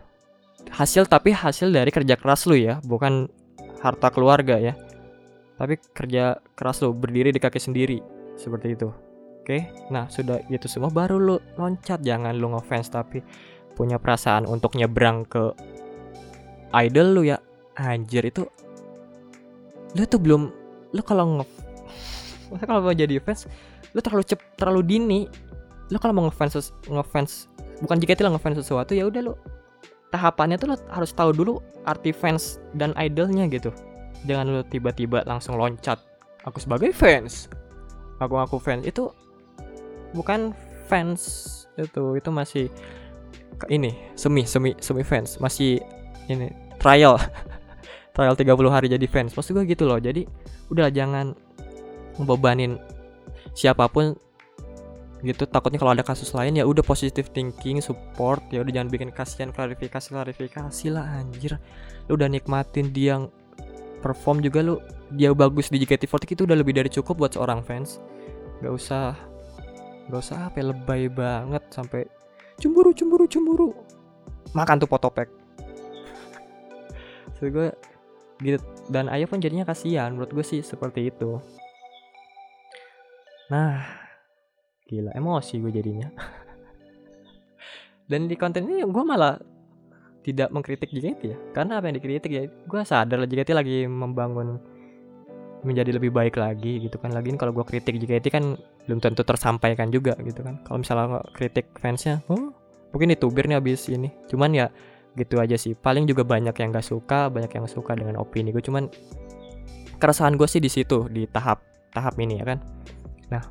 Hasil 0.74 1.06
tapi 1.06 1.38
hasil 1.38 1.70
dari 1.70 1.94
kerja 1.94 2.18
keras 2.18 2.50
lu 2.50 2.58
ya 2.58 2.82
bukan 2.82 3.30
harta 3.78 4.10
keluarga 4.10 4.58
ya. 4.58 4.74
Tapi 5.62 5.78
kerja 5.94 6.42
keras 6.58 6.82
lu 6.82 6.98
berdiri 6.98 7.30
di 7.30 7.38
kaki 7.38 7.62
sendiri 7.62 8.02
seperti 8.36 8.74
itu 8.74 9.05
oke 9.46 9.62
nah 9.94 10.10
sudah 10.10 10.42
itu 10.50 10.66
semua 10.66 10.90
baru 10.90 11.22
lu 11.22 11.38
loncat. 11.62 12.02
Jangan 12.02 12.34
lu 12.34 12.50
ngefans 12.58 12.90
tapi 12.90 13.22
punya 13.78 14.02
perasaan 14.02 14.50
untuk 14.50 14.74
nyebrang 14.74 15.22
ke 15.30 15.54
idol 16.74 17.14
lu 17.14 17.22
ya. 17.30 17.38
Anjir 17.78 18.26
itu 18.26 18.42
lu 19.94 20.04
tuh 20.10 20.18
belum 20.18 20.50
lu 20.98 21.02
kalau 21.06 21.38
nge 21.38 21.46
kalau 22.66 22.82
mau 22.82 22.96
jadi 22.98 23.22
fans 23.22 23.46
lu 23.94 24.02
terlalu 24.02 24.26
cep 24.26 24.42
terlalu 24.58 24.82
dini. 24.82 25.30
Lu 25.94 26.02
kalau 26.02 26.18
mau 26.18 26.26
ngefans 26.26 26.74
ngefans 26.90 27.46
bukan 27.86 28.02
jika 28.02 28.18
itu 28.18 28.26
lo 28.26 28.34
ngefans 28.34 28.66
sesuatu 28.66 28.98
ya 28.98 29.06
udah 29.06 29.30
lu 29.30 29.38
tahapannya 30.10 30.58
tuh 30.58 30.74
lu 30.74 30.76
harus 30.90 31.14
tahu 31.14 31.30
dulu 31.30 31.62
arti 31.86 32.10
fans 32.10 32.58
dan 32.74 32.98
idolnya 32.98 33.46
gitu. 33.46 33.70
Jangan 34.26 34.50
lu 34.50 34.66
tiba-tiba 34.66 35.22
langsung 35.30 35.54
loncat. 35.62 36.02
Aku 36.50 36.58
sebagai 36.58 36.90
fans 36.90 37.46
aku 38.20 38.40
aku 38.40 38.58
fans 38.60 38.88
itu 38.88 39.12
bukan 40.16 40.56
fans 40.88 41.52
itu 41.76 42.16
itu 42.16 42.30
masih 42.32 42.66
ini 43.68 43.92
semi 44.16 44.48
semi 44.48 44.72
semi 44.80 45.04
fans 45.04 45.38
masih 45.44 45.84
ini 46.32 46.52
trial. 46.80 47.18
Trial 48.16 48.32
30 48.32 48.48
hari 48.72 48.88
jadi 48.88 49.08
fans. 49.12 49.36
Maksud 49.36 49.52
gue 49.60 49.68
gitu 49.68 49.84
loh 49.84 50.00
jadi 50.00 50.24
udah 50.72 50.88
jangan 50.88 51.36
membebanin 52.16 52.80
siapa 53.52 53.92
pun 53.92 54.16
gitu. 55.20 55.44
Takutnya 55.44 55.76
kalau 55.76 55.92
ada 55.92 56.06
kasus 56.06 56.32
lain 56.32 56.56
ya 56.56 56.64
udah 56.64 56.80
positive 56.80 57.28
thinking 57.36 57.84
support 57.84 58.40
ya 58.56 58.64
udah 58.64 58.72
jangan 58.72 58.88
bikin 58.88 59.10
kasihan 59.12 59.52
klarifikasi 59.52 60.16
klarifikasi 60.16 60.86
lah 60.96 61.04
anjir. 61.20 61.60
Lu 62.08 62.16
udah 62.16 62.32
nikmatin 62.32 62.96
dia 62.96 63.20
yang 63.20 63.28
perform 64.00 64.40
juga 64.40 64.64
lu 64.64 64.80
dia 65.12 65.36
bagus 65.36 65.68
di 65.68 65.84
JKT48 65.84 66.40
itu 66.40 66.42
udah 66.48 66.56
lebih 66.56 66.72
dari 66.72 66.88
cukup 66.88 67.20
buat 67.20 67.32
seorang 67.36 67.68
fans. 67.68 68.00
Gak 68.64 68.72
usah 68.72 69.20
gak 70.10 70.22
usah 70.22 70.50
apa 70.50 70.62
ya, 70.62 70.70
lebay 70.70 71.10
banget 71.10 71.64
sampai 71.74 72.06
cemburu 72.62 72.94
cemburu 72.94 73.26
cemburu 73.26 73.70
makan 74.54 74.80
tuh 74.80 74.90
potopek 74.90 75.28
so 77.36 77.50
gue 77.50 77.74
gitu 78.44 78.60
dan 78.92 79.10
ayah 79.12 79.28
pun 79.28 79.42
jadinya 79.42 79.68
kasihan 79.68 80.14
menurut 80.14 80.32
gue 80.32 80.46
sih 80.46 80.62
seperti 80.62 81.10
itu 81.10 81.42
Nah, 83.46 83.78
gila 84.90 85.14
emosi 85.14 85.62
gue 85.62 85.70
jadinya. 85.70 86.10
Dan 88.10 88.26
di 88.26 88.34
konten 88.38 88.66
ini 88.66 88.82
gue 88.86 89.04
malah 89.06 89.38
tidak 90.26 90.50
mengkritik 90.50 90.90
JKT 90.90 91.22
ya. 91.22 91.38
Karena 91.54 91.78
apa 91.78 91.90
yang 91.90 91.98
dikritik 92.02 92.32
ya, 92.34 92.50
gue 92.50 92.82
sadar 92.82 93.22
lah 93.22 93.30
JKT 93.30 93.54
lagi 93.54 93.86
membangun 93.86 94.58
menjadi 95.62 95.98
lebih 95.98 96.10
baik 96.10 96.38
lagi 96.42 96.82
gitu 96.82 96.98
kan. 96.98 97.14
Lagi 97.14 97.30
kalau 97.38 97.54
gue 97.54 97.66
kritik 97.66 98.02
JKT 98.02 98.26
kan 98.34 98.58
belum 98.86 99.02
tentu 99.02 99.26
tersampaikan 99.26 99.90
juga 99.90 100.14
gitu 100.22 100.46
kan. 100.46 100.62
Kalau 100.66 100.78
misalnya 100.82 101.22
kritik 101.34 101.74
fansnya, 101.82 102.22
oh 102.30 102.54
mungkin 102.94 103.12
ditubir 103.12 103.50
nih 103.50 103.58
abis 103.58 103.90
ini. 103.90 104.14
Cuman 104.30 104.54
ya 104.54 104.70
gitu 105.18 105.42
aja 105.42 105.58
sih. 105.58 105.74
Paling 105.74 106.06
juga 106.06 106.24
banyak 106.24 106.54
yang 106.54 106.70
gak 106.72 106.86
suka, 106.86 107.28
banyak 107.32 107.52
yang 107.52 107.66
suka 107.66 107.98
dengan 107.98 108.22
opini 108.22 108.54
gue. 108.54 108.62
Cuman 108.62 108.88
keresahan 109.98 110.36
gue 110.36 110.48
sih 110.48 110.62
di 110.62 110.70
situ 110.70 111.08
di 111.10 111.26
tahap 111.26 111.64
tahap 111.96 112.20
ini 112.20 112.44
ya 112.44 112.46
kan. 112.46 112.60
Nah, 113.32 113.44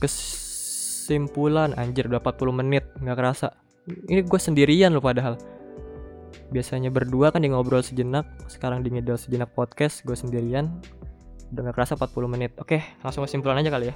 kesimpulan 0.00 1.76
anjir 1.76 2.08
udah 2.08 2.18
40 2.18 2.60
menit 2.64 2.84
nggak 2.98 3.16
kerasa. 3.16 3.54
Ini 3.86 4.24
gue 4.24 4.40
sendirian 4.40 4.90
loh 4.90 5.04
padahal. 5.04 5.36
Biasanya 6.52 6.92
berdua 6.92 7.32
kan 7.32 7.40
di 7.40 7.48
ngobrol 7.48 7.80
sejenak, 7.80 8.28
sekarang 8.48 8.84
di 8.84 8.92
ngidol 8.92 9.16
sejenak 9.16 9.52
podcast 9.56 10.04
gue 10.04 10.16
sendirian. 10.16 10.68
Udah 11.52 11.68
gak 11.68 11.76
kerasa 11.76 11.96
40 12.00 12.32
menit. 12.32 12.52
Oke, 12.56 12.80
langsung 13.04 13.24
kesimpulan 13.24 13.60
aja 13.60 13.68
kali 13.68 13.92
ya. 13.92 13.94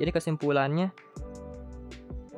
Jadi 0.00 0.10
kesimpulannya 0.16 0.88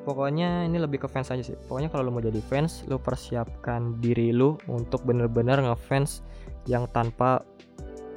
pokoknya 0.03 0.67
ini 0.67 0.83
lebih 0.83 1.07
ke 1.07 1.09
fans 1.09 1.31
aja 1.31 1.47
sih. 1.47 1.55
Pokoknya 1.55 1.95
kalau 1.95 2.11
lo 2.11 2.19
mau 2.19 2.25
jadi 2.25 2.43
fans, 2.43 2.83
lo 2.91 2.99
persiapkan 2.99 4.03
diri 4.03 4.35
lo 4.35 4.59
untuk 4.67 5.07
bener-bener 5.07 5.63
ngefans 5.63 6.27
yang 6.67 6.91
tanpa 6.91 7.47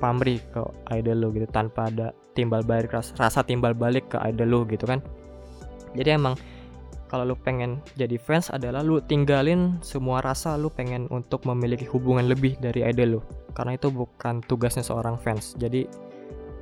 pamrih 0.02 0.42
ke 0.50 0.62
idol 0.98 1.18
lo 1.24 1.28
gitu 1.32 1.48
tanpa 1.48 1.88
ada 1.88 2.12
timbal 2.36 2.66
balik 2.68 2.92
rasa 2.92 3.40
timbal 3.48 3.72
balik 3.72 4.12
ke 4.12 4.18
idol 4.26 4.50
lo 4.50 4.60
gitu 4.66 4.90
kan. 4.90 5.00
Jadi 5.96 6.10
emang 6.12 6.36
kalau 7.06 7.32
lu 7.32 7.36
pengen 7.38 7.80
jadi 7.96 8.18
fans 8.20 8.52
adalah 8.52 8.82
lu 8.84 9.00
tinggalin 9.00 9.78
semua 9.86 10.20
rasa 10.20 10.58
lu 10.58 10.68
pengen 10.74 11.08
untuk 11.14 11.46
memiliki 11.48 11.88
hubungan 11.88 12.28
lebih 12.28 12.58
dari 12.60 12.84
idol 12.84 13.08
lu. 13.18 13.22
Karena 13.56 13.78
itu 13.80 13.88
bukan 13.88 14.44
tugasnya 14.44 14.84
seorang 14.84 15.16
fans. 15.16 15.56
Jadi 15.56 15.88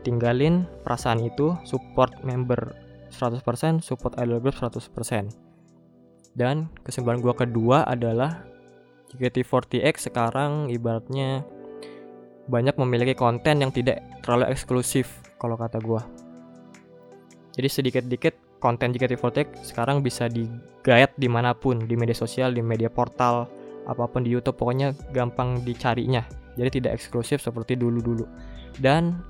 tinggalin 0.04 0.68
perasaan 0.84 1.24
itu 1.24 1.56
support 1.64 2.12
member 2.28 2.76
100% 3.10 3.82
support 3.82 4.14
idol 4.20 4.44
group 4.44 4.56
100% 4.60 4.84
dan 6.36 6.70
kesimpulan 6.84 7.24
gua 7.24 7.34
kedua 7.34 7.78
adalah 7.88 8.44
JKT48X 9.14 10.10
sekarang 10.10 10.74
ibaratnya 10.74 11.46
banyak 12.50 12.76
memiliki 12.76 13.16
konten 13.16 13.64
yang 13.64 13.72
tidak 13.72 14.04
terlalu 14.26 14.52
eksklusif 14.52 15.24
kalau 15.40 15.56
kata 15.56 15.80
gue. 15.80 16.02
Jadi 17.54 17.70
sedikit-dikit 17.70 18.58
konten 18.58 18.92
JKT48 18.92 19.62
sekarang 19.62 20.02
bisa 20.02 20.26
digayat 20.28 21.14
di 21.16 21.30
mana 21.30 21.54
pun, 21.54 21.86
di 21.86 21.94
media 21.94 22.18
sosial, 22.18 22.52
di 22.52 22.66
media 22.66 22.90
portal, 22.90 23.46
apa 23.86 24.10
pun 24.10 24.26
di 24.26 24.34
YouTube, 24.34 24.58
pokoknya 24.58 24.96
gampang 25.14 25.62
dicarinya. 25.62 26.26
Jadi 26.58 26.82
tidak 26.82 26.98
eksklusif 26.98 27.40
seperti 27.44 27.78
dulu-dulu. 27.78 28.26
Dan 28.82 29.22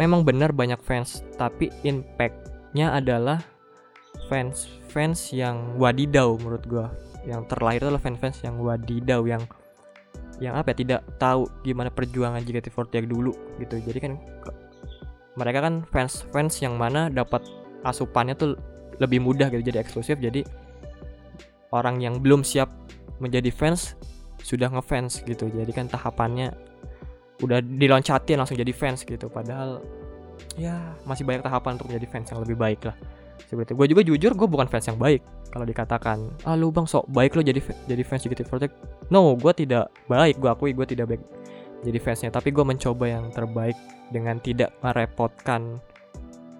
memang 0.00 0.24
benar 0.24 0.54
banyak 0.54 0.80
fans, 0.80 1.20
tapi 1.36 1.68
impactnya 1.84 2.96
adalah 2.96 3.44
fans-fans 4.32 5.32
yang 5.32 5.76
wadidau 5.76 6.40
menurut 6.40 6.64
gue. 6.64 6.86
Yang 7.28 7.52
terlahir 7.52 7.80
adalah 7.84 8.00
fans-fans 8.00 8.40
yang 8.40 8.56
wadidau, 8.60 9.28
yang 9.28 9.44
yang 10.38 10.54
apa 10.54 10.70
ya 10.70 10.76
tidak 10.86 11.00
tahu 11.18 11.50
gimana 11.66 11.90
perjuangan 11.90 12.40
JKT48 12.46 13.10
dulu 13.10 13.34
gitu. 13.58 13.76
Jadi 13.82 13.98
kan 13.98 14.12
mereka 15.34 15.66
kan 15.66 15.82
fans 15.90 16.26
fans 16.30 16.62
yang 16.62 16.78
mana 16.78 17.10
dapat 17.10 17.42
asupannya 17.82 18.38
tuh 18.38 18.54
lebih 19.02 19.22
mudah 19.22 19.50
gitu 19.50 19.62
jadi 19.66 19.82
eksklusif. 19.82 20.18
Jadi 20.18 20.46
orang 21.74 21.98
yang 21.98 22.22
belum 22.22 22.46
siap 22.46 22.70
menjadi 23.18 23.50
fans 23.50 23.98
sudah 24.42 24.70
ngefans 24.70 25.26
gitu. 25.26 25.50
Jadi 25.50 25.70
kan 25.74 25.90
tahapannya 25.90 26.54
udah 27.42 27.62
diloncatin 27.62 28.38
langsung 28.38 28.58
jadi 28.58 28.72
fans 28.74 29.06
gitu. 29.06 29.30
Padahal 29.30 29.82
ya 30.58 30.94
masih 31.06 31.22
banyak 31.26 31.42
tahapan 31.42 31.78
untuk 31.78 31.90
menjadi 31.90 32.06
fans 32.10 32.26
yang 32.34 32.40
lebih 32.42 32.56
baik 32.58 32.80
lah. 32.86 32.96
Seperti 33.48 33.72
gue 33.72 33.86
juga 33.88 34.02
jujur 34.04 34.32
gue 34.34 34.48
bukan 34.50 34.68
fans 34.68 34.90
yang 34.90 35.00
baik 35.00 35.24
kalau 35.48 35.64
dikatakan 35.64 36.28
ah 36.44 36.52
lu 36.52 36.68
bang 36.68 36.84
sok 36.84 37.08
baik 37.08 37.32
lo 37.32 37.40
jadi 37.40 37.56
jadi 37.88 38.02
fans 38.04 38.28
JKT48 38.28 38.68
no 39.08 39.32
gue 39.40 39.52
tidak 39.56 39.88
baik 40.04 40.36
gue 40.36 40.50
akui 40.52 40.76
gue 40.76 40.84
tidak 40.84 41.16
baik 41.16 41.22
jadi 41.86 41.98
fansnya. 42.02 42.30
Tapi 42.34 42.50
gue 42.50 42.64
mencoba 42.66 43.04
yang 43.06 43.30
terbaik 43.30 43.78
dengan 44.10 44.42
tidak 44.42 44.74
merepotkan 44.82 45.78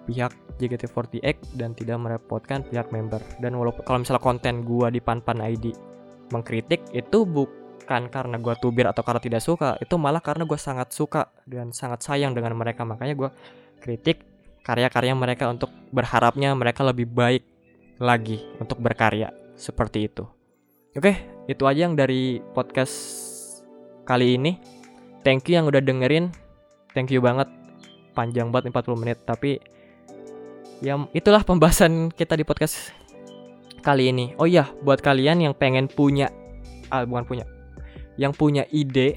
pihak 0.07 0.31
JKT48 0.59 1.59
dan 1.59 1.75
tidak 1.75 1.97
merepotkan 1.99 2.63
pihak 2.67 2.89
member. 2.95 3.19
Dan 3.43 3.59
walaupun 3.59 3.83
kalau 3.83 3.99
misalnya 4.03 4.23
konten 4.23 4.63
gue 4.63 4.87
di 4.91 5.01
Panpan 5.03 5.43
ID 5.43 5.75
mengkritik 6.29 6.85
itu 6.93 7.25
bukan 7.89 8.05
karena 8.05 8.37
gue 8.37 8.53
tubir 8.61 8.85
atau 8.85 9.01
karena 9.01 9.17
tidak 9.17 9.41
suka 9.41 9.73
itu 9.81 9.97
malah 9.97 10.21
karena 10.21 10.45
gue 10.45 10.61
sangat 10.61 10.93
suka 10.93 11.33
dan 11.49 11.73
sangat 11.73 12.05
sayang 12.05 12.37
dengan 12.37 12.53
mereka 12.53 12.85
makanya 12.85 13.17
gue 13.17 13.29
kritik 13.81 14.21
karya-karya 14.61 15.17
mereka 15.17 15.49
untuk 15.49 15.73
berharapnya 15.89 16.53
mereka 16.53 16.85
lebih 16.85 17.09
baik 17.09 17.41
lagi 17.97 18.45
untuk 18.61 18.77
berkarya 18.77 19.33
seperti 19.57 20.05
itu. 20.05 20.21
Oke, 20.93 21.17
itu 21.49 21.65
aja 21.65 21.89
yang 21.89 21.97
dari 21.97 22.37
podcast 22.53 22.93
kali 24.05 24.37
ini. 24.37 24.61
Thank 25.25 25.49
you 25.49 25.57
yang 25.57 25.65
udah 25.65 25.81
dengerin. 25.81 26.29
Thank 26.93 27.09
you 27.09 27.25
banget. 27.25 27.49
Panjang 28.13 28.53
banget 28.53 28.69
40 28.69 29.01
menit, 29.01 29.17
tapi 29.25 29.57
ya 30.85 30.93
itulah 31.17 31.41
pembahasan 31.41 32.13
kita 32.13 32.37
di 32.37 32.45
podcast 32.45 32.93
kali 33.81 34.13
ini. 34.13 34.37
Oh 34.37 34.45
iya, 34.45 34.69
buat 34.85 35.01
kalian 35.01 35.41
yang 35.41 35.57
pengen 35.57 35.89
punya 35.89 36.29
ah 36.93 37.01
bukan 37.01 37.25
punya. 37.25 37.49
Yang 38.19 38.33
punya 38.35 38.63
ide 38.69 39.15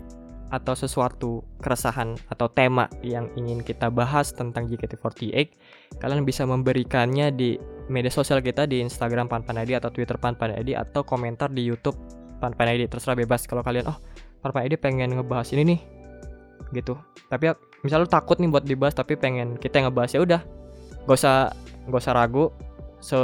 atau 0.53 0.77
sesuatu 0.77 1.43
keresahan 1.65 2.15
atau 2.29 2.47
tema 2.53 2.87
yang 3.01 3.33
ingin 3.41 3.65
kita 3.65 3.89
bahas 3.89 4.37
tentang 4.37 4.69
JKT48, 4.69 5.49
kalian 5.97 6.29
bisa 6.29 6.45
memberikannya 6.45 7.33
di 7.33 7.57
media 7.89 8.13
sosial 8.13 8.45
kita 8.45 8.69
di 8.69 8.85
Instagram 8.85 9.33
Panpanadi 9.33 9.73
atau 9.75 9.89
Twitter 9.89 10.21
Panpanadi 10.21 10.77
atau 10.77 11.03
komentar 11.03 11.49
di 11.49 11.65
YouTube 11.65 11.97
Panpanadi 12.37 12.85
terserah 12.85 13.17
bebas 13.17 13.49
kalau 13.49 13.65
kalian 13.65 13.89
oh 13.89 13.99
Panpanadi 14.45 14.77
pengen 14.77 15.17
ngebahas 15.17 15.49
ini 15.57 15.63
nih 15.73 15.81
gitu. 16.77 17.01
Tapi 17.33 17.49
ya, 17.49 17.55
misal 17.81 18.05
lu 18.05 18.09
takut 18.11 18.37
nih 18.37 18.53
buat 18.53 18.65
dibahas 18.69 18.93
tapi 18.93 19.17
pengen 19.17 19.57
kita 19.57 19.81
yang 19.81 19.93
ngebahas 19.93 20.11
ya 20.13 20.21
udah. 20.21 20.41
Gak 21.09 21.17
usah 21.17 21.53
gak 21.89 22.01
usah 22.03 22.15
ragu. 22.17 22.53
Se 23.01 23.19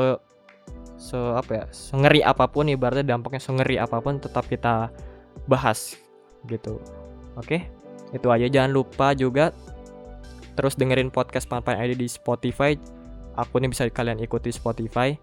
se 0.98 1.14
apa 1.14 1.50
ya 1.54 1.64
ngeri 1.94 2.26
apa 2.26 2.50
pun 2.50 2.66
ibaratnya 2.66 3.14
dampaknya 3.14 3.38
ngeri 3.38 3.78
apa 3.78 4.02
pun 4.02 4.18
tetap 4.18 4.50
kita 4.50 4.90
bahas 5.48 5.96
gitu 6.46 6.78
Oke, 7.38 7.70
itu 8.10 8.26
aja. 8.28 8.46
Jangan 8.50 8.70
lupa 8.74 9.14
juga 9.14 9.54
terus 10.58 10.74
dengerin 10.74 11.14
podcast 11.14 11.46
Panpan 11.46 11.78
ID 11.78 11.94
di 11.94 12.10
Spotify. 12.10 12.74
Akunnya 13.38 13.70
bisa 13.70 13.86
kalian 13.86 14.18
ikuti 14.18 14.50
Spotify. 14.50 15.14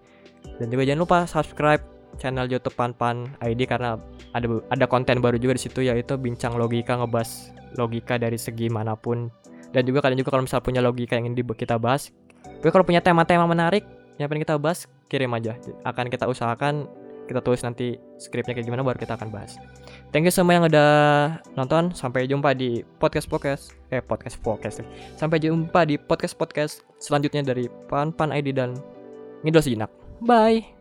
Dan 0.64 0.72
juga 0.72 0.88
jangan 0.88 1.02
lupa 1.04 1.18
subscribe 1.28 1.84
channel 2.16 2.48
YouTube 2.48 2.80
Panpan 2.80 3.28
ID 3.44 3.68
karena 3.68 4.00
ada 4.32 4.48
ada 4.72 4.86
konten 4.88 5.20
baru 5.20 5.36
juga 5.36 5.60
di 5.60 5.62
situ 5.68 5.84
yaitu 5.84 6.16
bincang 6.16 6.56
logika 6.56 6.96
ngebahas 6.96 7.52
logika 7.76 8.16
dari 8.16 8.40
segi 8.40 8.72
mana 8.72 8.96
pun. 8.96 9.28
Dan 9.76 9.84
juga 9.84 10.00
kalian 10.08 10.24
juga 10.24 10.32
kalau 10.32 10.48
misalnya 10.48 10.64
punya 10.64 10.80
logika 10.80 11.20
yang 11.20 11.36
ingin 11.36 11.44
kita 11.52 11.76
bahas, 11.76 12.16
tapi 12.48 12.72
kalau 12.72 12.88
punya 12.88 13.04
tema-tema 13.04 13.44
menarik 13.44 13.84
yang 14.16 14.32
pengen 14.32 14.48
kita 14.48 14.56
bahas, 14.56 14.88
kirim 15.12 15.36
aja. 15.36 15.60
Akan 15.84 16.08
kita 16.08 16.32
usahakan 16.32 16.88
kita 17.28 17.44
tulis 17.44 17.60
nanti 17.66 18.00
skripnya 18.16 18.56
kayak 18.56 18.72
gimana 18.72 18.88
baru 18.88 18.96
kita 18.96 19.20
akan 19.20 19.36
bahas. 19.36 19.60
Thank 20.16 20.32
you 20.32 20.32
semua 20.32 20.56
yang 20.56 20.64
udah 20.72 20.92
nonton. 21.60 21.92
Sampai 21.92 22.24
jumpa 22.24 22.56
di 22.56 22.88
podcast 23.04 23.28
podcast 23.28 23.76
eh 23.92 24.00
podcast 24.00 24.40
podcast. 24.40 24.80
Sampai 25.20 25.44
jumpa 25.44 25.84
di 25.84 26.00
podcast 26.00 26.40
podcast 26.40 26.88
selanjutnya 27.04 27.44
dari 27.44 27.68
Pan 27.92 28.16
Pan 28.16 28.32
ID 28.32 28.56
dan 28.56 28.80
Ngidol 29.44 29.60
Sejenak. 29.60 29.92
Bye. 30.24 30.75